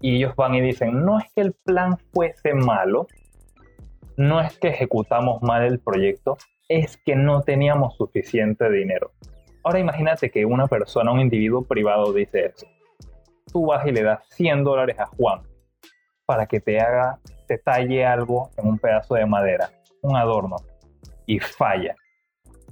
Y 0.00 0.16
ellos 0.16 0.34
van 0.36 0.54
y 0.54 0.60
dicen, 0.60 1.04
no 1.04 1.18
es 1.18 1.24
que 1.34 1.42
el 1.42 1.54
plan 1.64 1.96
fuese 2.12 2.54
malo, 2.54 3.06
no 4.16 4.40
es 4.40 4.58
que 4.58 4.68
ejecutamos 4.68 5.42
mal 5.42 5.64
el 5.64 5.78
proyecto, 5.80 6.36
es 6.68 6.96
que 6.98 7.16
no 7.16 7.42
teníamos 7.42 7.96
suficiente 7.96 8.70
dinero. 8.70 9.12
Ahora 9.64 9.78
imagínate 9.78 10.30
que 10.30 10.44
una 10.44 10.66
persona, 10.66 11.12
un 11.12 11.20
individuo 11.20 11.62
privado 11.62 12.12
dice 12.12 12.46
eso. 12.46 12.66
Tú 13.52 13.66
vas 13.66 13.86
y 13.86 13.92
le 13.92 14.02
das 14.02 14.20
100 14.30 14.64
dólares 14.64 14.98
a 14.98 15.06
Juan 15.06 15.42
para 16.26 16.46
que 16.46 16.60
te 16.60 16.80
haga, 16.80 17.18
te 17.46 17.58
talle 17.58 18.04
algo 18.04 18.50
en 18.56 18.68
un 18.68 18.78
pedazo 18.78 19.14
de 19.14 19.26
madera, 19.26 19.70
un 20.02 20.16
adorno, 20.16 20.56
y 21.26 21.38
falla. 21.38 21.94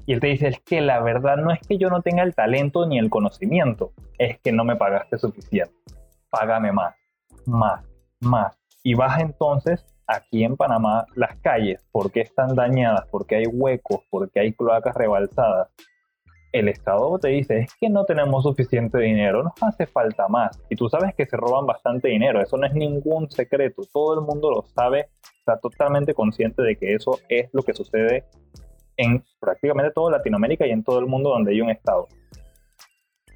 Y 0.06 0.12
él 0.12 0.20
te 0.20 0.28
dice, 0.28 0.48
es 0.48 0.60
que 0.60 0.80
la 0.80 1.00
verdad 1.00 1.36
no 1.36 1.50
es 1.50 1.60
que 1.66 1.78
yo 1.78 1.88
no 1.88 2.02
tenga 2.02 2.22
el 2.22 2.34
talento 2.34 2.86
ni 2.86 2.98
el 2.98 3.10
conocimiento, 3.10 3.92
es 4.18 4.38
que 4.40 4.52
no 4.52 4.64
me 4.64 4.76
pagaste 4.76 5.18
suficiente. 5.18 5.74
Págame 6.30 6.72
más, 6.72 6.94
más, 7.46 7.84
más. 8.20 8.56
Y 8.82 8.94
vas 8.94 9.20
entonces 9.20 9.86
aquí 10.06 10.44
en 10.44 10.56
Panamá 10.56 11.06
las 11.14 11.36
calles, 11.36 11.86
porque 11.90 12.20
están 12.20 12.54
dañadas, 12.54 13.06
porque 13.10 13.36
hay 13.36 13.46
huecos, 13.46 14.00
porque 14.10 14.40
hay 14.40 14.52
cloacas 14.52 14.94
rebalsadas, 14.94 15.68
el 16.54 16.68
Estado 16.68 17.18
te 17.18 17.30
dice, 17.30 17.58
es 17.58 17.74
que 17.80 17.90
no 17.90 18.04
tenemos 18.04 18.44
suficiente 18.44 18.98
dinero, 18.98 19.42
nos 19.42 19.60
hace 19.60 19.86
falta 19.86 20.28
más. 20.28 20.56
Y 20.70 20.76
tú 20.76 20.88
sabes 20.88 21.12
que 21.16 21.26
se 21.26 21.36
roban 21.36 21.66
bastante 21.66 22.08
dinero, 22.08 22.40
eso 22.40 22.56
no 22.56 22.64
es 22.64 22.72
ningún 22.74 23.28
secreto, 23.28 23.82
todo 23.92 24.14
el 24.14 24.20
mundo 24.20 24.52
lo 24.52 24.62
sabe, 24.62 25.08
está 25.36 25.58
totalmente 25.58 26.14
consciente 26.14 26.62
de 26.62 26.76
que 26.76 26.94
eso 26.94 27.18
es 27.28 27.50
lo 27.52 27.64
que 27.64 27.74
sucede 27.74 28.24
en 28.96 29.24
prácticamente 29.40 29.90
toda 29.92 30.12
Latinoamérica 30.12 30.64
y 30.64 30.70
en 30.70 30.84
todo 30.84 31.00
el 31.00 31.06
mundo 31.06 31.30
donde 31.30 31.50
hay 31.50 31.60
un 31.60 31.70
Estado. 31.70 32.06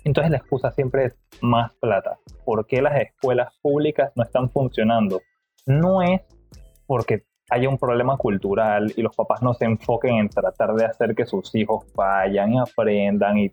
Entonces 0.05 0.31
la 0.31 0.37
excusa 0.37 0.71
siempre 0.71 1.07
es 1.07 1.19
más 1.43 1.75
plata. 1.75 2.21
¿Por 2.45 2.67
qué 2.67 2.81
las 2.81 3.01
escuelas 3.01 3.53
públicas 3.61 4.13
no 4.15 4.23
están 4.23 4.49
funcionando? 4.49 5.23
No 5.67 6.03
es 6.03 6.21
porque 6.87 7.25
haya 7.51 7.69
un 7.69 7.79
problema 7.79 8.17
cultural 8.17 8.93
y 8.97 9.03
los 9.03 9.15
papás 9.15 9.43
no 9.43 9.55
se 9.55 9.65
enfoquen 9.65 10.17
en 10.17 10.29
tratar 10.29 10.75
de 10.75 10.85
hacer 10.85 11.15
que 11.15 11.25
sus 11.25 11.55
hijos 11.55 11.85
vayan 11.95 12.55
y 12.55 12.59
aprendan 12.59 13.39
y 13.39 13.53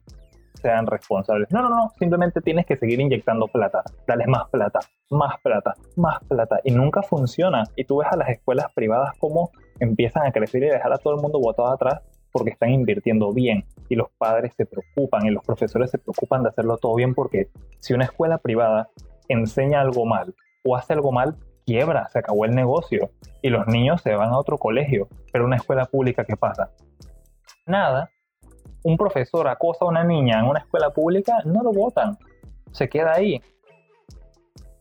sean 0.55 0.87
responsables. 0.87 1.51
No, 1.51 1.61
no, 1.61 1.69
no, 1.69 1.91
simplemente 1.99 2.41
tienes 2.41 2.65
que 2.65 2.75
seguir 2.75 2.99
inyectando 2.99 3.47
plata, 3.47 3.83
dale 4.07 4.25
más 4.27 4.49
plata, 4.49 4.79
más 5.11 5.35
plata, 5.41 5.73
más 5.95 6.19
plata 6.23 6.59
y 6.63 6.71
nunca 6.71 7.03
funciona. 7.03 7.63
Y 7.75 7.85
tú 7.85 7.97
ves 7.97 8.07
a 8.11 8.17
las 8.17 8.29
escuelas 8.29 8.71
privadas 8.73 9.15
como 9.19 9.51
empiezan 9.79 10.25
a 10.25 10.31
crecer 10.31 10.63
y 10.63 10.67
dejar 10.67 10.93
a 10.93 10.97
todo 10.97 11.15
el 11.15 11.21
mundo 11.21 11.39
botado 11.39 11.69
atrás 11.69 12.01
porque 12.31 12.51
están 12.51 12.71
invirtiendo 12.71 13.31
bien 13.31 13.63
y 13.87 13.95
los 13.95 14.09
padres 14.17 14.53
se 14.57 14.65
preocupan 14.65 15.25
y 15.25 15.31
los 15.31 15.43
profesores 15.43 15.91
se 15.91 15.99
preocupan 15.99 16.43
de 16.43 16.49
hacerlo 16.49 16.77
todo 16.77 16.95
bien 16.95 17.13
porque 17.13 17.47
si 17.79 17.93
una 17.93 18.05
escuela 18.05 18.39
privada 18.39 18.89
enseña 19.29 19.81
algo 19.81 20.05
mal 20.05 20.35
o 20.65 20.75
hace 20.75 20.93
algo 20.93 21.11
mal, 21.11 21.37
quiebra, 21.65 22.07
se 22.09 22.19
acabó 22.19 22.45
el 22.45 22.51
negocio 22.51 23.11
y 23.41 23.49
los 23.49 23.67
niños 23.67 24.01
se 24.01 24.15
van 24.15 24.29
a 24.29 24.37
otro 24.37 24.57
colegio. 24.57 25.07
Pero 25.31 25.45
una 25.45 25.57
escuela 25.57 25.85
pública, 25.85 26.25
¿qué 26.25 26.35
pasa? 26.35 26.71
Nada. 27.65 28.09
Un 28.83 28.97
profesor 28.97 29.47
acosa 29.47 29.85
a 29.85 29.87
una 29.87 30.03
niña 30.03 30.39
en 30.39 30.45
una 30.45 30.59
escuela 30.59 30.91
pública, 30.91 31.41
no 31.45 31.63
lo 31.63 31.71
votan. 31.71 32.17
Se 32.71 32.87
queda 32.87 33.13
ahí. 33.13 33.41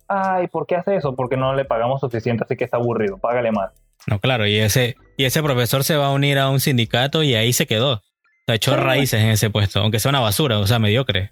Ay, 0.07 0.49
¿por 0.49 0.67
qué 0.67 0.77
hace 0.77 0.97
eso? 0.97 1.15
Porque 1.17 1.37
no 1.37 1.55
le 1.55 1.65
pagamos 1.65 2.01
suficiente, 2.01 2.45
así 2.45 2.57
que 2.57 2.65
está 2.65 2.77
aburrido, 2.77 3.17
págale 3.19 3.51
más. 3.51 3.73
No, 4.07 4.19
claro, 4.19 4.47
y 4.47 4.59
ese, 4.59 4.97
y 5.17 5.25
ese 5.25 5.43
profesor 5.43 5.85
se 5.85 5.97
va 5.97 6.09
a 6.09 6.13
unir 6.13 6.39
a 6.39 6.51
un 6.51 6.61
sindicato 6.61 7.23
y 7.23 7.35
ahí 7.35 7.53
se 7.55 7.67
quedó. 7.67 8.03
Se 8.47 8.55
echó 8.55 8.77
raíces 8.77 9.23
en 9.23 9.31
ese 9.31 9.49
puesto, 9.49 9.81
aunque 9.81 9.99
sea 9.99 10.11
una 10.11 10.21
basura, 10.21 10.59
o 10.59 10.67
sea, 10.67 10.79
mediocre. 10.79 11.31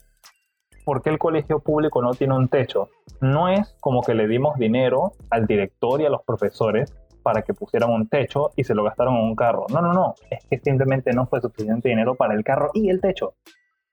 ¿Por 0.84 1.02
qué 1.02 1.10
el 1.10 1.18
colegio 1.18 1.60
público 1.60 2.02
no 2.02 2.12
tiene 2.14 2.34
un 2.34 2.48
techo? 2.48 2.88
No 3.20 3.48
es 3.48 3.76
como 3.80 4.02
que 4.02 4.14
le 4.14 4.26
dimos 4.26 4.58
dinero 4.58 5.12
al 5.30 5.46
director 5.46 6.00
y 6.00 6.06
a 6.06 6.10
los 6.10 6.22
profesores 6.22 6.94
para 7.22 7.42
que 7.42 7.54
pusieran 7.54 7.90
un 7.90 8.08
techo 8.08 8.50
y 8.56 8.64
se 8.64 8.74
lo 8.74 8.84
gastaron 8.84 9.14
en 9.16 9.24
un 9.24 9.36
carro. 9.36 9.66
No, 9.72 9.80
no, 9.80 9.92
no. 9.92 10.14
Es 10.30 10.44
que 10.46 10.58
simplemente 10.58 11.12
no 11.12 11.26
fue 11.26 11.40
suficiente 11.40 11.88
dinero 11.88 12.14
para 12.14 12.34
el 12.34 12.42
carro 12.42 12.70
y 12.74 12.88
el 12.90 13.00
techo. 13.00 13.34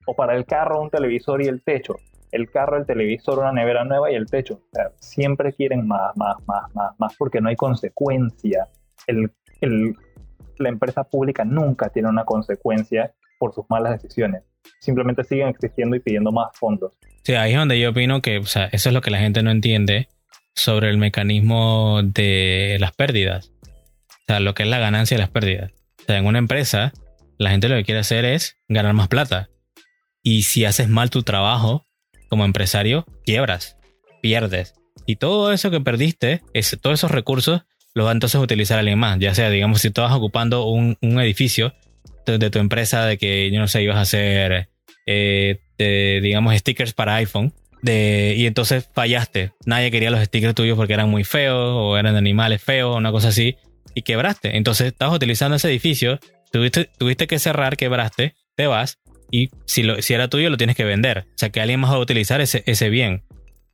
O 0.07 0.15
para 0.15 0.35
el 0.35 0.45
carro, 0.45 0.81
un 0.81 0.89
televisor 0.89 1.41
y 1.43 1.47
el 1.47 1.63
techo. 1.63 1.95
El 2.31 2.49
carro, 2.49 2.77
el 2.77 2.85
televisor, 2.85 3.39
una 3.39 3.51
nevera 3.51 3.83
nueva 3.83 4.11
y 4.11 4.15
el 4.15 4.25
techo. 4.25 4.61
Siempre 4.97 5.53
quieren 5.53 5.87
más, 5.87 6.15
más, 6.15 6.37
más, 6.47 6.73
más, 6.73 6.99
más 6.99 7.15
porque 7.17 7.41
no 7.41 7.49
hay 7.49 7.55
consecuencia. 7.55 8.67
La 10.57 10.69
empresa 10.69 11.03
pública 11.03 11.45
nunca 11.45 11.89
tiene 11.89 12.09
una 12.09 12.25
consecuencia 12.25 13.13
por 13.39 13.55
sus 13.55 13.65
malas 13.69 13.93
decisiones 13.93 14.43
simplemente 14.79 15.23
siguen 15.23 15.47
existiendo 15.47 15.95
y 15.95 15.99
pidiendo 15.99 16.31
más 16.31 16.49
fondos. 16.53 16.93
Sí, 17.23 17.33
ahí 17.33 17.53
es 17.53 17.57
donde 17.57 17.79
yo 17.79 17.89
opino 17.89 18.21
que 18.21 18.37
o 18.37 18.45
sea, 18.45 18.65
eso 18.71 18.89
es 18.89 18.93
lo 18.93 19.01
que 19.01 19.11
la 19.11 19.19
gente 19.19 19.43
no 19.43 19.51
entiende 19.51 20.07
sobre 20.55 20.89
el 20.89 20.97
mecanismo 20.97 22.01
de 22.03 22.77
las 22.79 22.91
pérdidas. 22.93 23.51
O 24.09 24.23
sea, 24.27 24.39
lo 24.39 24.53
que 24.53 24.63
es 24.63 24.69
la 24.69 24.79
ganancia 24.79 25.17
de 25.17 25.21
las 25.21 25.29
pérdidas. 25.29 25.71
O 26.01 26.03
sea, 26.03 26.17
en 26.17 26.25
una 26.25 26.39
empresa, 26.39 26.93
la 27.37 27.51
gente 27.51 27.69
lo 27.69 27.75
que 27.75 27.85
quiere 27.85 28.01
hacer 28.01 28.25
es 28.25 28.57
ganar 28.67 28.93
más 28.93 29.07
plata. 29.07 29.49
Y 30.21 30.43
si 30.43 30.65
haces 30.65 30.89
mal 30.89 31.09
tu 31.09 31.23
trabajo 31.23 31.85
como 32.29 32.45
empresario, 32.45 33.05
quiebras. 33.25 33.77
pierdes. 34.21 34.75
Y 35.05 35.15
todo 35.15 35.51
eso 35.53 35.71
que 35.71 35.79
perdiste, 35.79 36.43
todos 36.81 36.99
esos 36.99 37.09
recursos, 37.09 37.63
los 37.95 38.05
va 38.05 38.11
entonces 38.11 38.35
a 38.35 38.41
utilizar 38.41 38.77
alguien 38.77 38.99
más. 38.99 39.17
Ya 39.19 39.33
sea, 39.33 39.49
digamos, 39.49 39.81
si 39.81 39.89
tú 39.89 40.01
vas 40.01 40.13
ocupando 40.13 40.65
un, 40.65 40.97
edificio 41.01 41.73
de, 42.25 42.49
tu 42.49 42.59
empresa 42.59 43.05
de 43.05 43.17
que, 43.17 43.49
yo 43.51 43.59
no 43.59 43.67
sé, 43.67 43.83
ibas 43.83 43.97
a 43.97 44.01
hacer, 44.01 44.69
eh, 45.05 45.59
digamos, 46.21 46.55
stickers 46.57 46.93
para 46.93 47.15
iPhone. 47.15 47.53
De, 47.81 48.35
y 48.37 48.45
entonces 48.45 48.89
fallaste. 48.93 49.51
Nadie 49.65 49.91
quería 49.91 50.11
los 50.11 50.23
stickers 50.23 50.55
tuyos 50.55 50.77
porque 50.77 50.93
eran 50.93 51.09
muy 51.09 51.23
feos 51.23 51.73
o 51.75 51.97
eran 51.97 52.13
de 52.13 52.19
animales 52.19 52.61
feos 52.61 52.95
una 52.95 53.11
cosa 53.11 53.29
así. 53.29 53.55
Y 53.95 54.01
quebraste. 54.01 54.57
Entonces 54.57 54.87
estabas 54.87 55.15
utilizando 55.15 55.55
ese 55.55 55.69
edificio. 55.69 56.19
Tuviste, 56.51 56.89
tuviste 56.97 57.27
que 57.27 57.39
cerrar, 57.39 57.77
quebraste, 57.77 58.35
te 58.55 58.67
vas. 58.67 58.99
Y 59.31 59.49
si, 59.65 59.83
lo, 59.83 60.01
si 60.01 60.13
era 60.13 60.27
tuyo, 60.27 60.49
lo 60.49 60.57
tienes 60.57 60.75
que 60.75 60.83
vender. 60.83 61.25
O 61.27 61.37
sea, 61.37 61.49
que 61.49 61.61
alguien 61.61 61.79
más 61.79 61.91
va 61.91 61.95
a 61.95 61.99
utilizar 61.99 62.41
ese, 62.41 62.63
ese 62.65 62.89
bien. 62.89 63.23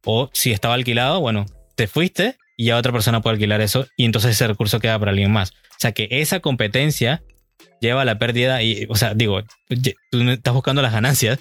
O 0.03 0.29
si 0.33 0.51
estaba 0.51 0.75
alquilado, 0.75 1.19
bueno, 1.19 1.45
te 1.75 1.87
fuiste 1.87 2.37
y 2.57 2.65
ya 2.65 2.77
otra 2.77 2.91
persona 2.91 3.21
puede 3.21 3.35
alquilar 3.35 3.61
eso 3.61 3.87
y 3.97 4.05
entonces 4.05 4.31
ese 4.31 4.47
recurso 4.47 4.79
queda 4.79 4.97
para 4.97 5.11
alguien 5.11 5.31
más. 5.31 5.51
O 5.51 5.79
sea 5.79 5.91
que 5.91 6.07
esa 6.09 6.39
competencia 6.39 7.23
lleva 7.85 8.05
la 8.05 8.17
pérdida 8.17 8.61
y, 8.61 8.85
o 8.89 8.95
sea, 8.95 9.13
digo, 9.13 9.41
tú 10.11 10.29
estás 10.29 10.53
buscando 10.53 10.81
las 10.81 10.93
ganancias 10.93 11.39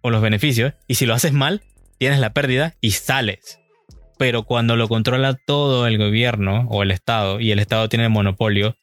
o 0.00 0.10
los 0.10 0.22
beneficios 0.22 0.74
y 0.86 0.94
si 0.94 1.06
lo 1.06 1.14
haces 1.14 1.32
mal, 1.32 1.62
tienes 1.98 2.20
la 2.20 2.32
pérdida 2.32 2.74
y 2.80 2.92
sales. 2.92 3.58
Pero 4.18 4.44
cuando 4.44 4.76
lo 4.76 4.88
controla 4.88 5.34
todo 5.34 5.86
el 5.86 5.98
gobierno 5.98 6.66
o 6.70 6.82
el 6.82 6.90
Estado 6.90 7.40
y 7.40 7.50
el 7.50 7.58
Estado 7.58 7.88
tiene 7.88 8.04
el 8.04 8.10
monopolio, 8.10 8.76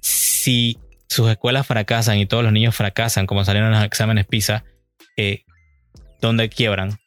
si 0.00 0.78
sus 1.08 1.28
escuelas 1.30 1.66
fracasan 1.66 2.18
y 2.18 2.26
todos 2.26 2.44
los 2.44 2.52
niños 2.52 2.76
fracasan 2.76 3.26
como 3.26 3.44
salieron 3.44 3.72
en 3.72 3.76
los 3.76 3.84
exámenes 3.84 4.26
PISA, 4.26 4.64
eh, 5.16 5.44
¿dónde 6.20 6.48
quiebran? 6.48 6.98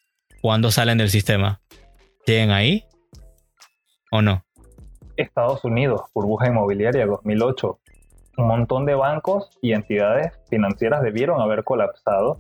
¿Cuándo 0.42 0.72
salen 0.72 0.98
del 0.98 1.10
sistema? 1.10 1.62
¿Siguen 2.26 2.52
ahí 2.52 2.86
o 4.12 4.22
no? 4.22 4.44
Estados 5.16 5.64
Unidos, 5.64 6.02
burbuja 6.14 6.48
inmobiliaria 6.48 7.06
2008. 7.06 7.80
Un 8.40 8.48
montón 8.48 8.86
de 8.86 8.96
bancos 8.96 9.50
y 9.62 9.74
entidades 9.74 10.32
financieras 10.50 11.02
debieron 11.02 11.42
haber 11.42 11.66
colapsado 11.66 12.38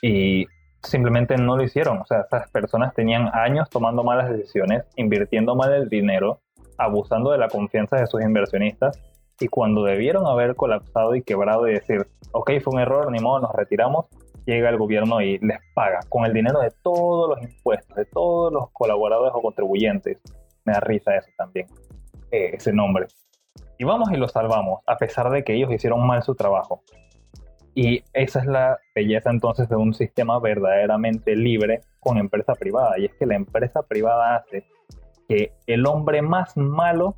y 0.00 0.46
simplemente 0.82 1.36
no 1.36 1.54
lo 1.54 1.62
hicieron. 1.62 1.98
O 1.98 2.06
sea, 2.06 2.20
estas 2.20 2.50
personas 2.50 2.94
tenían 2.94 3.28
años 3.34 3.68
tomando 3.68 4.02
malas 4.02 4.30
decisiones, 4.30 4.84
invirtiendo 4.96 5.54
mal 5.54 5.74
el 5.74 5.90
dinero, 5.90 6.40
abusando 6.78 7.30
de 7.30 7.36
la 7.36 7.48
confianza 7.48 7.96
de 7.96 8.06
sus 8.06 8.22
inversionistas 8.22 8.98
y 9.38 9.48
cuando 9.48 9.84
debieron 9.84 10.26
haber 10.26 10.56
colapsado 10.56 11.14
y 11.14 11.22
quebrado 11.22 11.68
y 11.68 11.74
decir, 11.74 12.06
ok, 12.32 12.52
fue 12.62 12.72
un 12.72 12.80
error, 12.80 13.12
ni 13.12 13.18
modo, 13.18 13.40
nos 13.40 13.52
retiramos, 13.52 14.06
llega 14.46 14.70
el 14.70 14.78
gobierno 14.78 15.20
y 15.20 15.36
les 15.40 15.58
paga 15.74 16.00
con 16.08 16.24
el 16.24 16.32
dinero 16.32 16.60
de 16.60 16.72
todos 16.82 17.28
los 17.28 17.42
impuestos, 17.42 17.94
de 17.94 18.06
todos 18.06 18.50
los 18.50 18.70
colaboradores 18.72 19.34
o 19.34 19.42
contribuyentes. 19.42 20.16
Me 20.64 20.72
da 20.72 20.80
risa 20.80 21.14
eso 21.16 21.28
también, 21.36 21.66
eh, 22.30 22.52
ese 22.54 22.72
nombre. 22.72 23.08
Y 23.78 23.84
vamos 23.84 24.10
y 24.12 24.16
lo 24.16 24.28
salvamos, 24.28 24.80
a 24.86 24.96
pesar 24.96 25.30
de 25.30 25.44
que 25.44 25.54
ellos 25.54 25.72
hicieron 25.72 26.06
mal 26.06 26.22
su 26.22 26.34
trabajo. 26.34 26.82
Y 27.74 28.02
esa 28.12 28.40
es 28.40 28.46
la 28.46 28.78
belleza 28.94 29.30
entonces 29.30 29.68
de 29.68 29.76
un 29.76 29.94
sistema 29.94 30.40
verdaderamente 30.40 31.36
libre 31.36 31.82
con 32.00 32.18
empresa 32.18 32.54
privada. 32.54 32.98
Y 32.98 33.04
es 33.04 33.14
que 33.14 33.26
la 33.26 33.36
empresa 33.36 33.82
privada 33.82 34.36
hace 34.36 34.64
que 35.28 35.52
el 35.66 35.86
hombre 35.86 36.22
más 36.22 36.56
malo 36.56 37.14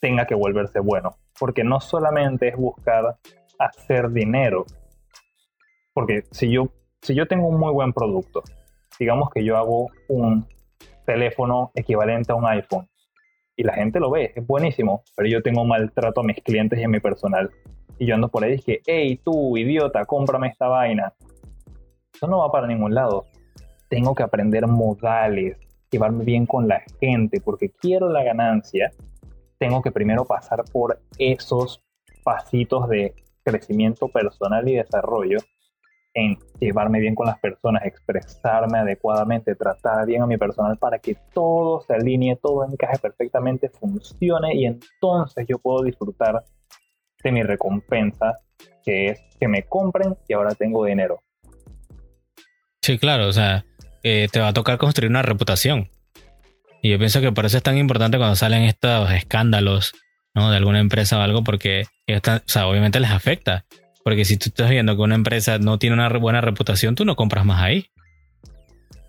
tenga 0.00 0.26
que 0.26 0.34
volverse 0.34 0.80
bueno. 0.80 1.16
Porque 1.38 1.64
no 1.64 1.80
solamente 1.80 2.48
es 2.48 2.56
buscar 2.56 3.16
hacer 3.58 4.10
dinero, 4.10 4.64
porque 5.92 6.22
si 6.30 6.50
yo, 6.50 6.68
si 7.02 7.14
yo 7.14 7.26
tengo 7.26 7.46
un 7.46 7.58
muy 7.58 7.72
buen 7.72 7.92
producto, 7.92 8.42
digamos 8.98 9.30
que 9.30 9.44
yo 9.44 9.56
hago 9.56 9.90
un 10.08 10.46
teléfono 11.04 11.70
equivalente 11.74 12.32
a 12.32 12.36
un 12.36 12.46
iPhone 12.46 12.88
y 13.62 13.64
la 13.64 13.74
gente 13.74 14.00
lo 14.00 14.10
ve, 14.10 14.32
es 14.34 14.44
buenísimo, 14.44 15.04
pero 15.16 15.28
yo 15.28 15.40
tengo 15.40 15.64
maltrato 15.64 16.20
a 16.20 16.24
mis 16.24 16.42
clientes 16.42 16.80
y 16.80 16.82
a 16.82 16.88
mi 16.88 16.98
personal. 16.98 17.48
Y 17.96 18.06
yo 18.06 18.16
ando 18.16 18.28
por 18.28 18.42
ahí 18.42 18.54
y 18.54 18.56
dije, 18.56 18.80
hey 18.86 19.20
tú, 19.24 19.56
idiota, 19.56 20.04
cómprame 20.04 20.48
esta 20.48 20.66
vaina. 20.66 21.12
Eso 22.12 22.26
no 22.26 22.38
va 22.38 22.50
para 22.50 22.66
ningún 22.66 22.92
lado. 22.92 23.26
Tengo 23.88 24.16
que 24.16 24.24
aprender 24.24 24.66
modales, 24.66 25.58
llevarme 25.92 26.24
bien 26.24 26.44
con 26.44 26.66
la 26.66 26.82
gente, 27.00 27.40
porque 27.40 27.70
quiero 27.70 28.08
la 28.08 28.24
ganancia. 28.24 28.90
Tengo 29.58 29.80
que 29.80 29.92
primero 29.92 30.24
pasar 30.24 30.64
por 30.72 31.00
esos 31.16 31.80
pasitos 32.24 32.88
de 32.88 33.14
crecimiento 33.44 34.08
personal 34.08 34.68
y 34.68 34.74
desarrollo 34.74 35.38
en 36.14 36.38
llevarme 36.60 37.00
bien 37.00 37.14
con 37.14 37.26
las 37.26 37.38
personas, 37.38 37.84
expresarme 37.84 38.78
adecuadamente, 38.78 39.54
tratar 39.54 40.06
bien 40.06 40.22
a 40.22 40.26
mi 40.26 40.36
personal 40.36 40.76
para 40.78 40.98
que 40.98 41.16
todo 41.32 41.80
se 41.82 41.94
alinee, 41.94 42.36
todo 42.36 42.64
encaje 42.64 42.98
perfectamente, 42.98 43.68
funcione 43.68 44.54
y 44.54 44.66
entonces 44.66 45.46
yo 45.48 45.58
puedo 45.58 45.82
disfrutar 45.82 46.44
de 47.22 47.32
mi 47.32 47.42
recompensa, 47.42 48.38
que 48.84 49.08
es 49.08 49.20
que 49.38 49.48
me 49.48 49.62
compren 49.62 50.16
y 50.28 50.34
ahora 50.34 50.54
tengo 50.54 50.84
dinero. 50.84 51.22
Sí, 52.82 52.98
claro, 52.98 53.28
o 53.28 53.32
sea, 53.32 53.64
te 54.02 54.40
va 54.40 54.48
a 54.48 54.52
tocar 54.52 54.78
construir 54.78 55.10
una 55.10 55.22
reputación. 55.22 55.88
Y 56.82 56.90
yo 56.90 56.98
pienso 56.98 57.20
que 57.20 57.30
por 57.30 57.46
eso 57.46 57.56
es 57.56 57.62
tan 57.62 57.78
importante 57.78 58.18
cuando 58.18 58.34
salen 58.34 58.64
estos 58.64 59.10
escándalos 59.12 59.92
¿no? 60.34 60.50
de 60.50 60.56
alguna 60.56 60.80
empresa 60.80 61.16
o 61.18 61.20
algo, 61.20 61.44
porque 61.44 61.84
o 62.08 62.40
sea, 62.46 62.66
obviamente 62.66 62.98
les 62.98 63.10
afecta. 63.10 63.64
Porque 64.04 64.24
si 64.24 64.36
tú 64.36 64.48
estás 64.48 64.70
viendo 64.70 64.96
que 64.96 65.02
una 65.02 65.14
empresa 65.14 65.58
no 65.58 65.78
tiene 65.78 65.94
una 65.94 66.08
buena 66.08 66.40
reputación, 66.40 66.94
tú 66.94 67.04
no 67.04 67.16
compras 67.16 67.44
más 67.44 67.62
ahí. 67.62 67.86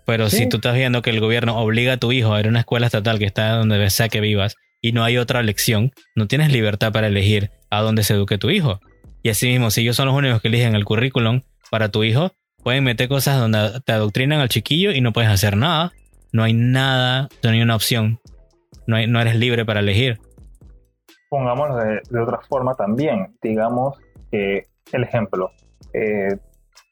Pero 0.06 0.28
si 0.28 0.48
tú 0.48 0.56
estás 0.56 0.74
viendo 0.74 1.00
que 1.00 1.10
el 1.10 1.20
gobierno 1.20 1.58
obliga 1.58 1.94
a 1.94 1.96
tu 1.96 2.12
hijo 2.12 2.34
a 2.34 2.40
ir 2.40 2.46
a 2.46 2.50
una 2.50 2.60
escuela 2.60 2.86
estatal 2.86 3.18
que 3.18 3.24
está 3.24 3.56
donde 3.56 3.88
sea 3.88 4.08
que 4.08 4.20
vivas 4.20 4.56
y 4.82 4.92
no 4.92 5.02
hay 5.02 5.16
otra 5.16 5.40
elección, 5.40 5.92
no 6.14 6.26
tienes 6.26 6.52
libertad 6.52 6.92
para 6.92 7.06
elegir 7.06 7.50
a 7.70 7.80
dónde 7.80 8.04
se 8.04 8.12
eduque 8.12 8.36
tu 8.36 8.50
hijo. 8.50 8.80
Y 9.22 9.30
así 9.30 9.46
mismo, 9.46 9.70
si 9.70 9.80
ellos 9.80 9.96
son 9.96 10.06
los 10.06 10.14
únicos 10.14 10.42
que 10.42 10.48
eligen 10.48 10.74
el 10.74 10.84
currículum 10.84 11.40
para 11.70 11.88
tu 11.88 12.04
hijo, 12.04 12.32
pueden 12.62 12.84
meter 12.84 13.08
cosas 13.08 13.40
donde 13.40 13.80
te 13.84 13.92
adoctrinan 13.92 14.40
al 14.40 14.50
chiquillo 14.50 14.92
y 14.92 15.00
no 15.00 15.14
puedes 15.14 15.30
hacer 15.30 15.56
nada. 15.56 15.92
No 16.32 16.42
hay 16.42 16.52
nada, 16.52 17.28
no 17.42 17.50
hay 17.50 17.62
una 17.62 17.74
opción. 17.74 18.20
No, 18.86 19.04
no 19.06 19.20
eres 19.20 19.36
libre 19.36 19.64
para 19.64 19.80
elegir. 19.80 20.18
Pongámoslo 21.30 21.76
de 21.78 22.20
otra 22.20 22.40
forma 22.46 22.74
también. 22.74 23.34
Digamos 23.40 23.96
que 24.30 24.66
el 24.92 25.04
ejemplo, 25.04 25.52
eh, 25.92 26.38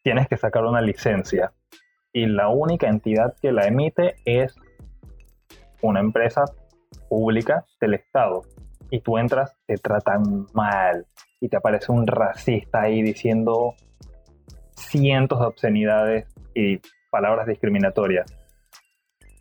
tienes 0.03 0.29
que 0.29 0.37
sacar 0.37 0.65
una 0.65 0.81
licencia 0.81 1.53
y 2.13 2.27
la 2.27 2.49
única 2.49 2.89
entidad 2.89 3.35
que 3.41 3.53
la 3.53 3.67
emite 3.67 4.17
es 4.25 4.55
una 5.81 6.01
empresa 6.01 6.45
pública 7.09 7.65
del 7.81 7.95
Estado. 7.95 8.43
Y 8.91 9.01
tú 9.01 9.17
entras, 9.17 9.57
te 9.67 9.77
tratan 9.77 10.47
mal 10.53 11.07
y 11.41 11.49
te 11.49 11.57
aparece 11.57 11.91
un 11.91 12.07
racista 12.07 12.83
ahí 12.83 13.03
diciendo 13.03 13.75
cientos 14.77 15.41
de 15.41 15.47
obscenidades 15.47 16.27
y 16.55 16.81
palabras 17.11 17.47
discriminatorias. 17.47 18.27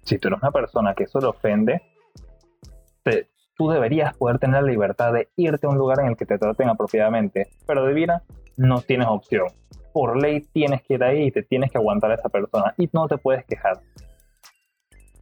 Si 0.04 0.18
tú 0.18 0.30
eres 0.30 0.42
una 0.42 0.52
persona 0.52 0.94
que 0.94 1.04
eso 1.04 1.20
le 1.20 1.28
ofende, 1.28 1.82
tú 3.62 3.70
deberías 3.70 4.18
poder 4.18 4.40
tener 4.40 4.64
la 4.64 4.72
libertad 4.72 5.14
de 5.14 5.30
irte 5.36 5.68
a 5.68 5.70
un 5.70 5.78
lugar 5.78 6.00
en 6.00 6.08
el 6.08 6.18
que 6.18 6.26
te 6.26 6.40
traten 6.40 6.70
apropiadamente. 6.70 7.50
Pero 7.68 7.86
adivina, 7.86 8.24
no 8.62 8.82
tienes 8.82 9.08
opción. 9.08 9.48
Por 9.92 10.22
ley 10.22 10.46
tienes 10.54 10.82
que 10.84 10.94
ir 10.94 11.04
ahí 11.04 11.28
y 11.28 11.32
te 11.32 11.44
tienes 11.44 11.72
que 11.72 11.78
aguantar 11.78 12.12
a 12.12 12.16
esa 12.16 12.30
persona 12.30 12.74
y 12.78 12.90
no 12.94 13.08
te 13.08 13.18
puedes 13.18 13.44
quejar. 13.46 13.80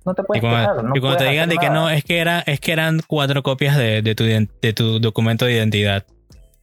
No 0.06 0.14
te 0.14 0.24
puedes 0.24 0.42
quejar. 0.42 0.78
y 0.94 1.00
cuando 1.00 1.18
te 1.18 1.30
digan 1.30 1.50
de 1.50 1.58
que 1.58 1.70
no, 1.70 1.90
es 1.90 2.04
que, 2.04 2.20
era, 2.20 2.42
es 2.42 2.60
que 2.60 2.72
eran 2.72 3.00
cuatro 3.08 3.42
copias 3.42 3.78
de, 3.78 4.02
tu, 4.16 4.24
de 4.24 4.74
tu 4.74 5.00
documento 5.00 5.46
de 5.46 5.54
identidad. 5.54 6.06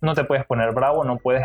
No 0.01 0.15
te 0.15 0.25
puedes 0.25 0.45
poner 0.45 0.73
bravo, 0.73 1.05
no 1.05 1.17
puedes 1.17 1.43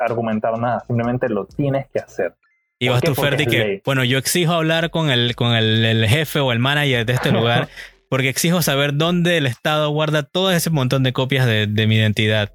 argumentar 0.00 0.58
nada, 0.58 0.80
simplemente 0.86 1.28
lo 1.28 1.44
tienes 1.44 1.86
que 1.90 2.00
hacer. 2.00 2.34
Y 2.78 2.88
vas 2.88 3.02
tú, 3.02 3.14
Ferdi, 3.14 3.44
que, 3.44 3.82
bueno, 3.84 4.04
yo 4.04 4.16
exijo 4.16 4.54
hablar 4.54 4.90
con 4.90 5.10
el, 5.10 5.36
con 5.36 5.52
el, 5.52 6.06
jefe 6.08 6.40
o 6.40 6.50
el 6.50 6.58
manager 6.58 7.04
de 7.04 7.12
este 7.12 7.30
lugar 7.32 7.68
porque 8.08 8.30
exijo 8.30 8.62
saber 8.62 8.94
dónde 8.94 9.36
el 9.36 9.46
Estado 9.46 9.90
guarda 9.90 10.22
todo 10.22 10.50
ese 10.50 10.70
montón 10.70 11.02
de 11.02 11.12
copias 11.12 11.46
de, 11.46 11.66
de 11.66 11.86
mi 11.86 11.96
identidad. 11.96 12.52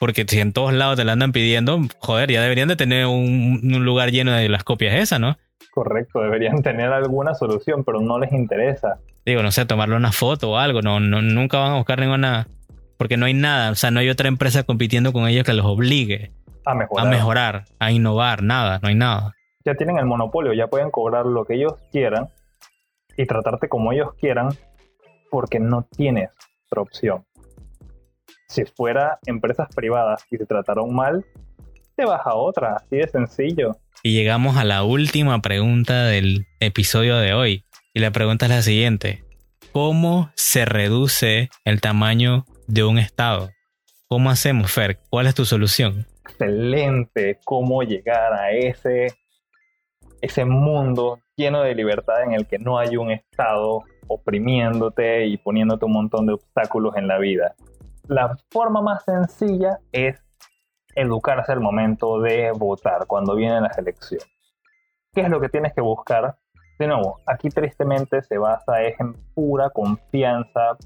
Porque 0.00 0.24
si 0.26 0.40
en 0.40 0.52
todos 0.52 0.72
lados 0.72 0.96
te 0.96 1.04
la 1.04 1.12
andan 1.12 1.32
pidiendo, 1.32 1.78
joder, 1.98 2.30
ya 2.30 2.42
deberían 2.42 2.68
de 2.68 2.76
tener 2.76 3.06
un, 3.06 3.60
lugar 3.84 4.10
lleno 4.10 4.32
de 4.32 4.48
las 4.48 4.64
copias 4.64 4.94
esas, 4.94 5.20
¿no? 5.20 5.36
Correcto, 5.70 6.20
deberían 6.20 6.62
tener 6.62 6.92
alguna 6.92 7.34
solución, 7.34 7.84
pero 7.84 8.00
no 8.00 8.18
les 8.18 8.32
interesa. 8.32 8.98
Digo, 9.24 9.42
no 9.42 9.50
sé, 9.50 9.66
tomarle 9.66 9.96
una 9.96 10.12
foto 10.12 10.52
o 10.52 10.56
algo, 10.56 10.82
no, 10.82 11.00
no, 11.00 11.22
nunca 11.22 11.58
van 11.58 11.72
a 11.72 11.76
buscar 11.76 11.98
ninguna, 11.98 12.48
porque 12.98 13.16
no 13.16 13.26
hay 13.26 13.34
nada, 13.34 13.70
o 13.70 13.74
sea, 13.74 13.90
no 13.90 14.00
hay 14.00 14.08
otra 14.08 14.28
empresa 14.28 14.64
compitiendo 14.64 15.12
con 15.12 15.26
ellos 15.26 15.44
que 15.44 15.52
los 15.52 15.66
obligue 15.66 16.32
a 16.64 16.74
mejorar. 16.74 17.06
a 17.06 17.10
mejorar, 17.10 17.64
a 17.78 17.90
innovar, 17.90 18.42
nada, 18.42 18.78
no 18.82 18.88
hay 18.88 18.94
nada. 18.94 19.32
Ya 19.64 19.74
tienen 19.74 19.98
el 19.98 20.06
monopolio, 20.06 20.52
ya 20.52 20.66
pueden 20.66 20.90
cobrar 20.90 21.26
lo 21.26 21.44
que 21.44 21.54
ellos 21.54 21.74
quieran 21.90 22.28
y 23.16 23.26
tratarte 23.26 23.68
como 23.68 23.92
ellos 23.92 24.14
quieran 24.20 24.50
porque 25.30 25.58
no 25.58 25.86
tienes 25.96 26.30
otra 26.66 26.82
opción 26.82 27.24
si 28.48 28.64
fuera 28.64 29.18
empresas 29.26 29.68
privadas 29.74 30.24
y 30.30 30.38
te 30.38 30.46
trataron 30.46 30.94
mal, 30.94 31.24
te 31.96 32.04
vas 32.04 32.22
a 32.24 32.34
otra, 32.34 32.76
así 32.76 32.96
de 32.96 33.08
sencillo. 33.08 33.76
Y 34.02 34.12
llegamos 34.12 34.56
a 34.56 34.64
la 34.64 34.82
última 34.82 35.40
pregunta 35.40 36.04
del 36.04 36.46
episodio 36.60 37.16
de 37.16 37.32
hoy. 37.32 37.64
Y 37.94 38.00
la 38.00 38.10
pregunta 38.10 38.46
es 38.46 38.50
la 38.50 38.62
siguiente. 38.62 39.24
¿Cómo 39.72 40.30
se 40.34 40.64
reduce 40.64 41.50
el 41.64 41.80
tamaño 41.80 42.44
de 42.66 42.84
un 42.84 42.98
Estado? 42.98 43.50
¿Cómo 44.08 44.30
hacemos, 44.30 44.70
Fer? 44.70 44.98
¿Cuál 45.10 45.26
es 45.26 45.34
tu 45.34 45.44
solución? 45.44 46.06
Excelente. 46.28 47.38
¿Cómo 47.44 47.82
llegar 47.82 48.32
a 48.32 48.52
ese, 48.52 49.14
ese 50.20 50.44
mundo 50.44 51.20
lleno 51.36 51.62
de 51.62 51.74
libertad 51.74 52.22
en 52.24 52.32
el 52.32 52.46
que 52.46 52.58
no 52.58 52.78
hay 52.78 52.96
un 52.96 53.10
Estado 53.10 53.82
oprimiéndote 54.06 55.26
y 55.26 55.36
poniéndote 55.36 55.84
un 55.86 55.92
montón 55.92 56.26
de 56.26 56.34
obstáculos 56.34 56.96
en 56.96 57.08
la 57.08 57.18
vida? 57.18 57.54
La 58.08 58.36
forma 58.50 58.82
más 58.82 59.02
sencilla 59.04 59.78
es 59.90 60.22
educarse 60.94 61.52
al 61.52 61.60
momento 61.60 62.20
de 62.20 62.52
votar, 62.52 63.06
cuando 63.06 63.34
vienen 63.34 63.62
las 63.62 63.78
elecciones. 63.78 64.28
¿Qué 65.14 65.22
es 65.22 65.30
lo 65.30 65.40
que 65.40 65.48
tienes 65.48 65.72
que 65.72 65.80
buscar? 65.80 66.36
De 66.78 66.86
nuevo, 66.86 67.20
aquí 67.26 67.48
tristemente 67.48 68.22
se 68.22 68.36
basa 68.36 68.82
en 68.82 69.14
pura 69.34 69.70
confianza 69.70 70.76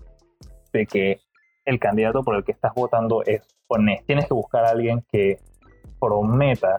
de 0.73 0.87
que 0.87 1.21
el 1.65 1.81
candidato 1.81 2.23
por 2.23 2.37
el 2.37 2.45
que 2.45 2.53
estás 2.53 2.73
votando 2.75 3.23
es 3.25 3.43
honesto. 3.67 4.07
Tienes 4.07 4.27
que 4.27 4.35
buscar 4.35 4.65
a 4.65 4.71
alguien 4.71 5.05
que 5.11 5.39
prometa 5.99 6.79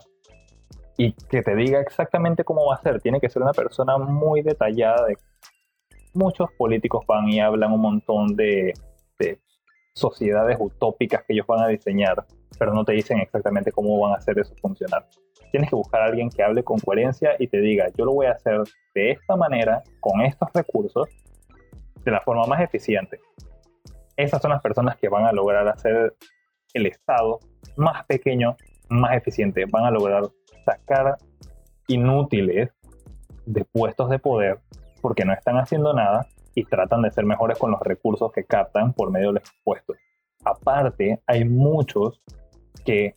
y 0.98 1.14
que 1.14 1.42
te 1.42 1.56
diga 1.56 1.82
exactamente 1.82 2.44
cómo 2.46 2.66
va 2.66 2.76
a 2.76 2.82
ser. 2.82 3.02
Tiene 3.02 3.20
que 3.20 3.30
ser 3.30 3.42
una 3.42 3.54
persona 3.54 3.98
muy 3.98 4.42
detallada. 4.42 5.06
De... 5.06 5.18
Muchos 6.14 6.50
políticos 6.58 7.04
van 7.08 7.28
y 7.28 7.42
hablan 7.42 7.74
un 7.74 7.82
montón 7.82 8.36
de, 8.36 8.74
de 9.18 9.40
sociedades 9.94 10.58
utópicas 10.60 11.24
que 11.26 11.34
ellos 11.34 11.48
van 11.48 11.62
a 11.62 11.68
diseñar, 11.68 12.26
pero 12.58 12.74
no 12.74 12.84
te 12.86 12.94
dicen 12.94 13.20
exactamente 13.20 13.72
cómo 13.72 14.00
van 14.00 14.14
a 14.14 14.18
hacer 14.18 14.38
eso 14.40 14.56
funcionar. 14.62 15.06
Tienes 15.52 15.70
que 15.70 15.76
buscar 15.76 16.02
a 16.02 16.06
alguien 16.06 16.30
que 16.30 16.44
hable 16.44 16.64
con 16.64 16.80
coherencia 16.80 17.36
y 17.40 17.48
te 17.48 17.60
diga, 17.60 17.88
yo 17.98 18.06
lo 18.06 18.14
voy 18.14 18.28
a 18.28 18.32
hacer 18.32 18.62
de 18.94 19.12
esta 19.12 19.36
manera, 19.36 19.82
con 20.00 20.22
estos 20.22 20.50
recursos, 20.54 21.10
de 22.04 22.12
la 22.12 22.22
forma 22.22 22.46
más 22.46 22.62
eficiente. 22.62 23.20
Esas 24.16 24.42
son 24.42 24.52
las 24.52 24.62
personas 24.62 24.98
que 24.98 25.10
van 25.10 25.26
a 25.26 25.32
lograr 25.32 25.68
hacer 25.68 26.14
el 26.74 26.86
Estado 26.86 27.40
más 27.78 28.06
pequeño, 28.06 28.56
más 28.90 29.16
eficiente. 29.16 29.66
Van 29.66 29.86
a 29.86 29.92
lograr 29.92 30.24
sacar 30.66 31.18
inútiles 31.88 32.70
de 33.46 33.66
puestos 33.66 34.10
de 34.10 34.20
poder 34.20 34.60
porque 35.02 35.26
no 35.26 35.34
están 35.34 35.58
haciendo 35.58 35.94
nada 35.94 36.28
y 36.60 36.66
tratan 36.66 37.02
de 37.02 37.12
ser 37.12 37.26
mejores 37.26 37.58
con 37.58 37.72
los 37.72 37.80
recursos 37.80 38.32
que 38.34 38.44
captan 38.44 38.92
por 38.94 39.12
medio 39.12 39.32
de 39.32 39.42
los. 39.64 39.96
Aparte, 40.44 41.22
hay 41.26 41.46
muchos 41.46 42.22
que 42.86 43.16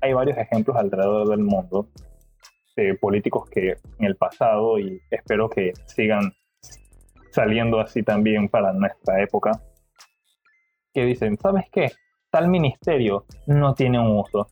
hay 0.00 0.12
varios 0.12 0.36
ejemplos 0.36 0.76
alrededor 0.76 1.28
del 1.28 1.44
mundo 1.44 1.88
de 2.76 2.94
políticos 2.96 3.48
que 3.48 3.76
en 3.98 4.04
el 4.04 4.16
pasado 4.16 4.80
y 4.80 5.00
espero 5.10 5.48
que 5.48 5.72
sigan 5.86 6.32
saliendo 7.30 7.78
así 7.78 8.02
también 8.02 8.48
para 8.48 8.72
nuestra 8.72 9.22
época, 9.22 9.52
que 10.92 11.04
dicen, 11.04 11.38
¿sabes 11.38 11.66
qué? 11.70 11.92
Tal 12.30 12.48
ministerio 12.48 13.26
no 13.46 13.74
tiene 13.74 14.00
un 14.00 14.18
uso, 14.18 14.48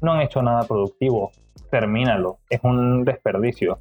no 0.00 0.12
han 0.12 0.22
hecho 0.22 0.42
nada 0.42 0.66
productivo, 0.66 1.30
termínalo, 1.70 2.38
es 2.50 2.60
un 2.64 3.04
desperdicio 3.04 3.78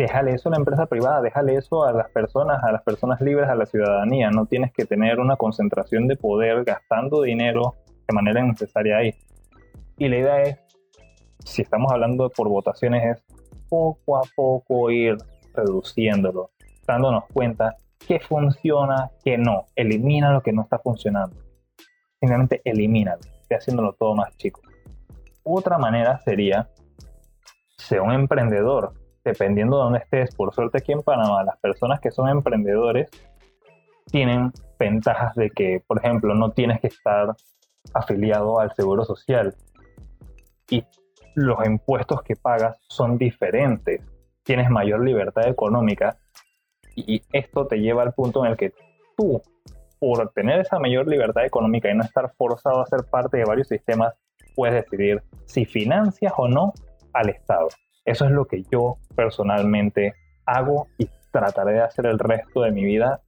déjale 0.00 0.32
eso 0.32 0.48
a 0.48 0.52
la 0.52 0.56
empresa 0.56 0.86
privada, 0.86 1.20
déjale 1.20 1.56
eso 1.56 1.84
a 1.84 1.92
las 1.92 2.10
personas, 2.10 2.62
a 2.64 2.72
las 2.72 2.82
personas 2.82 3.20
libres, 3.20 3.50
a 3.50 3.54
la 3.54 3.66
ciudadanía. 3.66 4.30
No 4.30 4.46
tienes 4.46 4.72
que 4.72 4.86
tener 4.86 5.20
una 5.20 5.36
concentración 5.36 6.08
de 6.08 6.16
poder 6.16 6.64
gastando 6.64 7.20
dinero 7.20 7.74
de 8.08 8.14
manera 8.14 8.40
innecesaria 8.40 8.96
ahí. 8.96 9.14
Y 9.98 10.08
la 10.08 10.16
idea 10.16 10.42
es, 10.42 10.58
si 11.44 11.60
estamos 11.60 11.92
hablando 11.92 12.30
por 12.30 12.48
votaciones, 12.48 13.18
es 13.18 13.22
poco 13.68 14.16
a 14.16 14.22
poco 14.34 14.90
ir 14.90 15.18
reduciéndolo, 15.52 16.50
dándonos 16.86 17.24
cuenta 17.32 17.76
qué 18.06 18.20
funciona, 18.20 19.10
qué 19.22 19.36
no. 19.36 19.66
Elimina 19.76 20.32
lo 20.32 20.40
que 20.40 20.52
no 20.52 20.62
está 20.62 20.78
funcionando. 20.78 21.36
Simplemente 22.18 22.62
elimínalo, 22.64 23.20
esté 23.42 23.54
haciéndolo 23.54 23.92
todo 23.92 24.14
más 24.14 24.34
chico. 24.38 24.62
Otra 25.42 25.76
manera 25.76 26.18
sería, 26.20 26.70
ser 27.76 28.00
un 28.00 28.12
emprendedor, 28.12 28.94
dependiendo 29.24 29.76
de 29.76 29.84
dónde 29.84 29.98
estés, 30.00 30.34
por 30.34 30.54
suerte 30.54 30.78
aquí 30.78 30.92
en 30.92 31.02
Panamá, 31.02 31.44
las 31.44 31.58
personas 31.58 32.00
que 32.00 32.10
son 32.10 32.28
emprendedores 32.28 33.08
tienen 34.06 34.52
ventajas 34.78 35.34
de 35.34 35.50
que, 35.50 35.82
por 35.86 35.98
ejemplo, 35.98 36.34
no 36.34 36.50
tienes 36.50 36.80
que 36.80 36.88
estar 36.88 37.34
afiliado 37.94 38.60
al 38.60 38.74
seguro 38.74 39.04
social 39.04 39.54
y 40.68 40.84
los 41.34 41.64
impuestos 41.66 42.22
que 42.22 42.36
pagas 42.36 42.78
son 42.88 43.18
diferentes, 43.18 44.02
tienes 44.42 44.70
mayor 44.70 45.04
libertad 45.04 45.48
económica 45.48 46.18
y 46.96 47.22
esto 47.32 47.66
te 47.66 47.76
lleva 47.76 48.02
al 48.02 48.12
punto 48.12 48.44
en 48.44 48.52
el 48.52 48.56
que 48.56 48.72
tú, 49.16 49.40
por 49.98 50.30
tener 50.32 50.60
esa 50.60 50.78
mayor 50.78 51.06
libertad 51.06 51.44
económica 51.44 51.90
y 51.90 51.94
no 51.94 52.02
estar 52.02 52.32
forzado 52.36 52.80
a 52.80 52.86
ser 52.86 53.04
parte 53.10 53.38
de 53.38 53.44
varios 53.44 53.68
sistemas, 53.68 54.14
puedes 54.56 54.84
decidir 54.84 55.22
si 55.46 55.64
financias 55.64 56.32
o 56.36 56.48
no 56.48 56.72
al 57.12 57.28
Estado. 57.28 57.68
Eso 58.04 58.24
es 58.24 58.30
lo 58.30 58.46
que 58.46 58.62
yo 58.70 58.98
personalmente 59.14 60.14
hago 60.46 60.88
y 60.98 61.08
trataré 61.30 61.74
de 61.74 61.82
hacer 61.82 62.06
el 62.06 62.18
resto 62.18 62.62
de 62.62 62.72
mi 62.72 62.84
vida, 62.84 63.20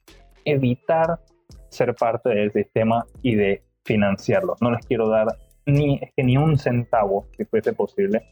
evitar 0.45 1.21
ser 1.69 1.95
parte 1.95 2.31
del 2.31 2.53
sistema 2.53 3.07
y 3.23 3.37
de 3.37 3.63
financiarlo. 3.85 4.57
No 4.61 4.71
les 4.71 4.85
quiero 4.87 5.09
dar 5.09 5.29
ni, 5.67 6.01
ni 6.17 6.37
un 6.37 6.59
centavo, 6.59 7.27
si 7.37 7.45
fuese 7.45 7.73
posible, 7.73 8.23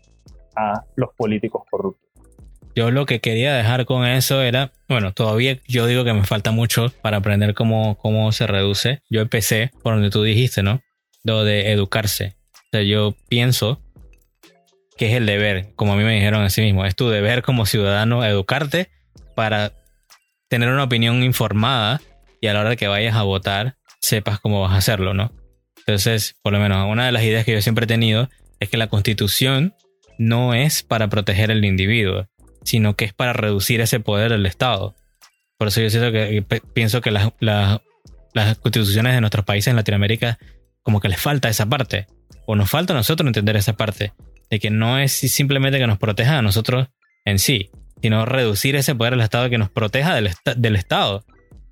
a 0.56 0.84
los 0.96 1.10
políticos 1.14 1.62
corruptos. 1.70 2.10
Yo 2.74 2.90
lo 2.90 3.04
que 3.04 3.20
quería 3.20 3.54
dejar 3.54 3.84
con 3.84 4.06
eso 4.06 4.42
era, 4.42 4.72
bueno, 4.88 5.12
todavía 5.12 5.58
yo 5.66 5.86
digo 5.86 6.04
que 6.04 6.12
me 6.12 6.24
falta 6.24 6.52
mucho 6.52 6.92
para 7.02 7.16
aprender 7.16 7.54
cómo, 7.54 7.96
cómo 7.98 8.30
se 8.32 8.46
reduce. 8.46 9.02
Yo 9.10 9.20
empecé 9.20 9.72
por 9.82 9.94
donde 9.94 10.10
tú 10.10 10.22
dijiste, 10.22 10.62
¿no? 10.62 10.80
Lo 11.24 11.44
de 11.44 11.72
educarse. 11.72 12.36
O 12.54 12.68
sea, 12.72 12.82
yo 12.82 13.14
pienso 13.28 13.80
que 15.00 15.06
es 15.06 15.14
el 15.14 15.24
deber, 15.24 15.72
como 15.76 15.94
a 15.94 15.96
mí 15.96 16.04
me 16.04 16.14
dijeron 16.14 16.42
a 16.42 16.50
sí 16.50 16.60
mismo, 16.60 16.84
es 16.84 16.94
tu 16.94 17.08
deber 17.08 17.40
como 17.40 17.64
ciudadano 17.64 18.22
educarte 18.22 18.90
para 19.34 19.72
tener 20.48 20.68
una 20.68 20.84
opinión 20.84 21.22
informada 21.22 22.02
y 22.38 22.48
a 22.48 22.52
la 22.52 22.60
hora 22.60 22.76
que 22.76 22.86
vayas 22.86 23.16
a 23.16 23.22
votar 23.22 23.76
sepas 24.02 24.40
cómo 24.40 24.60
vas 24.60 24.72
a 24.72 24.76
hacerlo, 24.76 25.14
¿no? 25.14 25.32
Entonces, 25.78 26.36
por 26.42 26.52
lo 26.52 26.58
menos 26.58 26.86
una 26.86 27.06
de 27.06 27.12
las 27.12 27.22
ideas 27.22 27.46
que 27.46 27.52
yo 27.52 27.62
siempre 27.62 27.84
he 27.84 27.88
tenido 27.88 28.28
es 28.58 28.68
que 28.68 28.76
la 28.76 28.88
constitución 28.88 29.74
no 30.18 30.52
es 30.52 30.82
para 30.82 31.08
proteger 31.08 31.50
al 31.50 31.64
individuo, 31.64 32.26
sino 32.62 32.94
que 32.94 33.06
es 33.06 33.14
para 33.14 33.32
reducir 33.32 33.80
ese 33.80 34.00
poder 34.00 34.32
del 34.32 34.44
Estado. 34.44 34.96
Por 35.56 35.68
eso 35.68 35.80
yo 35.80 35.88
siento 35.88 36.12
que, 36.12 36.44
pienso 36.74 37.00
que 37.00 37.10
las, 37.10 37.32
las 37.40 38.58
constituciones 38.58 39.14
de 39.14 39.22
nuestros 39.22 39.46
países 39.46 39.68
en 39.68 39.76
Latinoamérica 39.76 40.38
como 40.82 41.00
que 41.00 41.08
les 41.08 41.18
falta 41.18 41.48
esa 41.48 41.64
parte, 41.64 42.06
o 42.44 42.54
nos 42.54 42.68
falta 42.68 42.92
a 42.92 42.96
nosotros 42.96 43.26
entender 43.26 43.56
esa 43.56 43.78
parte 43.78 44.12
de 44.50 44.58
que 44.58 44.70
no 44.70 44.98
es 44.98 45.12
simplemente 45.12 45.78
que 45.78 45.86
nos 45.86 45.98
proteja 45.98 46.38
a 46.38 46.42
nosotros 46.42 46.88
en 47.24 47.38
sí, 47.38 47.70
sino 48.02 48.26
reducir 48.26 48.76
ese 48.76 48.94
poder 48.94 49.12
del 49.12 49.22
Estado 49.22 49.48
que 49.48 49.58
nos 49.58 49.70
proteja 49.70 50.14
del, 50.14 50.26
Estado. 50.76 51.24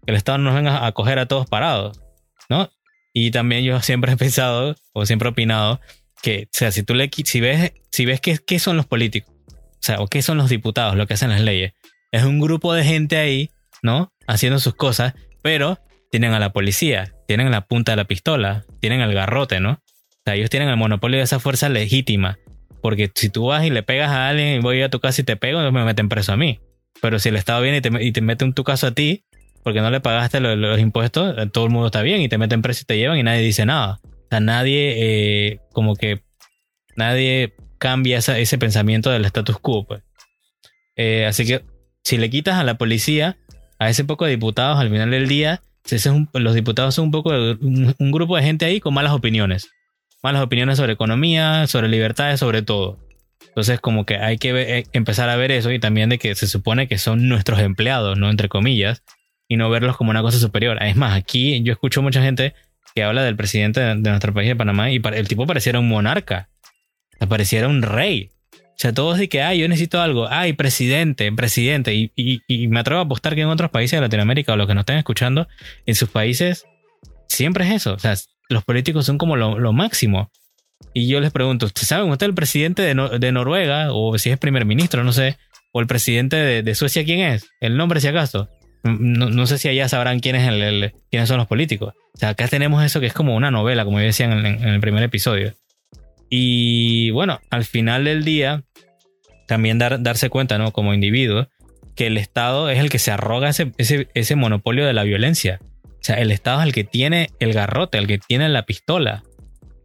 Que 0.04 0.12
el 0.12 0.16
Estado 0.16 0.38
no 0.38 0.44
nos 0.44 0.54
venga 0.54 0.86
a 0.86 0.92
coger 0.92 1.18
a 1.18 1.26
todos 1.26 1.46
parados, 1.46 2.00
¿no? 2.48 2.70
Y 3.12 3.30
también 3.32 3.64
yo 3.64 3.80
siempre 3.80 4.12
he 4.12 4.16
pensado, 4.16 4.76
o 4.92 5.06
siempre 5.06 5.28
he 5.28 5.32
opinado, 5.32 5.80
que, 6.22 6.44
o 6.44 6.56
sea, 6.56 6.70
si 6.70 6.82
tú 6.82 6.94
le, 6.94 7.10
si 7.12 7.40
ves, 7.40 7.72
si 7.90 8.04
ves 8.04 8.20
qué, 8.20 8.38
qué 8.38 8.58
son 8.58 8.76
los 8.76 8.86
políticos, 8.86 9.34
o 9.48 9.80
sea, 9.80 10.00
o 10.00 10.06
qué 10.06 10.22
son 10.22 10.38
los 10.38 10.48
diputados, 10.48 10.96
lo 10.96 11.06
que 11.06 11.14
hacen 11.14 11.30
las 11.30 11.40
leyes, 11.40 11.72
es 12.12 12.22
un 12.22 12.40
grupo 12.40 12.74
de 12.74 12.84
gente 12.84 13.16
ahí, 13.16 13.50
¿no? 13.82 14.12
Haciendo 14.26 14.60
sus 14.60 14.74
cosas, 14.74 15.14
pero 15.42 15.80
tienen 16.10 16.32
a 16.32 16.38
la 16.38 16.52
policía, 16.52 17.14
tienen 17.26 17.50
la 17.50 17.62
punta 17.62 17.92
de 17.92 17.96
la 17.96 18.04
pistola, 18.04 18.64
tienen 18.80 19.00
el 19.00 19.14
garrote, 19.14 19.60
¿no? 19.60 19.72
O 19.72 20.20
sea, 20.24 20.34
ellos 20.34 20.50
tienen 20.50 20.68
el 20.68 20.76
monopolio 20.76 21.18
de 21.18 21.24
esa 21.24 21.40
fuerza 21.40 21.68
legítima 21.68 22.38
porque 22.80 23.10
si 23.14 23.28
tú 23.28 23.46
vas 23.46 23.64
y 23.64 23.70
le 23.70 23.82
pegas 23.82 24.10
a 24.10 24.28
alguien 24.28 24.58
y 24.58 24.58
voy 24.60 24.82
a 24.82 24.88
tu 24.88 25.00
casa 25.00 25.20
y 25.20 25.24
te 25.24 25.36
pego, 25.36 25.60
me 25.70 25.84
meten 25.84 26.08
preso 26.08 26.32
a 26.32 26.36
mí. 26.36 26.60
Pero 27.00 27.18
si 27.18 27.28
el 27.28 27.36
Estado 27.36 27.62
viene 27.62 27.78
y 27.78 27.80
te, 27.80 28.04
y 28.04 28.12
te 28.12 28.20
mete 28.20 28.44
en 28.44 28.52
tu 28.52 28.64
caso 28.64 28.88
a 28.88 28.90
ti, 28.92 29.24
porque 29.62 29.80
no 29.80 29.90
le 29.90 30.00
pagaste 30.00 30.40
los, 30.40 30.80
impuestos, 30.80 31.34
eh, 31.38 31.46
todo 31.52 31.64
el 31.66 31.70
mundo 31.70 31.86
está 31.86 32.02
bien 32.02 32.20
y 32.20 32.28
te 32.28 32.38
meten 32.38 32.62
preso 32.62 32.80
y 32.82 32.86
te 32.86 32.96
llevan 32.96 33.18
y 33.18 33.22
nadie 33.22 33.42
dice 33.42 33.66
nada. 33.66 34.00
O 34.04 34.28
sea, 34.30 34.40
nadie, 34.40 34.94
eh, 34.96 35.60
como 35.72 35.96
que 35.96 36.22
nadie 36.96 37.54
cambia 37.78 38.18
ese 38.18 38.58
pensamiento 38.58 39.10
del 39.10 39.24
status 39.24 39.58
quo. 39.58 39.86
Pues. 39.86 40.02
Eh, 40.96 41.26
así 41.26 41.46
que 41.46 41.64
si 42.02 42.18
le 42.18 42.30
quitas 42.30 42.56
a 42.58 42.64
la 42.64 42.78
policía, 42.78 43.38
a 43.78 43.88
ese 43.90 44.04
poco 44.04 44.24
de 44.24 44.32
diputados 44.32 44.78
al 44.78 44.90
final 44.90 45.10
del 45.10 45.28
día, 45.28 45.62
los 46.34 46.54
diputados 46.54 46.94
son 46.94 47.06
un 47.06 47.10
poco 47.10 47.30
un 47.30 48.10
grupo 48.12 48.36
de 48.36 48.42
gente 48.42 48.66
ahí 48.66 48.78
con 48.78 48.92
malas 48.92 49.12
opiniones 49.12 49.70
malas 50.22 50.42
opiniones 50.42 50.76
sobre 50.76 50.94
economía, 50.94 51.66
sobre 51.66 51.88
libertades, 51.88 52.40
sobre 52.40 52.62
todo. 52.62 52.98
Entonces, 53.48 53.80
como 53.80 54.06
que 54.06 54.16
hay 54.16 54.38
que 54.38 54.50
eh, 54.50 54.86
empezar 54.92 55.28
a 55.28 55.36
ver 55.36 55.50
eso 55.50 55.72
y 55.72 55.78
también 55.78 56.10
de 56.10 56.18
que 56.18 56.34
se 56.34 56.46
supone 56.46 56.88
que 56.88 56.98
son 56.98 57.28
nuestros 57.28 57.60
empleados, 57.60 58.18
¿no? 58.18 58.30
Entre 58.30 58.48
comillas, 58.48 59.02
y 59.48 59.56
no 59.56 59.70
verlos 59.70 59.96
como 59.96 60.10
una 60.10 60.22
cosa 60.22 60.38
superior. 60.38 60.82
Es 60.82 60.96
más, 60.96 61.16
aquí 61.16 61.62
yo 61.62 61.72
escucho 61.72 62.02
mucha 62.02 62.22
gente 62.22 62.54
que 62.94 63.02
habla 63.02 63.22
del 63.22 63.36
presidente 63.36 63.80
de, 63.80 63.94
nuestro 63.96 64.32
país 64.34 64.48
de 64.48 64.56
Panamá 64.56 64.90
y 64.90 65.00
el 65.02 65.28
tipo 65.28 65.46
pareciera 65.46 65.78
un 65.78 65.88
monarca, 65.88 66.48
pareciera 67.28 67.68
un 67.68 67.82
rey. 67.82 68.30
O 68.52 68.80
sea, 68.80 68.92
todos 68.92 69.18
de 69.18 69.28
que, 69.28 69.42
ay, 69.42 69.58
yo 69.58 69.68
necesito 69.68 70.00
algo, 70.00 70.28
ay, 70.30 70.52
presidente, 70.52 71.32
presidente. 71.32 71.94
Y, 71.94 72.12
y, 72.14 72.68
me 72.68 72.78
atrevo 72.78 73.00
a 73.00 73.04
apostar 73.04 73.34
que 73.34 73.40
en 73.40 73.48
otros 73.48 73.72
países 73.72 73.96
de 73.96 74.02
Latinoamérica 74.02 74.52
o 74.52 74.56
los 74.56 74.68
que 74.68 74.74
nos 74.74 74.82
estén 74.82 74.98
escuchando, 74.98 75.48
en 75.84 75.96
sus 75.96 76.10
países, 76.10 76.64
siempre 77.28 77.66
es 77.66 77.72
eso. 77.72 77.94
O 77.94 77.98
sea, 77.98 78.14
los 78.48 78.64
políticos 78.64 79.06
son 79.06 79.18
como 79.18 79.36
lo, 79.36 79.72
máximo. 79.72 80.30
Y 80.94 81.08
yo 81.08 81.20
les 81.20 81.32
pregunto, 81.32 81.68
¿saben 81.74 82.10
usted 82.10 82.26
el 82.26 82.34
presidente 82.34 82.82
de, 82.82 83.18
de, 83.18 83.32
Noruega? 83.32 83.92
O 83.92 84.16
si 84.18 84.30
es 84.30 84.38
primer 84.38 84.64
ministro, 84.64 85.04
no 85.04 85.12
sé. 85.12 85.36
O 85.72 85.80
el 85.80 85.86
presidente 85.86 86.62
de, 86.62 86.74
Suecia, 86.74 87.04
¿quién 87.04 87.20
es? 87.20 87.46
El 87.60 87.76
nombre, 87.76 88.00
si 88.00 88.08
acaso. 88.08 88.48
No, 88.84 89.46
sé 89.46 89.58
si 89.58 89.68
allá 89.68 89.88
sabrán 89.88 90.20
quién 90.20 90.36
es 90.36 90.48
el, 90.48 90.92
quiénes 91.10 91.28
son 91.28 91.38
los 91.38 91.46
políticos. 91.46 91.94
O 92.14 92.18
sea, 92.18 92.30
acá 92.30 92.48
tenemos 92.48 92.82
eso 92.84 93.00
que 93.00 93.06
es 93.06 93.12
como 93.12 93.34
una 93.34 93.50
novela, 93.50 93.84
como 93.84 93.98
decían 93.98 94.32
en, 94.32 94.46
en 94.46 94.68
el 94.68 94.80
primer 94.80 95.02
episodio. 95.02 95.54
Y 96.30 97.10
bueno, 97.10 97.40
al 97.50 97.64
final 97.64 98.04
del 98.04 98.24
día, 98.24 98.62
también 99.46 99.78
dar, 99.78 100.02
darse 100.02 100.30
cuenta, 100.30 100.58
¿no? 100.58 100.72
Como 100.72 100.94
individuo, 100.94 101.48
que 101.96 102.06
el 102.06 102.16
Estado 102.16 102.70
es 102.70 102.78
el 102.78 102.90
que 102.90 103.00
se 103.00 103.10
arroga 103.10 103.48
ese, 103.48 103.72
ese, 104.14 104.36
monopolio 104.36 104.86
de 104.86 104.92
la 104.92 105.02
violencia. 105.02 105.58
O 106.00 106.04
sea, 106.04 106.16
el 106.16 106.30
Estado 106.30 106.60
es 106.60 106.66
el 106.66 106.72
que 106.72 106.84
tiene 106.84 107.30
el 107.40 107.52
garrote, 107.52 107.98
el 107.98 108.06
que 108.06 108.18
tiene 108.18 108.48
la 108.48 108.62
pistola. 108.62 109.24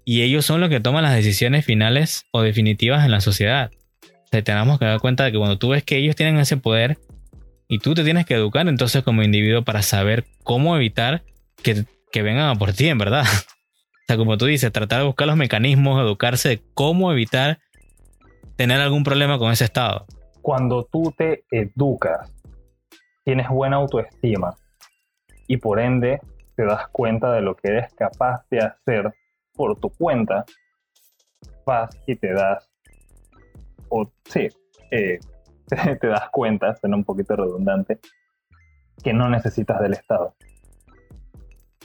Y 0.06 0.22
ellos 0.22 0.46
son 0.46 0.62
los 0.62 0.70
que 0.70 0.80
toman 0.80 1.04
las 1.04 1.16
decisiones 1.16 1.66
finales 1.66 2.26
o 2.32 2.42
definitivas 2.42 3.06
en 3.06 3.12
la 3.12 3.22
sociedad. 3.22 3.72
O 4.04 4.28
sea, 4.32 4.44
tenemos 4.44 4.80
que 4.80 4.86
dar 4.86 5.00
cuenta 5.00 5.26
de 5.26 5.32
que 5.32 5.38
cuando 5.38 5.58
tú 5.58 5.70
ves 5.70 5.84
que 5.84 5.98
ellos 5.98 6.16
tienen 6.16 6.38
ese 6.38 6.58
poder 6.58 6.98
y 7.68 7.80
tú 7.80 7.94
te 7.94 8.04
tienes 8.04 8.26
que 8.26 8.36
educar 8.36 8.68
entonces 8.68 9.04
como 9.04 9.24
individuo 9.24 9.64
para 9.64 9.82
saber 9.82 10.26
cómo 10.44 10.76
evitar 10.76 11.24
que, 11.64 11.86
que 12.12 12.22
vengan 12.22 12.50
a 12.50 12.56
por 12.56 12.74
ti, 12.74 12.88
en 12.88 12.98
verdad. 12.98 13.26
O 14.04 14.06
sea, 14.06 14.18
como 14.18 14.38
tú 14.38 14.48
dices, 14.48 14.70
tratar 14.70 15.00
de 15.00 15.06
buscar 15.06 15.28
los 15.28 15.38
mecanismos, 15.38 16.02
educarse 16.02 16.50
de 16.50 16.62
cómo 16.74 17.14
evitar 17.14 17.60
tener 18.58 18.82
algún 18.82 19.06
problema 19.06 19.40
con 19.40 19.50
ese 19.50 19.64
estado. 19.64 20.06
Cuando 20.42 20.86
tú 20.92 21.14
te 21.18 21.46
educas, 21.52 22.30
tienes 23.24 23.48
buena 23.48 23.78
autoestima 23.78 24.58
y 25.48 25.58
por 25.58 25.80
ende 25.80 26.22
te 26.56 26.66
das 26.66 26.88
cuenta 26.90 27.32
de 27.34 27.42
lo 27.42 27.56
que 27.56 27.70
eres 27.70 27.94
capaz 27.94 28.46
de 28.50 28.60
hacer 28.60 29.14
por 29.54 29.80
tu 29.80 29.90
cuenta, 29.90 30.46
vas 31.66 31.90
y 32.08 32.16
te 32.16 32.34
das, 32.34 32.70
o 33.90 34.12
sí, 34.26 34.50
eh, 34.92 35.20
te, 36.02 36.08
das 36.08 36.30
cuenta, 36.32 36.76
suena 36.76 36.96
un 36.96 37.04
poquito 37.04 37.36
redundante, 37.36 38.00
que 39.04 39.14
no 39.14 39.30
necesitas 39.30 39.82
del 39.82 39.94
Estado, 39.94 40.36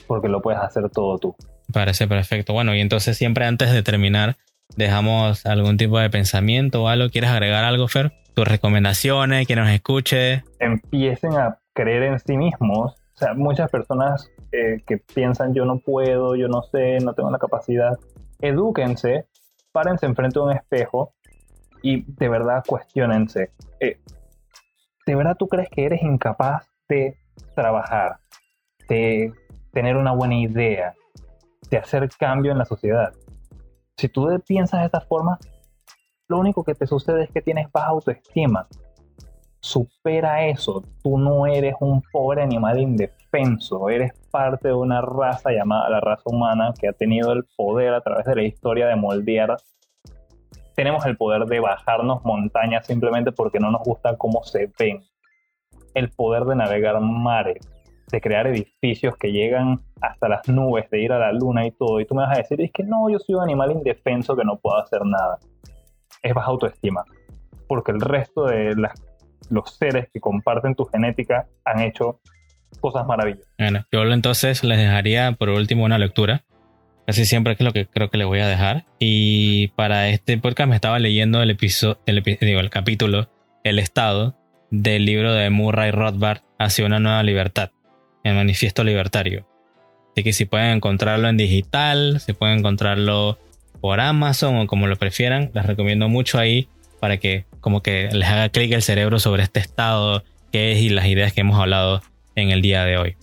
porque 0.07 0.27
lo 0.27 0.41
puedes 0.41 0.61
hacer 0.61 0.89
todo 0.89 1.17
tú. 1.17 1.35
Parece 1.71 2.07
perfecto. 2.07 2.53
Bueno, 2.53 2.73
y 2.73 2.81
entonces 2.81 3.17
siempre 3.17 3.45
antes 3.45 3.71
de 3.71 3.83
terminar, 3.83 4.37
dejamos 4.75 5.45
algún 5.45 5.77
tipo 5.77 5.99
de 5.99 6.09
pensamiento 6.09 6.83
o 6.83 6.87
algo. 6.87 7.09
¿Quieres 7.09 7.29
agregar 7.29 7.63
algo, 7.63 7.87
Fer? 7.87 8.13
Tus 8.33 8.47
recomendaciones, 8.47 9.45
que 9.47 9.55
nos 9.55 9.69
escuche. 9.69 10.43
Empiecen 10.59 11.33
a 11.33 11.59
creer 11.73 12.03
en 12.03 12.19
sí 12.19 12.37
mismos. 12.37 12.98
O 13.19 13.21
sea, 13.21 13.33
muchas 13.33 13.69
personas 13.69 14.31
eh, 14.53 14.81
que 14.87 14.97
piensan 14.97 15.53
yo 15.53 15.65
no 15.65 15.79
puedo, 15.79 16.37
yo 16.37 16.47
no 16.47 16.61
sé, 16.63 16.99
no 16.99 17.13
tengo 17.13 17.29
la 17.29 17.37
capacidad. 17.37 17.99
Edúquense, 18.39 19.27
párense 19.73 20.05
enfrente 20.05 20.39
de 20.39 20.45
un 20.45 20.51
espejo 20.53 21.13
y 21.81 22.05
de 22.13 22.29
verdad 22.29 22.63
cuestionense. 22.65 23.51
Eh, 23.81 23.99
¿De 25.05 25.15
verdad 25.15 25.35
tú 25.37 25.49
crees 25.49 25.67
que 25.69 25.83
eres 25.83 26.01
incapaz 26.01 26.65
de 26.87 27.17
trabajar, 27.55 28.19
de 28.87 29.33
tener 29.73 29.97
una 29.97 30.13
buena 30.13 30.35
idea, 30.35 30.93
de 31.69 31.77
hacer 31.77 32.07
cambio 32.17 32.53
en 32.53 32.57
la 32.57 32.65
sociedad. 32.65 33.13
Si 33.97 34.07
tú 34.07 34.29
piensas 34.47 34.79
de 34.79 34.85
esta 34.85 35.01
forma, 35.01 35.37
lo 36.29 36.39
único 36.39 36.63
que 36.63 36.73
te 36.73 36.87
sucede 36.87 37.25
es 37.25 37.31
que 37.31 37.41
tienes 37.41 37.69
baja 37.69 37.87
autoestima. 37.87 38.65
Supera 39.61 40.47
eso. 40.47 40.83
Tú 41.03 41.17
no 41.17 41.45
eres 41.45 41.75
un 41.79 42.01
pobre 42.11 42.41
animal 42.41 42.79
indefenso. 42.79 43.89
Eres 43.89 44.13
parte 44.31 44.69
de 44.69 44.73
una 44.73 45.01
raza 45.01 45.51
llamada 45.51 45.89
la 45.89 45.99
raza 45.99 46.23
humana 46.25 46.73
que 46.79 46.87
ha 46.87 46.93
tenido 46.93 47.31
el 47.33 47.45
poder 47.55 47.93
a 47.93 48.01
través 48.01 48.25
de 48.25 48.35
la 48.35 48.43
historia 48.43 48.87
de 48.87 48.95
moldear. 48.95 49.57
Tenemos 50.75 51.05
el 51.05 51.17
poder 51.17 51.45
de 51.45 51.59
bajarnos 51.59 52.23
montañas 52.23 52.85
simplemente 52.85 53.31
porque 53.31 53.59
no 53.59 53.71
nos 53.71 53.83
gusta 53.83 54.17
cómo 54.17 54.43
se 54.43 54.71
ven. 54.79 55.03
El 55.93 56.09
poder 56.11 56.43
de 56.45 56.55
navegar 56.55 56.99
mares 57.01 57.59
de 58.11 58.21
crear 58.21 58.47
edificios 58.47 59.15
que 59.17 59.31
llegan 59.31 59.79
hasta 60.01 60.27
las 60.27 60.47
nubes, 60.47 60.89
de 60.89 61.01
ir 61.01 61.11
a 61.11 61.19
la 61.19 61.31
luna 61.31 61.65
y 61.65 61.71
todo, 61.71 61.99
y 61.99 62.05
tú 62.05 62.15
me 62.15 62.23
vas 62.23 62.35
a 62.35 62.41
decir, 62.41 62.61
es 62.61 62.71
que 62.71 62.83
no, 62.83 63.09
yo 63.09 63.19
soy 63.19 63.35
un 63.35 63.43
animal 63.43 63.71
indefenso 63.71 64.35
que 64.35 64.43
no 64.43 64.57
puedo 64.57 64.77
hacer 64.77 65.05
nada. 65.05 65.37
Es 66.21 66.33
baja 66.33 66.49
autoestima, 66.49 67.03
porque 67.67 67.91
el 67.91 68.01
resto 68.01 68.45
de 68.45 68.75
los 69.49 69.75
seres 69.75 70.07
que 70.13 70.19
comparten 70.19 70.75
tu 70.75 70.85
genética 70.85 71.47
han 71.65 71.81
hecho 71.81 72.21
cosas 72.79 73.05
maravillosas. 73.05 73.47
Bueno, 73.57 73.85
yo 73.91 74.03
entonces 74.03 74.63
les 74.63 74.77
dejaría 74.77 75.31
por 75.33 75.49
último 75.49 75.83
una 75.85 75.97
lectura. 75.97 76.43
Casi 77.07 77.25
siempre 77.25 77.53
es 77.53 77.61
lo 77.61 77.73
que 77.73 77.87
creo 77.87 78.09
que 78.09 78.17
les 78.17 78.27
voy 78.27 78.39
a 78.39 78.47
dejar. 78.47 78.85
Y 78.99 79.69
para 79.69 80.09
este 80.09 80.37
podcast 80.37 80.69
me 80.69 80.75
estaba 80.75 80.99
leyendo 80.99 81.41
el 81.41 81.49
episodio, 81.49 81.99
el, 82.05 82.21
digo, 82.21 82.59
el 82.59 82.69
capítulo 82.69 83.29
El 83.63 83.79
Estado 83.79 84.35
del 84.69 85.05
libro 85.05 85.33
de 85.33 85.49
Murray 85.49 85.91
Rothbard 85.91 86.41
hacia 86.59 86.85
una 86.85 86.99
nueva 86.99 87.23
libertad 87.23 87.71
el 88.23 88.35
manifiesto 88.35 88.83
libertario. 88.83 89.47
Así 90.11 90.23
que 90.23 90.33
si 90.33 90.45
pueden 90.45 90.77
encontrarlo 90.77 91.29
en 91.29 91.37
digital, 91.37 92.19
si 92.19 92.33
pueden 92.33 92.59
encontrarlo 92.59 93.37
por 93.79 93.99
Amazon 93.99 94.57
o 94.57 94.67
como 94.67 94.87
lo 94.87 94.97
prefieran, 94.97 95.51
les 95.53 95.65
recomiendo 95.65 96.09
mucho 96.09 96.37
ahí 96.39 96.67
para 96.99 97.17
que 97.17 97.45
como 97.61 97.81
que 97.81 98.09
les 98.11 98.27
haga 98.27 98.49
clic 98.49 98.71
el 98.71 98.81
cerebro 98.81 99.19
sobre 99.19 99.43
este 99.43 99.59
estado 99.59 100.23
que 100.51 100.71
es 100.71 100.79
y 100.79 100.89
las 100.89 101.05
ideas 101.05 101.33
que 101.33 101.41
hemos 101.41 101.59
hablado 101.59 102.01
en 102.35 102.51
el 102.51 102.61
día 102.61 102.85
de 102.85 102.97
hoy. 102.97 103.15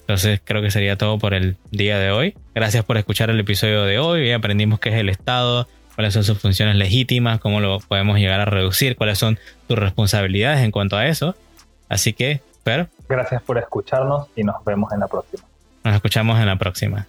Entonces 0.00 0.40
creo 0.44 0.62
que 0.62 0.70
sería 0.70 0.96
todo 0.96 1.18
por 1.18 1.32
el 1.34 1.56
día 1.70 1.98
de 1.98 2.10
hoy. 2.10 2.34
Gracias 2.54 2.84
por 2.84 2.96
escuchar 2.96 3.30
el 3.30 3.40
episodio 3.40 3.84
de 3.84 3.98
hoy. 3.98 4.28
y 4.28 4.32
aprendimos 4.32 4.80
qué 4.80 4.90
es 4.90 4.96
el 4.96 5.08
Estado, 5.08 5.68
cuáles 5.94 6.12
son 6.14 6.24
sus 6.24 6.38
funciones 6.38 6.76
legítimas, 6.76 7.40
cómo 7.40 7.60
lo 7.60 7.78
podemos 7.80 8.18
llegar 8.18 8.40
a 8.40 8.44
reducir, 8.44 8.96
cuáles 8.96 9.18
son 9.18 9.38
tus 9.68 9.78
responsabilidades 9.78 10.64
en 10.64 10.70
cuanto 10.70 10.96
a 10.96 11.06
eso. 11.06 11.36
Así 11.88 12.12
que, 12.12 12.40
pero 12.64 12.88
Gracias 13.08 13.42
por 13.42 13.58
escucharnos 13.58 14.28
y 14.34 14.42
nos 14.42 14.64
vemos 14.64 14.92
en 14.92 15.00
la 15.00 15.06
próxima. 15.06 15.44
Nos 15.84 15.94
escuchamos 15.94 16.38
en 16.40 16.46
la 16.46 16.56
próxima. 16.56 17.06